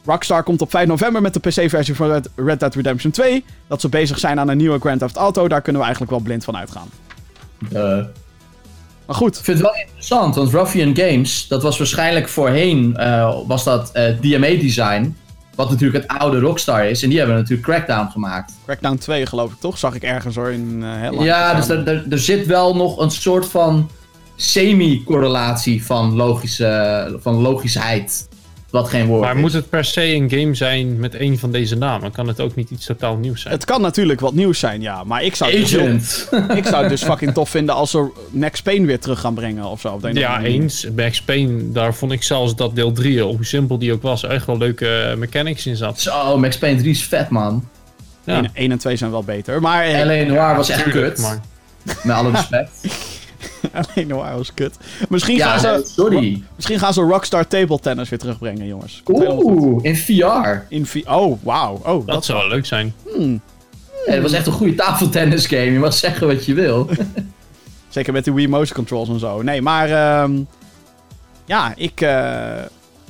[0.04, 3.44] Rockstar komt op 5 november met de PC-versie van Red, Red Dead Redemption 2.
[3.66, 6.24] Dat ze bezig zijn aan een nieuwe Grand Theft Auto, daar kunnen we eigenlijk wel
[6.24, 6.88] blind van uitgaan.
[7.72, 7.98] Eh,
[9.06, 13.36] Maar goed, Ik vind het wel interessant, want Ruffian Games, dat was waarschijnlijk voorheen, eh,
[13.46, 15.16] was dat eh, DMA-design.
[15.54, 17.02] Wat natuurlijk het oude Rockstar is.
[17.02, 18.52] En die hebben natuurlijk Crackdown gemaakt.
[18.64, 19.78] Crackdown 2 geloof ik toch?
[19.78, 21.68] Zag ik ergens hoor in lang Ja, dus
[22.10, 23.90] er zit wel nog een soort van
[24.36, 28.28] semi-correlatie van, logische, van logischheid.
[28.74, 29.40] Wat geen woord Maar is.
[29.40, 32.10] moet het per se een game zijn met een van deze namen?
[32.12, 33.54] Kan het ook niet iets totaal nieuws zijn?
[33.54, 35.04] Het kan natuurlijk wat nieuws zijn, ja.
[35.04, 36.28] Maar ik zou, het dus heel- Agent.
[36.60, 39.64] ik zou het dus fucking tof vinden als ze Max Payne weer terug gaan brengen
[39.64, 39.98] of zo.
[40.12, 40.86] Ja, eens.
[40.96, 44.46] Max Payne, daar vond ik zelfs dat deel 3, hoe simpel die ook was, echt
[44.46, 46.00] wel leuke eh, mechanics in zat.
[46.00, 47.68] Zo, Max Payne 3 is vet, man.
[48.24, 49.60] Ja, 1 en 2 zijn wel beter.
[49.60, 50.32] Maar eh, L.A.
[50.32, 51.18] Noir was echt kut.
[51.18, 51.40] maar-
[52.02, 52.70] Met alle respect.
[53.94, 54.76] alleen Noir was kut.
[55.08, 56.42] Misschien, ja, gaan ze, nee, sorry.
[56.56, 59.00] misschien gaan ze Rockstar Table Tennis weer terugbrengen, jongens.
[59.04, 59.28] Komt.
[59.28, 60.48] Oeh, in VR.
[60.68, 61.80] In oh, wauw.
[61.84, 62.94] Oh, Dat zou wel leuk zijn.
[64.06, 65.72] Ja, dat was echt een goede tafeltennis game.
[65.72, 66.88] Je mag zeggen wat je wil.
[67.88, 69.42] Zeker met die Wii Motion Controls en zo.
[69.42, 70.32] Nee, maar ehm,
[71.44, 72.62] ja, ik, eh,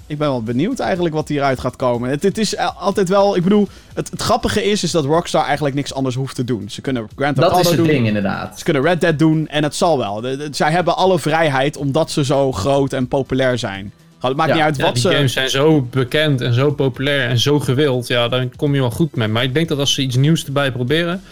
[0.07, 2.11] ik ben wel benieuwd eigenlijk wat hieruit gaat komen.
[2.11, 5.45] Het, het is eh, altijd wel, ik bedoel, het, het grappige is, is dat Rockstar
[5.45, 6.69] eigenlijk niks anders hoeft te doen.
[6.71, 8.59] Ze kunnen Grand Theft Dat is Auto het doen, ding, inderdaad.
[8.59, 10.21] ze kunnen Red Dead doen en het zal wel.
[10.21, 13.93] De- de- zij hebben alle vrijheid omdat ze zo groot en populair zijn.
[14.21, 15.11] Het maakt Ja, niet uit Ja, wat die ze...
[15.11, 18.07] games zijn zo bekend en zo populair en zo gewild.
[18.07, 19.29] Ja, dan kom je wel goed mee.
[19.29, 21.23] Maar ik denk dat als ze iets nieuws erbij proberen,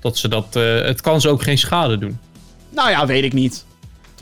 [0.00, 0.56] dat ze dat...
[0.56, 2.18] eh, het kan ze ook geen schade doen.
[2.70, 3.64] Nou ja, weet ik niet.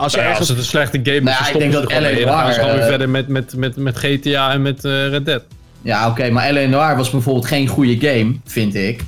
[0.00, 0.40] Als je Ja, ergens...
[0.40, 2.24] als het een slechte game is, Nou ja, ik denk dat gewoon LA mee.
[2.24, 5.26] Dan gaan Noir, weer eh, verder met, met, met, met GTA en met eh, Red
[5.26, 5.42] Dead.
[5.82, 6.66] Ja, oké, maar L.A.
[6.66, 9.00] Noir was bijvoorbeeld geen goede game, vind ik.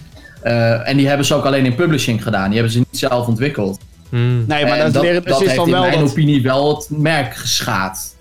[0.42, 2.44] Eh, en die hebben ze ook alleen in publishing gedaan.
[2.44, 3.80] Die hebben ze niet zelf ontwikkeld.
[4.08, 4.44] Hmm.
[4.46, 6.10] Nee, maar En dat, leren dat precies heeft dan in wel mijn dat...
[6.10, 8.16] opinie wel het merk geschaad.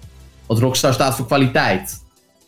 [0.46, 2.00] Want Rockstar staat voor kwaliteit.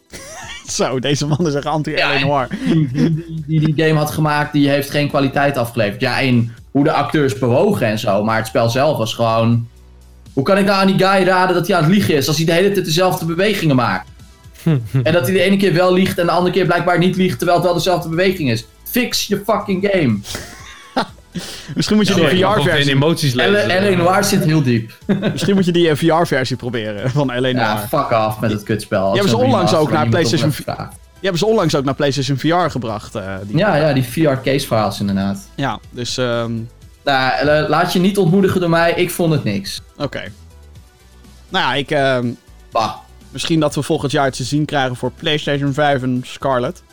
[0.68, 2.14] Zo, deze man is echt anti-L.A.
[2.14, 2.48] Ja, Noir.
[2.66, 6.02] Die, die, die die game had gemaakt, die heeft geen kwaliteit afgeleverd.
[6.02, 8.24] Ja, in hoe de acteurs bewogen en zo.
[8.24, 9.68] Maar het spel zelf was gewoon...
[10.34, 12.28] Hoe kan ik nou aan die guy raden dat hij aan het liegen is...
[12.28, 14.10] als hij de hele tijd dezelfde bewegingen maakt?
[15.04, 17.38] en dat hij de ene keer wel liegt en de andere keer blijkbaar niet liegt...
[17.38, 18.66] terwijl het wel dezelfde beweging is.
[18.84, 20.20] Fix je fucking game.
[21.76, 22.92] Misschien moet je Sorry, die VR-versie...
[22.92, 23.86] emoties lezen.
[23.94, 23.96] L.A.
[24.04, 24.92] Noir zit heel diep.
[25.32, 27.40] Misschien moet je die VR-versie proberen van L.A.
[27.40, 27.54] Noir.
[27.56, 29.06] Ja, fuck off met het kutspel.
[29.06, 30.52] hebben ze Zo'n onlangs ook naar PlayStation.
[30.56, 33.16] Die hebben ze onlangs ook naar PlayStation VR gebracht.
[33.16, 33.58] eh, die...
[33.58, 35.40] Ja, ja, die VR-case-files inderdaad.
[35.56, 36.52] Ja, dus ehm,
[37.04, 38.94] Nou, eh, laat je niet ontmoedigen door mij.
[38.94, 39.82] Ik vond het niks.
[40.04, 40.24] Oké.
[41.50, 42.32] Nou ja, ik, ehm,
[42.72, 42.94] Bah.
[43.30, 46.84] misschien dat we volgend jaar het te zien krijgen voor PlayStation 5 en Scarlet.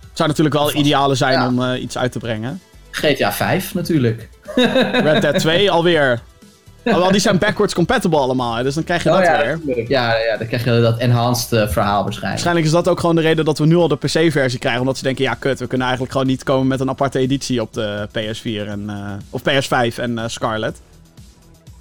[0.00, 1.46] Het zou natuurlijk wel ideale zijn Ja.
[1.46, 2.60] om eh, iets uit te brengen.
[2.90, 4.28] GTA 5 natuurlijk.
[5.06, 6.20] Red Dead 2 alweer.
[6.84, 9.88] Alhoewel, die zijn backwards compatible allemaal, dus dan krijg je dat Oh ja, weer.
[9.90, 12.22] Ja, ja, dan krijg je dat enhanced eh, verhaal waarschijnlijk.
[12.22, 14.80] Waarschijnlijk is dat ook gewoon de reden dat we nu al de PC-versie krijgen.
[14.80, 17.60] Omdat ze denken, ja kut, we kunnen eigenlijk gewoon niet komen met een aparte editie
[17.60, 20.80] op de PS4 en, eh, of PS5 en Scarlet.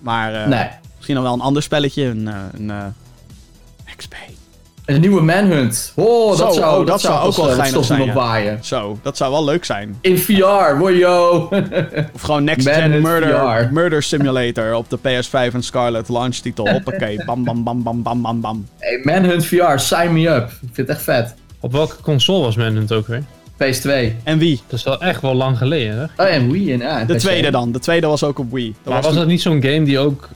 [0.01, 0.67] Maar eh, Nee.
[0.95, 2.85] misschien nog wel een ander spelletje, een, eh, een eh,
[3.97, 4.15] XP.
[4.85, 5.93] Een nieuwe Manhunt.
[5.95, 8.07] Oh, dat Zo, zou, oh, dat zou ook wel geinig zijn, ja.
[8.07, 8.59] opwaaien.
[8.63, 9.97] Zo, dat zou wel leuk zijn.
[10.01, 11.49] In VR, wojo.
[12.13, 13.73] Of gewoon Next Gen Murder, VR.
[13.73, 16.69] Murder Simulator op de PS5 en Scarlet launch titel.
[16.73, 18.67] Hoppakee, bam bam bam bam bam bam bam.
[18.79, 20.49] hey, Manhunt VR, sign me up.
[20.49, 21.33] Ik vind het echt vet.
[21.59, 23.23] Op welke console was Manhunt ook weer?
[23.63, 24.15] PS2.
[24.23, 24.61] En wie?
[24.67, 26.23] Dat is wel echt wel lang geleden, hè?
[26.23, 27.19] Oh, en Wii en ja, en De PC.
[27.19, 27.71] tweede dan.
[27.71, 28.75] De tweede was ook op Wii.
[28.83, 30.29] Dat Maar was dat niet zo'n game die ook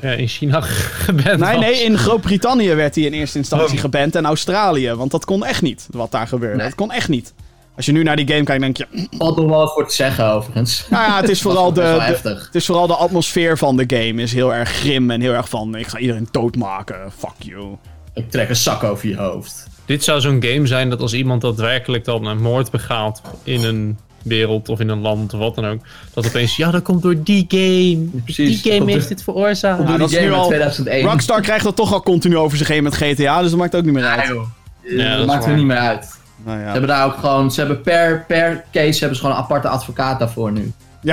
[0.00, 0.60] eh, in China
[1.06, 1.60] geband Nee, was?
[1.64, 3.80] nee, in Groot-Brittannië werd hij in eerste instantie Oh.
[3.80, 4.94] geband en Australië.
[4.94, 6.56] Want dat kon echt niet, wat daar gebeurde.
[6.56, 6.66] Nee.
[6.66, 7.32] Dat kon echt niet.
[7.76, 8.86] Als je nu naar die game kijkt, denk je...
[9.18, 10.86] Valt nog wel wat voor te zeggen overigens.
[10.90, 11.80] Nou ja, het is vooral de,
[12.22, 14.22] de- het is vooral de atmosfeer van de game.
[14.22, 15.74] Is heel erg grim en heel erg van...
[15.74, 16.96] Ik ga iedereen doodmaken.
[17.18, 17.76] Fuck you.
[18.14, 19.66] Ik trek een zak over je hoofd.
[19.90, 23.98] Dit zou zo'n game zijn dat als iemand daadwerkelijk dan een moord begaat in een
[24.22, 25.80] wereld of in een land of wat dan ook,
[26.14, 28.20] dat opeens, ja, dat komt door die game.
[28.24, 28.62] Precies.
[28.62, 29.86] Die game heeft dit veroorzaakt.
[29.86, 31.04] Die dat is game nu in al- 2001.
[31.06, 33.40] Rockstar krijgt dat toch al continu over zich heen met GTA.
[33.40, 34.38] Dus dat maakt ook niet meer Ja, uit.
[34.82, 36.18] Ja, dat maakt er niet meer uit.
[36.44, 36.70] Nou Ze ja.
[36.70, 40.18] hebben daar ook gewoon, ze hebben per, per case hebben ze gewoon een aparte advocaat
[40.18, 40.72] daarvoor nu.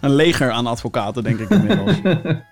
[0.00, 1.92] Een leger aan advocaten, denk ik inmiddels.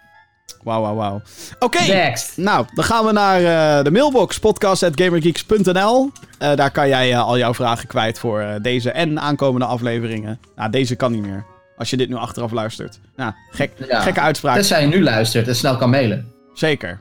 [0.62, 1.22] Wauw, wauw, wauw.
[1.58, 1.82] Oké.
[1.82, 2.36] Next.
[2.36, 3.36] Nou, dan gaan we naar
[3.78, 6.10] eh, de mailbox, podcast.gamergeeks.nl.
[6.38, 10.40] Eh, daar kan jij eh, al jouw vragen kwijt voor deze en aankomende afleveringen.
[10.56, 11.44] Nou, deze kan niet meer.
[11.76, 13.00] Als je dit nu achteraf luistert.
[13.16, 14.00] Nou, gek, Ja.
[14.00, 14.54] gekke uitspraak.
[14.54, 16.32] Tenzij je nu luistert en snel kan mailen.
[16.54, 17.00] Zeker.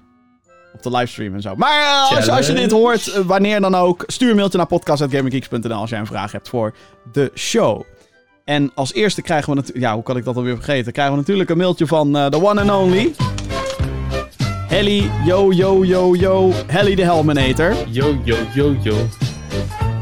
[0.73, 1.55] Op de livestream en zo.
[1.55, 5.99] Maar als, je dit hoort, wanneer dan ook, stuur een mailtje naar podcast.gamergeeks.nl als jij
[5.99, 6.75] een vraag hebt voor
[7.11, 7.81] de show.
[8.45, 9.85] En als eerste krijgen we natuurlijk...
[9.85, 10.91] Ja, hoe kan ik dat alweer vergeten?
[10.91, 13.13] Krijgen we natuurlijk een mailtje van the one and only...
[14.69, 16.51] Helly, yo, yo, yo, yo.
[16.67, 17.73] Helly de Helminator.
[17.91, 18.95] Yo, yo, yo, yo.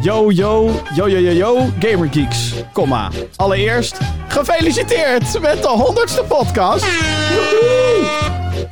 [0.02, 3.10] Yo, yo, yo, yo, yo, yo, Gamergeeks, komma.
[3.36, 3.98] Allereerst,
[4.28, 6.86] gefeliciteerd met de honderdste podcast.
[6.86, 8.06] Woehoe!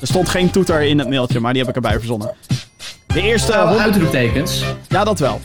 [0.02, 2.32] Er stond geen toeter in het mailtje, maar die heb ik erbij verzonnen.
[3.08, 4.64] De eerste, Nou, honderd- uitroeptekens.
[4.88, 5.42] ja dat wel.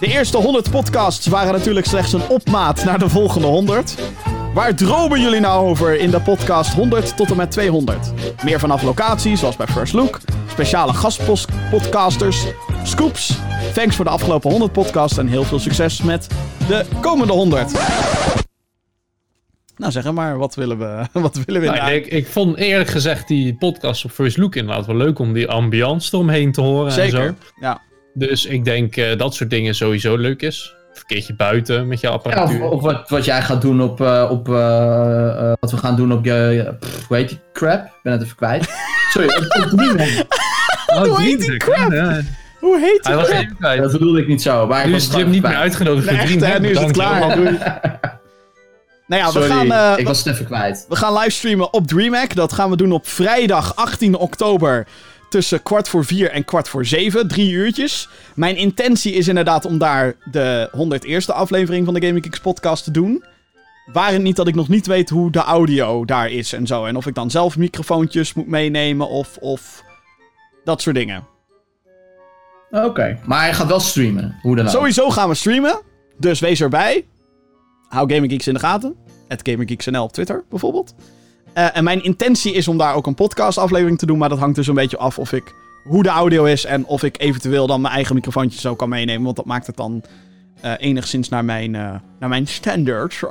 [0.00, 3.94] De eerste 100 podcasts waren natuurlijk slechts een opmaat naar de volgende 100.
[4.54, 8.12] Waar dromen jullie nou over in de podcast 100 tot en met 200?
[8.44, 10.20] Meer vanaf locatie, zoals bij First Look.
[10.48, 12.44] Speciale gastpodcasters.
[12.84, 13.38] Scoops,
[13.74, 16.28] thanks voor de afgelopen 100 podcasts en heel veel succes met
[16.68, 17.72] de komende 100.
[19.76, 22.90] Nou, zeg maar, wat willen we, wat willen we Nou, nou, ik, ik vond eerlijk
[22.90, 26.86] gezegd die podcast op First Look inderdaad wel leuk om die ambiance eromheen te horen
[26.86, 27.34] en Zeker, zo.
[27.60, 27.80] ja.
[28.14, 30.74] Dus ik denk eh, dat soort dingen sowieso leuk is.
[30.92, 32.62] Of een keertje buiten met je Ja, of apparatuur.
[32.62, 36.12] of wat, wat jij gaat doen op, eh, op eh, eh, wat we gaan doen
[36.12, 37.84] op je, pff, hoe heet die crap?
[37.84, 38.68] Ik ben het even kwijt.
[39.12, 40.08] Sorry, op, op Dreamhack.
[40.94, 41.92] Oh, Hoe heet die crap?
[41.92, 42.20] ja.
[42.60, 43.42] Hoe heet Hij die was crap?
[43.42, 43.82] even kwijt.
[43.82, 46.26] Dat bedoelde ik niet zo, maar Nu is het Jim niet meer uitgenodigd voor echt,
[46.26, 46.52] Dreamhack.
[46.52, 47.18] hè, nu is het klaar.
[49.06, 50.86] Nou ja, we Sorry, gaan, eh, ik was het even kwijt.
[50.88, 52.34] We gaan livestreamen op DreamHack.
[52.34, 54.86] Dat gaan we doen op vrijdag 18 oktober.
[55.30, 57.28] Tussen kwart voor vier en kwart voor zeven.
[57.28, 58.08] Drie uurtjes.
[58.34, 62.90] Mijn intentie is inderdaad om daar de 101ste aflevering van de Gaming Geeks podcast te
[62.90, 63.24] doen.
[63.92, 66.84] Waar het niet dat ik nog niet weet hoe de audio daar is en zo.
[66.84, 69.84] En of ik dan zelf microfoontjes moet meenemen of, of
[70.64, 71.26] dat soort dingen.
[72.70, 74.70] Oké, maar hij gaat wel streamen, hoe dan ook.
[74.70, 75.80] Sowieso gaan we streamen.
[76.18, 77.06] Dus wees erbij.
[77.88, 78.96] Hou Gaming Geeks in de gaten.
[79.28, 80.94] Het Gaming Geeks NL op Twitter bijvoorbeeld.
[81.52, 84.18] Eh, en mijn intentie is om daar ook een podcast aflevering te doen.
[84.18, 86.64] Maar dat hangt dus een beetje af of ik hoe de audio is.
[86.64, 89.24] En of ik eventueel dan mijn eigen microfoontje zo kan meenemen.
[89.24, 90.02] Want dat maakt het dan
[90.60, 93.22] eh, enigszins naar mijn, eh, naar mijn standards.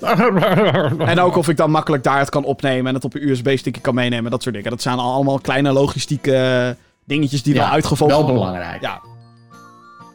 [0.98, 2.86] En ook of ik dan makkelijk daar het kan opnemen.
[2.86, 4.30] En het op een USB-stickje kan meenemen.
[4.30, 4.70] Dat soort dingen.
[4.70, 8.40] Dat zijn allemaal kleine logistieke dingetjes die wel uitgevolgd Wel worden.
[8.40, 8.82] belangrijk.
[8.82, 9.00] Ja.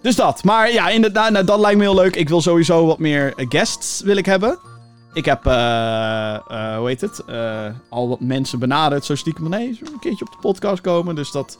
[0.01, 0.43] Dus dat.
[0.43, 2.15] Maar ja, inderdaad, nou, dat lijkt me heel leuk.
[2.15, 4.59] Ik wil sowieso wat meer guests wil ik hebben.
[5.17, 9.05] Ik heb, eh, eh, hoe heet het, eh, al wat mensen benaderd.
[9.05, 11.15] Zo stiekem van, een keertje op de podcast komen?
[11.15, 11.57] Dus dat...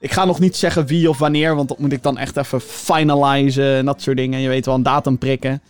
[0.00, 2.60] Ik ga nog niet zeggen wie of wanneer, want dat moet ik dan echt even
[2.60, 4.40] finalizen en dat soort dingen.
[4.40, 5.62] Je weet wel, een datum prikken.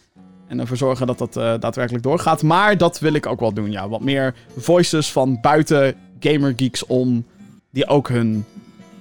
[0.48, 2.42] En ervoor zorgen dat dat daadwerkelijk doorgaat.
[2.42, 3.88] Maar dat wil ik ook wel doen, ja.
[3.88, 7.26] Wat meer voices van buiten Gamer Geeks om,
[7.70, 8.44] die ook hun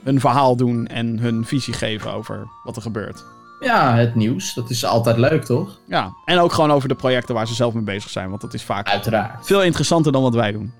[0.03, 3.34] hun verhaal doen en hun visie geven over wat er gebeurt.
[3.65, 5.79] Ja, het nieuws, dat is altijd leuk, toch?
[5.87, 8.53] Ja, en ook gewoon over de projecten waar ze zelf mee bezig zijn, want dat
[8.53, 9.45] is vaak Uiteraard.
[9.45, 10.73] veel interessanter dan wat wij doen.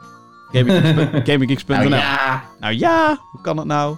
[1.24, 1.78] Gaminggeeks.nl.
[1.90, 3.98] Nou ja, Nou ja, hoe kan het nou?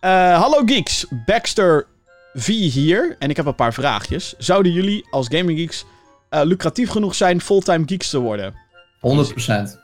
[0.00, 1.86] Eh, hallo geeks, Baxter
[2.34, 4.34] V hier en ik heb een paar vraagjes.
[4.38, 5.84] Zouden jullie als Gaming Geeks
[6.28, 8.54] eh, lucratief genoeg zijn fulltime geeks te worden?
[9.00, 9.78] 100%.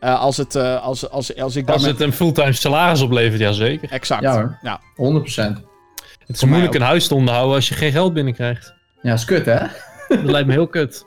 [0.00, 3.90] Eh, als, het, eh, als, als, als ik Als het een fulltime salaris oplevert, jazeker.
[3.90, 4.22] Exact.
[4.22, 4.58] Ja hoor.
[4.62, 4.80] Ja.
[5.60, 5.72] 100%.
[6.26, 6.80] Het is moeilijk ook.
[6.80, 8.74] een huis te onderhouden als je geen geld binnenkrijgt.
[9.02, 9.58] Ja, is kut, hè?
[10.08, 11.04] Dat lijkt me heel kut.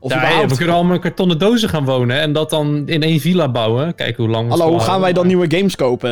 [0.00, 3.02] Of Ja, überhaupt- we kunnen allemaal in kartonnen dozen gaan wonen en dat dan in
[3.02, 3.94] één villa bouwen.
[3.94, 6.10] Kijken hoe lang Hallo, hoe gaan wij dan nieuwe games kopen?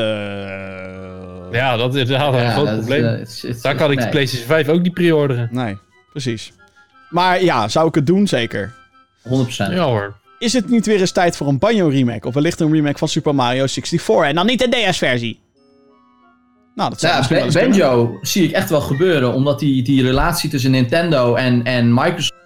[1.52, 3.04] Ja, dat is inderdaad een groot dat probleem.
[3.04, 4.04] eh, is- Daar kan ik nee.
[4.04, 5.48] de PlayStation 5 ook niet pre-orderen.
[5.52, 5.76] Nee,
[6.10, 6.52] precies.
[7.10, 8.26] Maar ja, zou ik het doen?
[8.26, 8.72] Zeker.
[9.22, 9.72] 100%.
[9.72, 10.16] Ja hoor.
[10.38, 12.26] Is het niet weer eens tijd voor een Banjo remake?
[12.28, 14.22] Of wellicht een remake van Super Mario 64?
[14.28, 15.40] En dan niet de DS-versie.
[16.74, 17.50] Nou, dat zou Ja.
[17.52, 22.42] Banjo zie ik echt wel gebeuren, omdat die, die relatie tussen Nintendo en, en Microsoft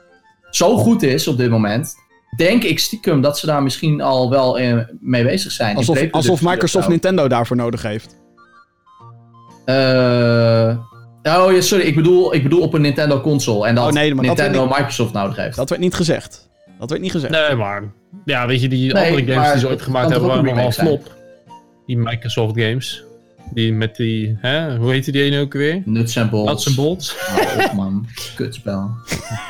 [0.51, 1.95] zo goed is op dit moment.
[2.37, 5.77] Denk ik stiekem dat ze daar misschien al wel eh, mee bezig zijn.
[5.77, 6.89] Alsof, pre-productie alsof Microsoft.
[6.89, 8.17] Nintendo daarvoor nodig heeft.
[9.65, 10.79] Eh,
[11.23, 13.67] oh ja, sorry, ik bedoel, ik bedoel op een Nintendo console.
[13.67, 15.57] En dat Oh, nee, maar dat Nintendo Microsoft nodig heeft.
[15.57, 16.49] Dat werd niet gezegd.
[16.79, 17.33] Dat werd niet gezegd.
[17.33, 17.83] Nee, maar...
[18.25, 20.71] Ja, weet je, die Nee, andere games die ze ooit gemaakt hebben waren een nogal
[20.71, 21.17] flop.
[21.87, 23.05] Die Microsoft games.
[23.55, 24.37] Die met die...
[24.41, 24.77] Hè?
[24.77, 25.83] Hoe heette die ene ook weer?
[25.85, 26.51] Nuts en bolts.
[26.53, 27.17] Nuts and Bolts.
[27.19, 28.07] Hou op, man.
[28.35, 28.91] Kutspel.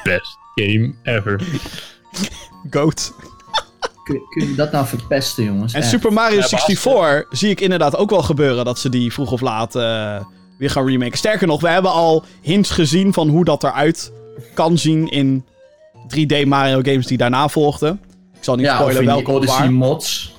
[0.04, 1.40] Best game ever.
[2.70, 3.12] Goat.
[4.04, 5.72] Kun, kun je dat nou verpesten, jongens?
[5.72, 5.88] En Echt.
[5.90, 9.12] Super Mario Ja, maar als- 64 zie ik inderdaad ook wel gebeuren dat ze die
[9.12, 10.24] vroeg of laat eh,
[10.58, 11.18] weer gaan remaken.
[11.18, 14.12] Sterker nog, we hebben al hints gezien van hoe dat eruit
[14.54, 15.44] kan zien in
[16.16, 18.00] 3D Mario games die daarna volgden.
[18.36, 19.72] Ik zal niet Ja, spoilen welke Odyssey waar.
[19.72, 20.36] mods.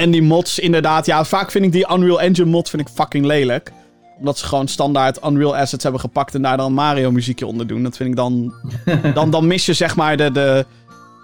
[0.00, 1.06] En die mods, inderdaad.
[1.06, 3.72] Ja, vaak vind ik die Unreal Engine mod vind ik fucking lelijk.
[4.18, 7.82] Omdat ze gewoon standaard Unreal assets hebben gepakt en daar dan Mario muziekje onder doen.
[7.82, 8.54] Dat vind ik dan...
[9.14, 10.66] dan, dan mis je zeg maar de, de,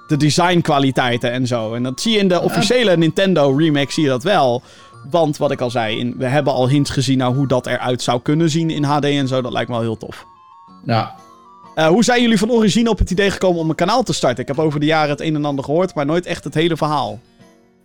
[0.06, 1.74] de design kwaliteiten en zo.
[1.74, 4.62] En dat zie je in de officiële Nintendo remake zie je dat wel.
[5.10, 8.02] Want wat ik al zei, in, we hebben al hints gezien naar hoe dat eruit
[8.02, 9.42] zou kunnen zien in HD en zo.
[9.42, 10.24] Dat lijkt me wel heel tof.
[10.84, 11.14] Ja.
[11.74, 14.42] Eh, hoe zijn jullie van origine op het idee gekomen om een kanaal te starten?
[14.42, 16.76] Ik heb over de jaren het een en ander gehoord, maar nooit echt het hele
[16.76, 17.20] verhaal.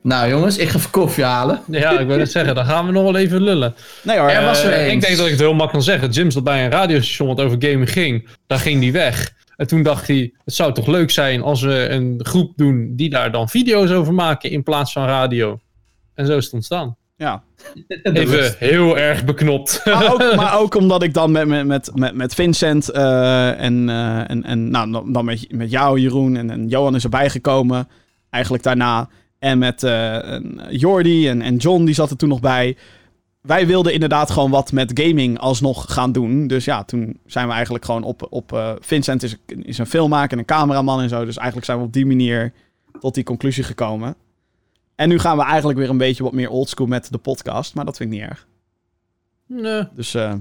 [0.04, 1.62] Nou jongens, ik ga even koffie halen.
[1.68, 2.56] Ja, ik wil het zeggen.
[2.56, 3.76] Dan gaan we nog wel even lullen.
[4.04, 4.30] Nee hoor.
[4.30, 4.94] Er was er Eh, eens.
[4.94, 6.10] ik denk dat ik het heel makkelijk kan zeggen.
[6.10, 8.28] Jim zat bij een radiostation wat over gaming ging.
[8.48, 9.34] Daar ging die weg.
[9.56, 13.10] En toen dacht hij, het zou toch leuk zijn als we een groep doen die
[13.10, 15.60] daar dan video's over maken in plaats van radio.
[16.14, 16.96] En zo is het ontstaan.
[17.16, 17.44] Ja.
[18.04, 19.82] Even heel erg beknopt.
[19.86, 24.30] Maar ook, maar ook omdat ik dan met, met, met, met, Vincent eh, en, eh,
[24.30, 27.88] en, en nou, dan- dan met, met jou, Jeroen en, en Johan is erbij gekomen.
[28.30, 29.10] Eigenlijk daarna.
[29.42, 32.78] En met eh, en Jordi en, en John, die zat er toen nog bij.
[33.42, 36.48] wij wilden inderdaad gewoon wat met gaming alsnog gaan doen.
[36.48, 38.28] Dus ja, toen zijn we eigenlijk gewoon op...
[38.30, 41.26] op eh, Vincent is, is een filmmaker en een cameraman en zo.
[41.26, 42.54] Dus eigenlijk zijn we op die manier
[43.00, 44.16] tot die conclusie gekomen.
[44.96, 47.76] En nu gaan we eigenlijk weer een beetje wat meer oldschool met de podcast.
[47.76, 48.48] Maar dat vind ik niet erg.
[49.48, 49.88] Nee.
[49.96, 50.34] Dus eh,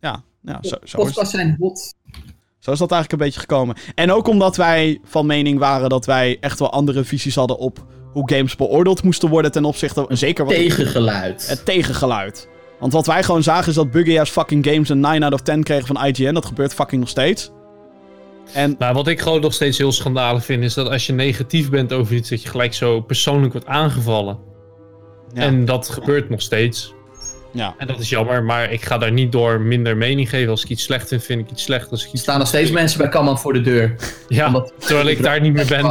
[0.00, 1.94] ja, ja zo, zo, Podcasts zijn hot.
[2.58, 3.76] zo is dat eigenlijk een beetje gekomen.
[3.94, 7.86] En ook omdat wij van mening waren dat wij echt wel andere visies hadden op
[8.18, 10.06] hoe games beoordeeld moesten worden ten opzichte...
[10.08, 11.48] En zeker wat Tegengeluid.
[11.48, 12.48] het tegengeluid.
[12.80, 15.40] Want wat wij gewoon zagen is dat buggy ass fucking games een 9 out of
[15.40, 16.34] 10 kregen van IGN.
[16.34, 17.50] Dat gebeurt fucking nog steeds.
[18.52, 21.70] En Nou, wat ik gewoon nog steeds heel schandalig vind, is dat als je negatief
[21.70, 24.38] bent over iets, dat je gelijk zo persoonlijk wordt aangevallen.
[25.34, 26.94] ja, En dat gebeurt nog steeds.
[27.52, 27.74] ja.
[27.78, 30.50] En dat is jammer, maar ik ga daar niet door minder mening geven.
[30.50, 31.90] Als ik iets slecht vind, vind ik iets slecht.
[31.90, 33.94] Als ik Er staan nog steeds mensen bij Kamman voor de deur.
[34.28, 35.86] Ja, omdat- terwijl ik daar niet meer ben.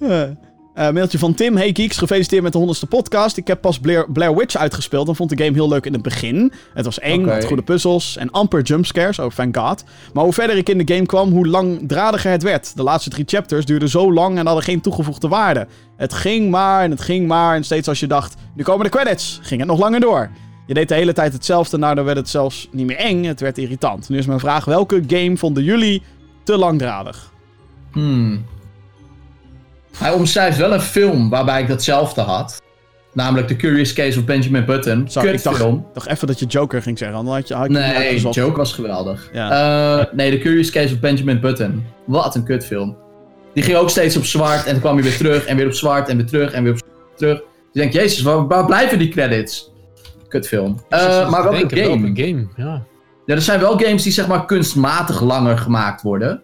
[0.74, 1.56] eh, mailtje van Tim.
[1.56, 3.36] Hey geeks, gefeliciteerd met de honderdste podcast.
[3.36, 6.02] Ik heb pas Blair, Blair Witch uitgespeeld en vond de game heel leuk in het
[6.02, 6.52] begin.
[6.74, 7.32] Het was eng, Oké.
[7.32, 9.84] had goede puzzels en amper jumpscares, oh thank god.
[10.12, 12.76] Maar hoe verder ik in de game kwam, hoe langdradiger het werd.
[12.76, 15.66] De laatste drie chapters duurden zo lang en hadden geen toegevoegde waarde.
[15.96, 18.90] Het ging maar en het ging maar en steeds als je dacht, nu komen de
[18.90, 20.30] credits, ging het nog langer door.
[20.66, 23.40] Je deed de hele tijd hetzelfde, nou dan werd het zelfs niet meer eng, het
[23.40, 24.08] werd irritant.
[24.08, 26.02] Nu is mijn vraag, welke game vonden jullie
[26.42, 27.32] te langdradig?
[27.92, 28.44] Hmm.
[29.98, 32.62] Hij omschrijft wel een film waarbij ik datzelfde had.
[33.12, 35.04] Namelijk The Curious Case of Benjamin Button.
[35.08, 38.34] Sorry, ik dacht, even dat je Joker ging zeggen, dan had je, had Nee, uitgezocht.
[38.34, 39.30] Joke was geweldig.
[39.32, 39.50] Ja.
[40.00, 41.84] Eh, nee, The Curious Case of Benjamin Button.
[42.06, 42.96] Wat een kutfilm.
[43.54, 45.72] Die ging ook steeds op zwart en dan kwam hij weer terug en weer op
[45.72, 47.38] zwart en weer terug en weer op zwart terug.
[47.72, 49.72] Je denkt, jezus, waar, waar blijven die credits?
[50.28, 50.80] Kutfilm.
[50.88, 52.10] Eh, maar welke Denk ik, game?
[52.14, 52.82] Game, ja.
[53.26, 56.42] Ja, er zijn wel games die zeg maar kunstmatig langer gemaakt worden.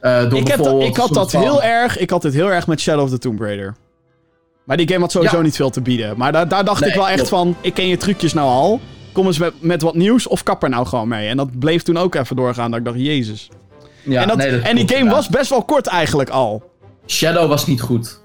[0.00, 1.98] Eh, door Ik, heb dat, bijvoorbeeld ik had dat van- heel erg.
[1.98, 3.74] Ik had dit heel erg met Shadow of the Tomb Raider.
[4.64, 5.42] Maar die game had sowieso Ja.
[5.42, 6.16] niet veel te bieden.
[6.18, 8.80] Maar daar, daar dacht Nee, ik wel echt van: ik ken je trucjes nou al.
[9.12, 11.28] Kom eens met, met wat nieuws of kap er nou gewoon mee.
[11.28, 12.70] En dat bleef toen ook even doorgaan.
[12.70, 13.48] Dat ik dacht: Jezus.
[14.02, 16.62] Ja, en, dat, nee, dat en die game was best wel kort eigenlijk al.
[17.06, 18.20] Shadow was niet goed.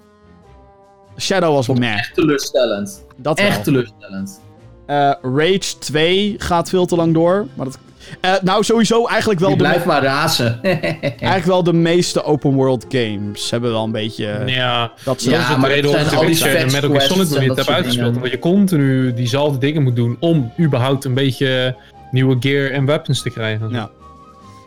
[1.18, 1.94] Shadow was meh.
[1.94, 3.06] Echt teleurstellend.
[3.18, 3.64] Dat Echt wel.
[3.64, 4.42] teleurstellend.
[4.86, 7.48] Eh, Rage 2 gaat veel te lang door.
[7.54, 7.78] Maar dat,
[8.22, 10.60] Eh, nou, sowieso eigenlijk wel, Die de, blijft maar razen.
[10.64, 14.42] eigenlijk wel de meeste open world games hebben wel een beetje...
[14.46, 17.02] Ja, dat ze Ja, maar de reden zijn al die Witcher en fetch Metal Gear
[17.02, 18.06] Solid quests nog en niet dat heb soort uitgespeeld.
[18.14, 18.24] dingen.
[18.24, 21.76] Omdat je continu diezelfde dingen moet doen om überhaupt een beetje
[22.12, 23.70] nieuwe gear en weapons te krijgen.
[23.70, 23.90] Ja.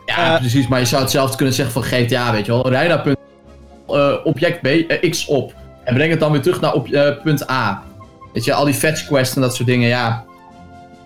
[0.05, 0.67] Ja, Eh, precies.
[0.67, 2.69] Maar je zou hetzelfde kunnen zeggen van GTA, weet je wel.
[2.69, 3.17] Rij naar punt,
[3.87, 5.53] eh, object B, eh, X op.
[5.83, 7.83] En breng het dan weer terug naar op, eh, punt A.
[8.33, 10.23] Weet je, al die fetch quests en dat soort dingen, ja.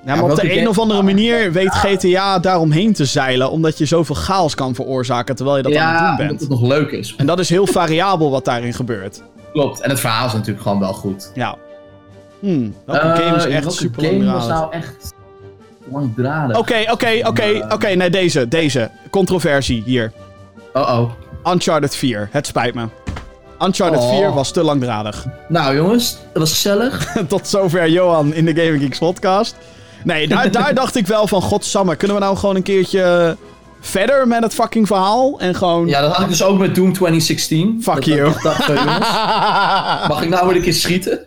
[0.06, 3.86] Ja, maar op de een of andere manier weet GTA daaromheen te zeilen, omdat je
[3.86, 6.40] zoveel chaos kan veroorzaken terwijl je dat aan het ja, doen bent.
[6.40, 7.14] het nog leuk is.
[7.18, 9.22] En dat is heel variabel wat daarin gebeurt.
[9.54, 9.82] Klopt.
[9.82, 11.32] En het verhaal is natuurlijk gewoon wel goed.
[11.34, 11.56] Ja.
[12.40, 15.14] Welke Eh, game is echt super game was nou echt
[15.92, 16.58] langdradig?
[16.58, 17.88] Oké, oké, oké, oké.
[17.88, 18.90] Nee, deze, deze.
[19.10, 20.12] Controversie hier.
[20.74, 21.12] Oh-oh.
[21.54, 22.30] Uncharted 4.
[22.32, 22.86] Het spijt me.
[23.60, 24.10] Uncharted Oh.
[24.18, 25.26] 4 was te langdradig.
[25.48, 27.16] Nou jongens, dat was gezellig.
[27.28, 29.56] Tot zover Johan in de Gaming Geeks podcast.
[30.04, 33.38] Nee, daar, daar dacht ik wel van, godsamme, kunnen we nou gewoon een keertje
[33.82, 35.40] verder met het fucking verhaal?
[35.40, 35.88] En gewoon...
[35.88, 37.80] Ja, dat had ik dus ook met Doom 2016.
[37.82, 38.34] Fuck Dat- you.
[38.44, 39.10] dat eh, jongens,
[40.08, 41.24] mag ik nou weer een keer schieten?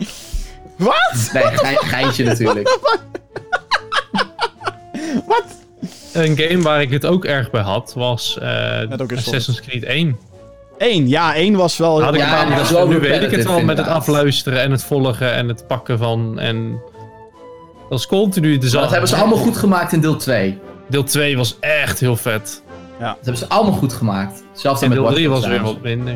[0.77, 1.31] Wat?
[1.33, 2.79] Nee, ge geintje natuurlijk.
[5.27, 5.45] Wat?
[6.13, 8.81] Een game waar ik het ook erg bij had was eh.
[9.17, 10.19] Assassin's Creed 1.
[10.79, 12.03] Eén, ja, één was wel...
[12.03, 15.49] Had ik Ja, nu weet ik het wel met het afluisteren en het volgen en
[15.49, 16.39] het pakken van.
[16.39, 16.81] En
[17.89, 18.79] dat is continu dezelfde.
[18.81, 20.59] Dat hebben ze allemaal goed gemaakt in deel 2.
[20.89, 22.63] Deel 2 was echt heel vet.
[22.99, 24.43] Dat hebben ze allemaal goed gemaakt.
[24.53, 26.15] Zelfs met deel Watch 3 Dogs was weer wat minder.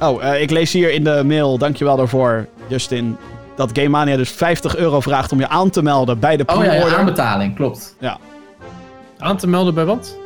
[0.00, 3.16] Oh, eh, ik lees hier in de mail, dankjewel daarvoor, Justin,
[3.56, 6.56] dat Game Mania dus 50 euro vraagt om je aan te melden bij de Oh
[6.56, 6.98] ja, ja, pre-order.
[6.98, 7.96] aanbetaling, klopt.
[9.18, 10.16] Aan te melden bij wat?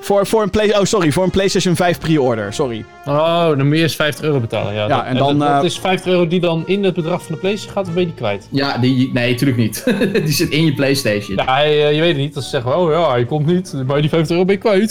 [0.00, 2.84] Voor, voor een play oh, sorry, voor een PlayStation 5 pre-order, sorry.
[3.06, 4.74] Oh, dan moet je eerst 50 euro betalen.
[4.74, 6.94] Ja, Ja, dat, en dan, Dat, dat eh, is 50 euro die dan in het
[6.94, 8.48] bedrag van de PlayStation gaat, of ben je die kwijt?
[8.50, 9.84] Ja, die, nee, natuurlijk niet.
[10.24, 11.36] die zit in je Playstation.
[11.36, 12.34] Ja, eh, je weet het niet.
[12.34, 14.90] Dat ze zeggen, oh ja, hij komt niet, maar die 50 euro ben je kwijt.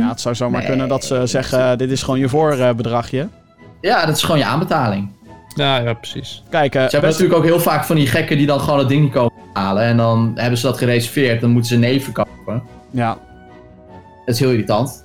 [0.00, 0.68] Ja, het zou zomaar Nee.
[0.68, 3.28] kunnen dat ze zeggen, dit is gewoon je voorbedragje.
[3.80, 5.08] Ja, dat is gewoon je aanbetaling.
[5.54, 6.42] Ja, ja, precies.
[6.50, 8.88] Kijk, eh, Ze hebben natuurlijk ook heel vaak van die gekken die dan gewoon het
[8.88, 9.82] ding niet komen halen.
[9.82, 11.40] En dan hebben ze dat gereserveerd.
[11.40, 12.62] Dan moeten ze nee verkopen.
[12.90, 13.18] ja,
[14.26, 15.04] Dat is heel irritant.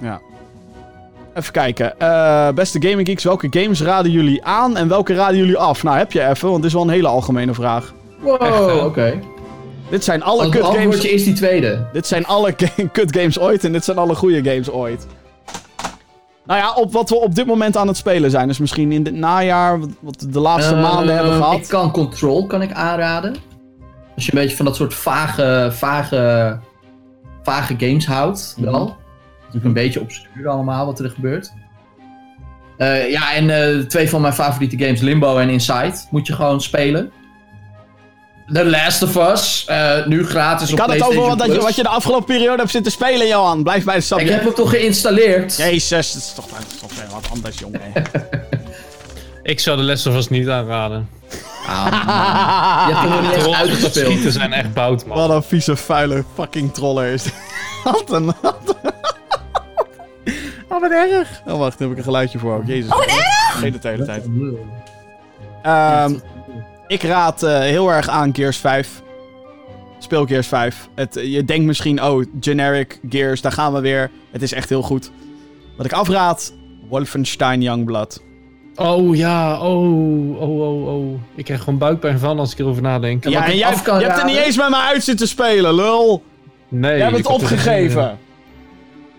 [0.00, 0.20] ja.
[1.34, 2.00] Even kijken.
[2.00, 5.82] Eh, beste Gaming Geeks, welke games raden jullie aan en welke raden jullie af?
[5.82, 7.92] Nou, heb je even, want dit is wel een hele algemene vraag.
[8.20, 8.72] Wow, hè?
[8.84, 9.20] oké.
[9.90, 11.04] Dit zijn alle kut games...
[11.04, 11.86] is die tweede.
[11.92, 12.52] Dit zijn alle
[12.92, 15.06] kut games ooit en dit zijn alle goede games ooit.
[16.46, 18.48] Nou ja, op wat we op dit moment aan het spelen zijn.
[18.48, 21.66] Dus misschien in het najaar, wat- wat we de laatste Eh, maanden hebben Ik gehad.
[21.66, 23.34] kan Control kan ik aanraden.
[24.14, 26.58] Als je een beetje van dat soort vage, vage,
[27.42, 28.70] vage games houdt, Mhm.
[28.70, 28.96] wel.
[29.38, 31.52] Natuurlijk een beetje obscuur allemaal wat er gebeurt.
[32.76, 36.60] Eh, ja, en eh, twee van mijn favoriete games, Limbo en Inside, moet je gewoon
[36.60, 37.10] spelen.
[38.52, 41.56] The Last of Us, eh, nu gratis Ik op had het PlayStation over wat, dat
[41.56, 43.62] je, wat je de afgelopen periode hebt zitten spelen, Johan.
[43.62, 44.30] Blijf bij de Ik subject.
[44.30, 45.56] heb hem toch geïnstalleerd?
[45.56, 47.80] Jezus, dat is toch, dat is toch wat anders, jongen.
[49.42, 51.08] Ik zou de Last of Us niet aanraden.
[51.66, 52.88] Ah, man.
[52.88, 54.06] Je hebt hem nog niet eens Trolls met dat uitgespeeld.
[54.10, 55.16] schieten zijn echt bout, man.
[55.16, 57.34] Wat een vieze, vuile fucking troller is dit.
[57.84, 58.26] Wat een...
[58.42, 58.90] Wat een-
[60.68, 61.42] Oh, wat erg.
[61.46, 62.66] Oh, wacht, daar heb ik een geluidje voor ook.
[62.66, 62.90] Jezus.
[62.90, 63.60] Oh, wat erg!
[63.62, 64.24] Het de hele tijd.
[65.62, 66.14] Ehm,
[66.86, 69.02] ik raad eh, heel erg aan Gears 5.
[69.98, 70.88] Speel Gears 5.
[70.94, 74.10] Het, je denkt misschien, oh, generic Gears, daar gaan we weer.
[74.30, 75.10] Het is echt heel goed.
[75.76, 76.52] Wat ik afraad,
[76.88, 78.22] Wolfenstein Youngblood.
[78.76, 81.20] Oh ja, oh, oh, oh, oh.
[81.34, 83.24] Ik krijg gewoon buikpijn van als ik erover nadenk.
[83.24, 85.28] wat Ja, en ik jij, kan je hebt er niet eens met me uit zitten
[85.28, 86.22] spelen, lul.
[86.68, 86.96] Nee.
[86.96, 88.18] Jij hebt ik het heb opgegeven.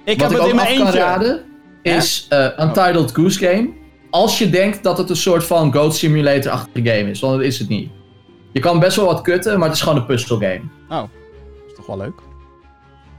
[0.03, 0.99] Ik Wat heb ik het in mijn af kan eentje.
[0.99, 1.43] raden,
[1.81, 3.69] is eh, Untitled Goose Game.
[4.09, 7.59] Als je denkt dat het een soort van Goat Simulator-achtige game is, want dat is
[7.59, 7.91] het niet.
[8.51, 10.61] Je kan best wel wat kutten, maar het is gewoon een puzzle game.
[10.89, 11.09] Oh,
[11.67, 12.19] is toch wel leuk.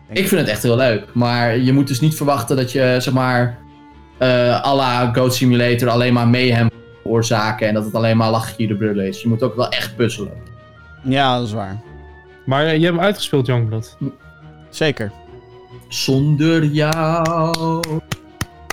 [0.08, 3.12] Ik vind het echt heel leuk, maar je moet dus niet verwachten dat je, zeg
[3.14, 3.58] maar,
[4.18, 6.70] eh à la Goat Simulator alleen maar mayhem
[7.02, 9.22] veroorzaken en dat het alleen maar lachje de brullen is.
[9.22, 10.32] Je moet ook wel echt puzzelen.
[11.02, 11.80] Ja, dat is waar.
[12.46, 13.96] Maar eh, je hebt hem uitgespeeld, Youngblood.
[14.70, 15.10] Zeker.
[15.88, 17.82] Zonder jou.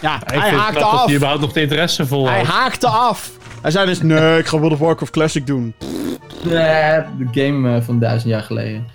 [0.01, 1.05] Ja, Ik hij haakte dat af.
[1.05, 2.47] hij überhaupt nog de interesse vol Hij had.
[2.47, 3.31] haakte af.
[3.61, 5.73] Hij zei dus, nee, ik ga World of Warcraft Classic doen.
[6.43, 8.87] Nee, de game eh, van duizend jaar geleden.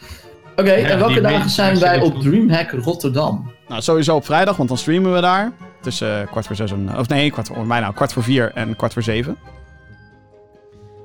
[0.57, 2.21] Oké, en welke dagen zijn wij op.
[2.21, 3.51] Dreamhack Rotterdam?
[3.69, 5.53] Nou, sowieso op vrijdag, want dan streamen we daar.
[5.81, 6.99] Tussen eh, kwart voor zes en...
[6.99, 9.37] Of nee, kwart voor, mij nou, kwart voor vier en kwart voor zeven.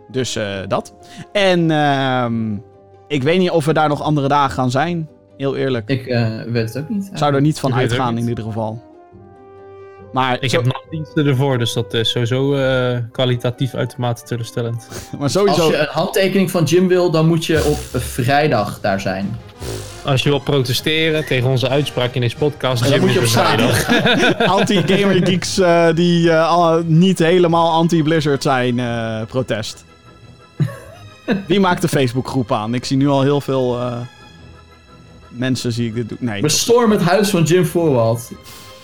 [0.08, 0.94] Dus eh, dat.
[1.32, 2.54] En ehm,
[3.08, 5.10] ik weet niet of we daar nog andere dagen gaan zijn.
[5.38, 5.90] Heel eerlijk.
[5.90, 7.12] Ik eh, weet het ook niet.
[7.14, 8.24] zou er niet van uitgaan niet.
[8.24, 8.90] in ieder geval.
[10.12, 14.88] Maar, Ik zo- heb nachtdiensten ervoor, dus dat is sowieso eh, kwalitatief uitermate teleurstellend.
[15.20, 15.62] maar sowieso...
[15.62, 19.38] Als je een handtekening van Jim wil, dan moet je op vrijdag daar zijn.
[20.04, 24.46] Als je wil protesteren tegen onze uitspraak in deze podcast, dan moet je op er
[24.58, 29.86] anti-gamer geeks eh, die eh, niet helemaal anti-Blizzard zijn, eh, protest.
[31.48, 32.74] Wie maakt de Facebookgroep aan?
[32.74, 33.98] Ik zie nu al heel veel eh,
[35.30, 36.18] mensen zie ik dit doen.
[36.22, 38.32] Nee, Bestorm het huis van Jim Voorwald.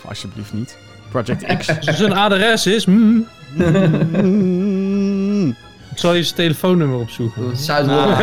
[0.07, 0.77] alsjeblieft niet.
[1.09, 1.67] Project X.
[2.01, 2.85] Een adres is...
[2.85, 3.25] mm, Mm.
[5.97, 7.57] ik zal je zijn telefoonnummer opzoeken.
[7.57, 8.11] Zuid-Holland.
[8.11, 8.21] Ah,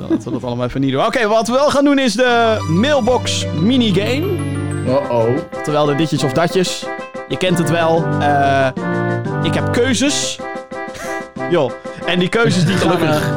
[0.00, 1.04] laten we dat allemaal even niet doen.
[1.06, 4.26] Oké, wat we wel gaan doen is de mailbox minigame.
[4.86, 5.28] Oh-oh.
[5.62, 6.84] Terwijl de ditjes of datjes.
[7.28, 8.04] Je kent het wel.
[8.20, 8.68] Eh,
[9.42, 10.38] ik heb keuzes.
[11.50, 11.70] Joh.
[12.06, 12.90] En die keuzes die gaan...
[12.98, 13.30] Gelukkig.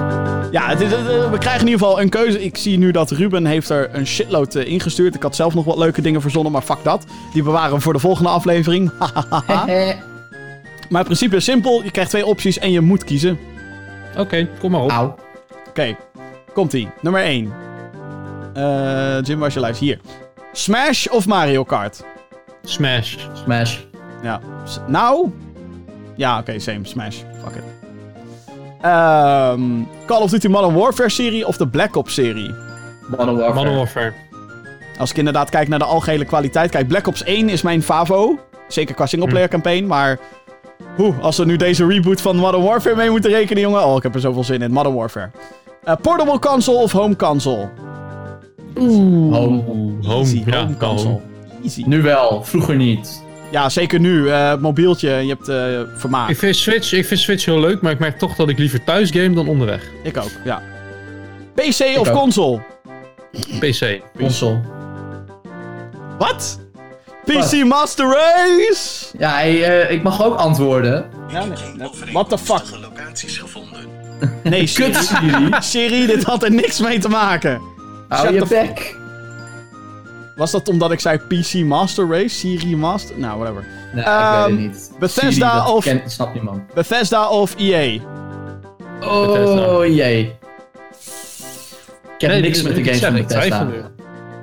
[0.51, 0.89] ja, het is-
[1.31, 2.43] we krijgen in ieder geval een keuze.
[2.43, 5.15] Ik zie nu dat Ruben heeft er een shitload eh, ingestuurd.
[5.15, 7.03] Ik had zelf nog wat leuke dingen verzonnen, maar fuck dat.
[7.33, 8.91] Die bewaren we voor de volgende aflevering.
[10.89, 11.83] maar in principe is simpel.
[11.83, 13.39] Je krijgt twee opties en je moet kiezen.
[14.17, 15.19] Oké, kom maar op.
[15.69, 15.95] Oké,
[16.53, 16.89] komt-ie.
[17.01, 17.53] Nummer 1.
[18.53, 19.79] Eh Jim, waar is je lijst?
[19.79, 19.99] Hier.
[20.51, 22.03] Smash of Mario Kart?
[22.63, 23.17] Smash.
[23.33, 23.77] Smash.
[24.21, 24.39] Ja.
[24.87, 25.31] Nou?
[26.15, 26.79] Ja, oké, same.
[26.83, 27.17] Smash.
[27.43, 27.63] Fuck it.
[28.81, 29.61] Ehm,
[30.05, 32.55] Call of Duty Modern Warfare serie of de Black Ops serie?
[33.07, 33.53] Modern Warfare.
[33.53, 34.13] Modern Warfare.
[34.97, 36.71] Als ik inderdaad kijk naar de algehele kwaliteit.
[36.71, 38.39] Kijk, Black Ops 1 is mijn favo.
[38.67, 40.19] Zeker qua singleplayer campaign, maar...
[40.95, 43.85] Hoe, als we nu deze reboot van Modern Warfare mee moeten rekenen, jongen.
[43.85, 44.71] Oh, ik heb er zoveel zin in.
[44.71, 45.29] Modern Warfare.
[45.83, 47.69] Eh, portable console of home console?
[48.75, 49.31] Home.
[49.33, 51.09] Home, Easy, ja, home console.
[51.09, 51.21] home.
[51.63, 51.83] Easy.
[51.85, 53.23] Nu wel, vroeger niet.
[53.51, 54.29] Ja, zeker nu.
[54.29, 56.29] Eh, mobieltje, je hebt eh vermaak.
[56.29, 58.83] Ik vind, Switch, ik vind Switch heel leuk, maar ik merk toch dat ik liever
[58.83, 59.83] thuis game dan onderweg.
[60.03, 60.61] Ik ook, ja.
[61.55, 62.15] PC of ook.
[62.15, 62.59] console?
[63.59, 64.01] PC.
[64.17, 64.59] Console.
[66.17, 66.59] Wat?
[67.25, 69.05] PC Master Race?
[69.17, 71.05] Ja, hey, eh, ik mag ook antwoorden.
[71.27, 71.87] Ja, nee.
[72.11, 72.61] What the fuck?
[72.81, 73.79] locaties gevonden.
[74.43, 74.91] Nee, Siri.
[74.91, 75.49] Kut Siri.
[75.59, 77.61] Siri, dit had er niks mee te maken.
[78.09, 78.97] Hou Shut je the f- bek.
[80.35, 82.29] Was dat omdat ik zei PC Master Race?
[82.35, 83.19] Siri Master?
[83.19, 83.65] Nou, whatever.
[83.93, 84.91] Nee, Ehm, ik weet het niet.
[84.99, 86.73] Bethesda Siri, dat of- Kent, snapt niemand.
[86.73, 87.99] Bethesda of EA?
[89.01, 90.19] Oh jee.
[92.15, 93.57] Ik heb Nee, niks dit- met de dit games van zeg ik, Bethesda.
[93.65, 93.65] twijfel
[93.97, 93.98] nu.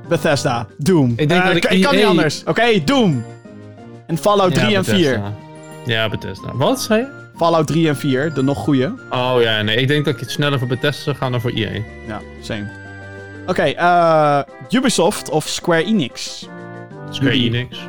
[0.08, 0.66] Bethesda.
[0.78, 1.12] Doom.
[1.16, 2.42] Ik denk Eh, dat ik ik kan niet EA anders.
[2.44, 3.24] Oké, Doom.
[4.06, 4.94] En Fallout 3 Ja, en 4.
[4.96, 5.32] Bethesda.
[5.86, 6.50] Ja, Bethesda.
[6.54, 7.06] Wat zei je?
[7.36, 8.86] Fallout 3 en 4, de nog goeie.
[9.10, 9.76] Oh ja, nee.
[9.76, 11.70] Ik denk dat ik het sneller voor Bethesda zou gaan dan voor EA.
[12.06, 12.68] Ja, same.
[13.46, 16.48] Oké, eh, Ubisoft of Square Enix?
[17.10, 17.46] Square Ubi.
[17.46, 17.78] Enix.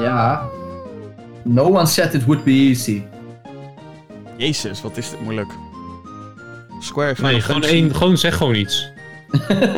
[0.00, 0.48] Ja.
[1.44, 3.02] No one said it would be easy.
[4.36, 5.48] Jezus, wat is dit moeilijk.
[6.80, 8.90] Square heeft Nee, gewoon, één, gewoon zeg gewoon iets.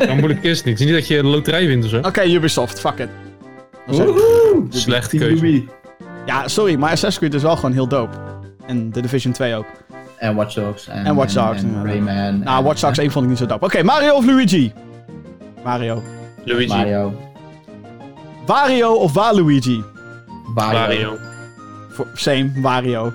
[0.07, 0.79] Zo moeilijk is het niet.
[0.79, 1.97] Het is niet dat je een loterij wint of zo.
[1.97, 3.09] Oké, Ubisoft, fuck it.
[3.85, 4.65] Woehoe!
[4.69, 5.63] Slechte keuze.
[6.25, 8.17] Ja, sorry, maar Assassin's Creed is wel gewoon heel dope.
[8.67, 9.65] En The Division 2 ook.
[10.17, 10.87] En Watch Dogs.
[10.87, 11.85] En, En Watch Dogs, En, inderdaad.
[11.93, 12.39] Rayman.
[12.39, 13.65] Nou, en, Watch Dogs 1 vond ik niet zo dope.
[13.65, 14.73] Oké, Mario of Luigi?
[15.63, 16.03] Mario.
[16.45, 16.67] Luigi.
[16.67, 17.13] Mario.
[18.45, 19.83] Wario of Waluigi?
[20.55, 20.79] Wario.
[20.79, 21.17] Mario.
[21.89, 23.13] Voor- Same, Wario.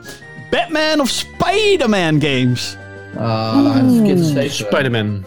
[0.50, 2.76] Batman of Spider-Man games?
[3.18, 3.76] Ah,
[4.16, 4.50] steek.
[4.50, 5.24] Spider-Man.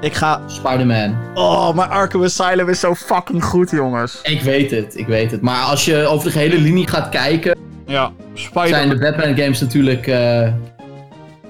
[0.00, 0.40] Ik ga...
[0.46, 1.16] Spider-Man.
[1.34, 4.18] Oh, maar Arkham Asylum is zo fucking goed, jongens.
[4.22, 5.40] Ik weet het, ik weet het.
[5.40, 8.98] Maar als je over de gehele linie gaat kijken, Ja, zijn de Spider-Man.
[8.98, 10.48] Batman games natuurlijk eh,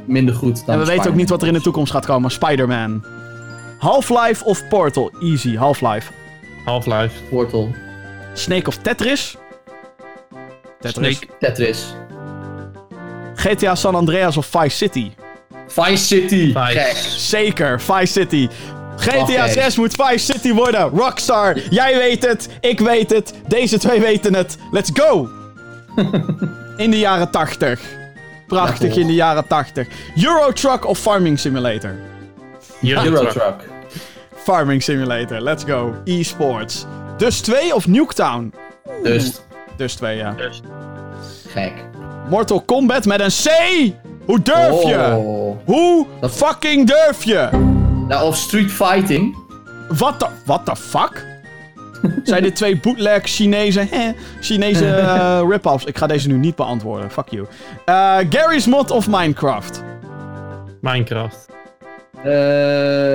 [0.04, 2.30] minder goed dan En we weten ook niet wat er in de toekomst gaat komen.
[2.30, 3.04] Spider-Man.
[3.78, 5.10] Half-Life of Portal?
[5.22, 6.12] Easy, Half-Life.
[6.64, 7.14] Half-Life.
[7.30, 7.68] Portal.
[8.34, 9.36] Snake of Tetris?
[10.80, 11.16] Tetris.
[11.16, 11.32] Snake.
[11.38, 11.94] Tetris.
[13.40, 15.12] GTA San Andreas of Vice City?
[15.68, 16.52] Vice City.
[16.52, 16.78] Vice.
[16.78, 16.96] Gek.
[17.16, 18.48] Zeker, Vice City.
[18.96, 19.52] GTA Oké.
[19.52, 20.88] 6 moet Vice City worden.
[20.88, 24.56] Rockstar, jij weet het, ik weet het, deze twee weten het.
[24.70, 25.28] Let's go!
[26.76, 27.80] in de jaren 80.
[28.46, 29.86] Prachtig Ja, in de jaren 80.
[30.22, 31.94] Euro Truck of Farming Simulator?
[32.82, 33.30] Euro Euro Truck.
[33.32, 33.60] Truck.
[34.36, 35.94] Farming Simulator, let's go.
[36.04, 36.86] E-sports.
[37.16, 38.54] Dus 2 of Nuketown?
[39.02, 39.40] Dus,
[39.76, 40.34] Dus 2, ja.
[41.48, 41.72] gek.
[42.30, 43.48] Mortal Kombat met een C!
[44.26, 45.14] Hoe durf je?
[45.16, 45.56] Oh.
[45.64, 47.48] Hoe Dat- fucking durf je?
[48.08, 49.36] Nou, of Street Fighting.
[49.88, 51.26] What the, what the fuck?
[52.24, 55.84] Zijn dit twee bootleg Chinese, hè, Chinese eh, rip-offs?
[55.84, 57.10] Ik ga deze nu niet beantwoorden.
[57.10, 57.46] Fuck you.
[57.84, 59.82] Eh, Gary's Mod of Minecraft?
[60.80, 61.48] Minecraft.
[62.16, 62.22] Eh,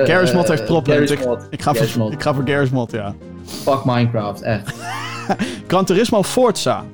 [0.04, 1.08] Gary's Mod heeft problemen.
[1.08, 2.12] Garry's Ik, ga Garry's voor, Mod.
[2.12, 3.14] ik ga voor Gary's Mod, ja.
[3.46, 4.74] Fuck Minecraft, echt.
[5.68, 6.84] Gran Turismo Forza?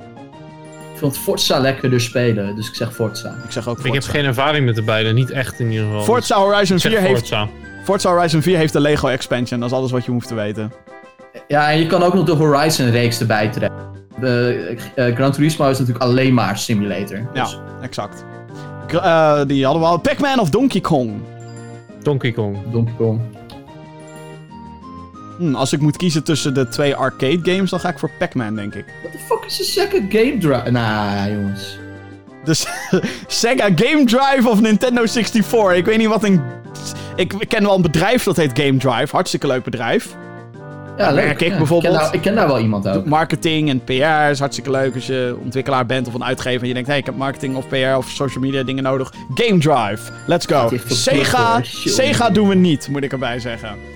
[1.02, 3.28] Ik vond Forza lekkerder spelen, dus ik zeg Forza.
[3.44, 4.10] Ik zeg ook Ik heb Forza.
[4.10, 5.12] geen ervaring met de beide.
[5.12, 6.02] Niet echt in ieder geval.
[6.02, 7.48] Forza Horizon Ik zeg 4 heeft, Forza.
[7.84, 9.60] Forza Horizon 4 heeft de Lego expansion.
[9.60, 10.72] Dat is alles wat je hoeft te weten.
[11.48, 13.78] Ja, en je kan ook nog de Horizon-reeks erbij trekken.
[14.20, 17.28] De, eh, Gran Turismo is natuurlijk alleen maar simulator.
[17.34, 18.24] Ja, Dus exact.
[18.86, 19.98] Gra- eh, die hadden we al.
[19.98, 21.12] Pac-Man of Donkey Kong?
[22.02, 22.56] Donkey Kong.
[22.72, 23.20] Donkey Kong.
[25.42, 28.54] Hm, als ik moet kiezen tussen de twee arcade games, dan ga ik voor Pac-Man,
[28.54, 28.84] denk ik.
[29.02, 30.70] What the fuck is een second game drive?
[30.70, 31.78] Nou, jongens.
[32.44, 32.66] Dus
[33.26, 35.74] Sega Game Drive of Nintendo 64.
[35.74, 36.40] Ik weet niet wat een.
[37.16, 39.14] Ik ken wel een bedrijf dat heet Game Drive.
[39.14, 40.16] Hartstikke leuk bedrijf.
[40.96, 41.40] Ja, leuk.
[41.40, 41.94] ik Ja, bijvoorbeeld.
[41.94, 43.04] Ik ken, daar, ik ken daar wel iemand ook.
[43.04, 46.60] Marketing en PR is hartstikke leuk als je ontwikkelaar bent of een uitgever.
[46.60, 49.12] En je denkt, hé, ik heb marketing of PR of social media dingen nodig.
[49.34, 50.12] Game Drive.
[50.26, 50.70] Let's go.
[50.86, 51.60] Sega.
[51.84, 53.91] Sega doen we niet, moet ik erbij zeggen.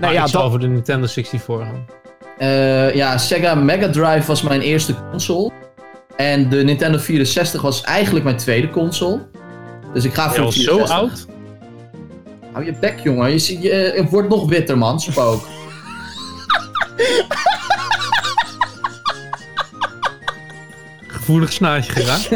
[0.00, 1.86] Maar Nee, ja, ik zal dat, voor de Nintendo 64 gaan.
[2.38, 5.50] Eh, ja, Sega Mega Drive was mijn eerste console.
[6.16, 9.20] En de Nintendo 64 was eigenlijk mijn tweede console.
[9.92, 10.96] Dus ik ga Je voor de was zo 64.
[10.98, 11.26] oud?
[12.52, 13.30] Hou je bek, jongen.
[13.30, 15.00] Je, ziet- je, je wordt nog witter, man.
[15.00, 15.44] Spook.
[21.06, 22.28] Gevoelig snaadje geraakt.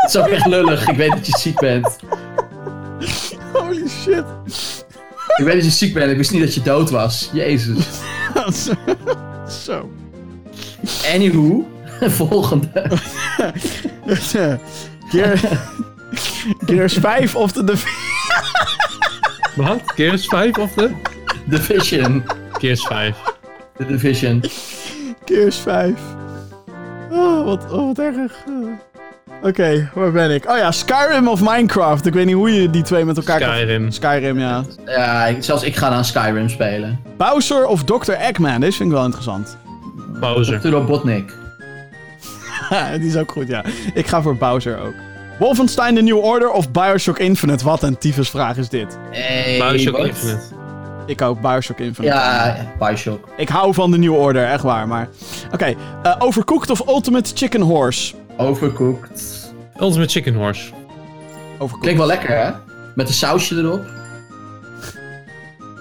[0.00, 0.88] Het is ook echt lullig.
[0.88, 1.96] Ik weet dat je ziek bent.
[3.52, 4.24] holy shit.
[5.36, 6.10] Ik weet dat je ziek bent.
[6.10, 7.30] Ik wist niet dat je dood was.
[7.32, 7.86] Jezus.
[9.64, 9.90] Zo.
[11.14, 11.66] Anywho.
[12.00, 12.68] Volgende.
[15.08, 15.38] Gear,
[16.66, 17.64] Gears 5 of de...
[17.64, 17.82] de
[19.56, 19.80] Wat?
[19.86, 20.90] Gears 5 of de?
[21.44, 22.24] Division.
[22.52, 23.16] Gears 5.
[23.76, 24.42] The Division.
[25.24, 25.94] Gears 5.
[27.10, 28.32] Oh, wat, oh, wat erg.
[29.42, 30.50] Oké, waar ben ik?
[30.50, 32.06] Oh ja, Skyrim of Minecraft.
[32.06, 33.48] Ik weet niet hoe je die twee met elkaar kan...
[33.48, 33.90] Skyrim.
[33.90, 34.64] Skyrim, ja.
[34.86, 37.00] Ja, zelfs ik ga dan Skyrim spelen.
[37.16, 38.12] Bowser of Dr.
[38.12, 38.60] Eggman?
[38.60, 39.56] Deze vind ik wel interessant.
[40.20, 40.60] Bowser.
[40.60, 40.68] Dr.
[40.68, 41.32] Robotnik.
[42.98, 43.64] die is ook goed, ja.
[43.94, 44.94] Ik ga voor Bowser ook.
[45.38, 47.64] Wolfenstein The New Order of Bioshock Infinite?
[47.64, 48.98] Wat een tyfusvraag is dit.
[49.10, 50.06] Hey, Bioshock wat?
[50.06, 50.40] Infinite.
[51.06, 52.14] Ik ook, Bioshock Infinite.
[52.14, 53.28] Ja, Bioshock.
[53.36, 55.08] Ik hou van de New Order, echt waar, maar...
[55.52, 58.14] Oké, eh, Overcooked of Ultimate Chicken Horse?
[58.38, 59.52] Overcooked.
[59.80, 60.72] Ultimate Chicken Horse.
[61.52, 61.80] Overcooked.
[61.80, 62.50] Klinkt wel lekker, hè?
[62.94, 63.84] Met een sausje erop.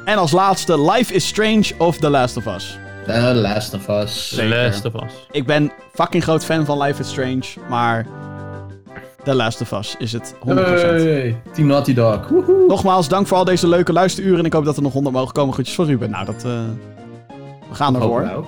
[0.06, 2.78] En als laatste, Life is Strange of The Last of Us.
[3.06, 4.34] The Last of Us.
[4.36, 4.46] The.
[4.46, 5.12] Last of Us.
[5.32, 8.06] Ik ben fucking groot fan van Life is Strange, maar
[9.24, 10.40] The Last of Us is het 100%.
[10.54, 12.28] Hey, Team Naughty Dog.
[12.28, 12.66] Woehoe.
[12.68, 15.34] Nogmaals, dank voor al deze leuke luisteruren en ik hoop dat er nog 100 mogen
[15.34, 15.54] komen.
[15.54, 16.10] Groetjes van Ruben.
[16.10, 16.36] Nou, dat...
[16.44, 16.52] eh,
[17.70, 18.32] we gaan ervoor.
[18.36, 18.48] ook.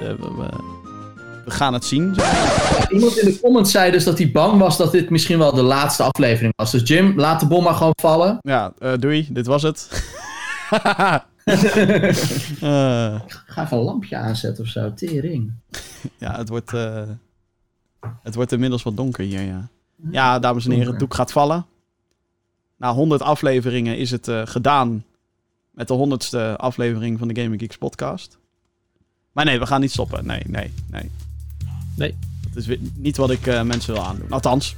[0.00, 0.80] Eh, we, we-
[1.44, 2.14] we gaan het zien.
[2.90, 5.62] Iemand in de comments zei dus dat hij bang was dat dit misschien wel de
[5.62, 6.70] laatste aflevering was.
[6.70, 8.38] Dus Jim, laat de bom maar gewoon vallen.
[8.40, 9.26] Ja, eh, doei.
[9.30, 9.88] Dit was het.
[11.44, 14.94] Eh, Ga even een lampje aanzetten of zo.
[14.94, 15.52] Tering.
[16.18, 16.72] ja, het wordt...
[16.72, 17.02] eh,
[18.22, 19.68] Het wordt inmiddels wat donker hier, ja.
[20.10, 21.66] Ja, dames en heren, het doek gaat vallen.
[22.76, 25.04] Na 100 afleveringen is het gedaan
[25.70, 26.18] met de
[26.54, 28.38] 100ste aflevering van de Gaming Geeks podcast.
[29.32, 30.26] Maar nee, we gaan niet stoppen.
[30.26, 31.10] Nee, nee, nee.
[31.94, 32.14] Nee.
[32.54, 34.26] Dat is niet wat ik eh, mensen wil aandoen.
[34.30, 34.76] Althans,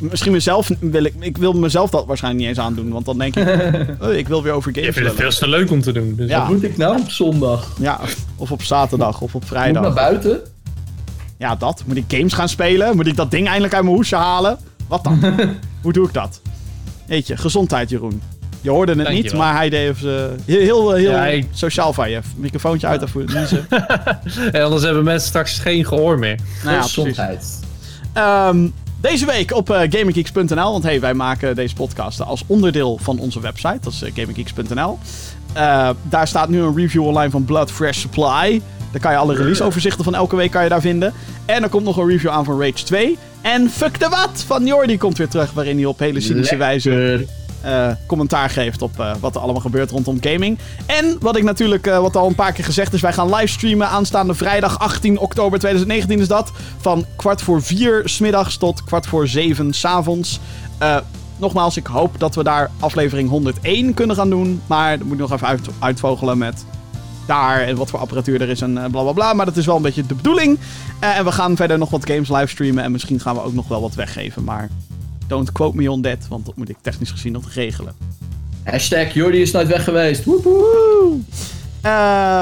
[0.00, 1.14] misschien mezelf wil ik...
[1.20, 3.46] Ik wil mezelf dat waarschijnlijk niet eens aandoen, want dan denk ik...
[4.02, 5.32] oh, ik wil weer over Je games vindt het lullen.
[5.32, 6.14] veel te leuk om te doen.
[6.14, 6.40] Dus Ja.
[6.40, 7.72] Wat moet ik nou op zondag?
[7.80, 8.00] Ja,
[8.36, 9.82] of op zaterdag, of op Moet ik vrijdag.
[9.82, 10.40] naar buiten?
[11.38, 11.82] Ja, dat.
[11.86, 12.96] Moet ik games gaan spelen?
[12.96, 14.58] Moet ik dat ding eindelijk uit mijn hoesje halen?
[14.88, 15.20] Wat dan?
[15.82, 16.40] Hoe doe ik dat?
[17.06, 18.22] Jeetje, gezondheid Jeroen.
[18.68, 21.92] Je hoorde het niet, maar hij deed even, eh, heel, heel, heel Ja, ik- sociaal
[21.92, 22.20] van je.
[22.36, 23.04] Microfoontje uit.
[24.52, 26.38] En anders hebben mensen straks geen gehoor meer.
[26.64, 26.82] nou ja.
[26.82, 27.60] Gezondheid.
[28.12, 28.68] Ehm,
[29.00, 33.78] deze week op gaminggeeks.nl, want hey, wij maken deze podcast als onderdeel van onze website,
[33.80, 34.98] dat is gaminggeeks.nl.
[35.52, 38.62] Eh, daar staat nu een review online van Blood Fresh Supply.
[38.92, 41.12] Daar kan je alle releaseoverzichten van elke week kan je daar vinden.
[41.44, 43.18] En er komt nog een review aan van Rage 2.
[43.40, 47.26] En Fuck the What van Jordi komt weer terug, waarin hij op hele cynische wijze
[47.60, 50.58] Eh, commentaar geeft op eh, wat er allemaal gebeurt rondom gaming.
[50.86, 53.88] En wat ik natuurlijk, eh, wat al een paar keer gezegd is, wij gaan livestreamen
[53.88, 56.52] aanstaande vrijdag 18 oktober 2019 is dat.
[56.78, 60.40] Van kwart voor vier smiddags tot kwart voor zeven s'avonds.
[61.36, 64.60] Nogmaals, ik hoop dat we daar aflevering 101 kunnen gaan doen.
[64.66, 66.64] Maar dat moet ik nog even uit, uitvogelen met
[67.28, 69.32] daar en wat voor apparatuur er is en eh, bla bla.
[69.32, 70.58] Maar dat is wel een beetje de bedoeling.
[70.98, 73.80] En we gaan verder nog wat games livestreamen en misschien gaan we ook nog wel
[73.80, 74.44] wat weggeven.
[74.44, 74.68] Maar
[75.28, 77.94] don't quote me on that, want dat moet ik technisch gezien nog regelen.
[78.64, 80.24] Hashtag Jordi is nooit weg geweest.
[81.82, 81.90] Eh,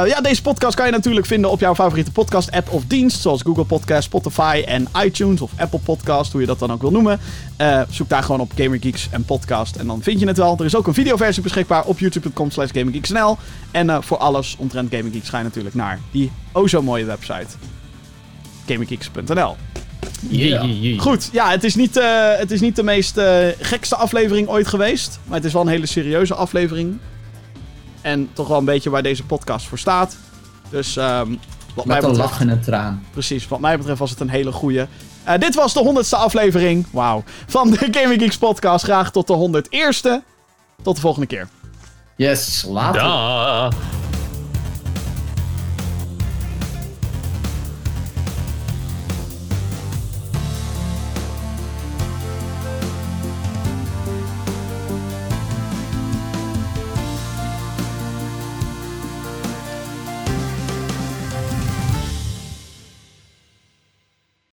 [0.06, 3.20] ja, deze podcast kan je natuurlijk vinden op jouw favoriete podcast-app of dienst.
[3.20, 6.90] Zoals Google Podcast, Spotify en iTunes of Apple Podcast, hoe je dat dan ook wil
[6.90, 7.20] noemen.
[7.56, 10.56] Eh, zoek daar gewoon op Gamer Geeks en podcast en dan vind je het wel.
[10.58, 12.70] Er is ook een videoversie beschikbaar op youtube.com slash.
[13.70, 17.04] En eh, voor alles omtrent Gaming Geeks ga je natuurlijk naar die o zo mooie
[17.04, 17.46] website.
[18.66, 19.56] GamingGeeks.nl
[20.28, 20.62] Yeah.
[20.62, 20.98] Jee, jee, jee.
[20.98, 24.66] Goed, ja, het is niet, eh, het is niet de meest eh, gekste aflevering ooit
[24.66, 25.18] geweest.
[25.24, 26.98] Maar het is wel een hele serieuze aflevering.
[28.00, 30.16] En toch wel een beetje waar deze podcast voor staat.
[30.70, 31.34] Dus ehm,
[31.74, 33.04] wat mij Met een betreft, lach en een traan.
[33.10, 34.86] precies, wat mij betreft was het een hele goeie.
[35.24, 38.84] Eh, dit was de honderdste aflevering, wauw, van de Gaming Geeks podcast.
[38.84, 40.22] Graag tot de 101ste.
[40.82, 41.48] Tot de volgende keer.
[42.16, 43.00] Yes, later.
[43.00, 43.68] Da.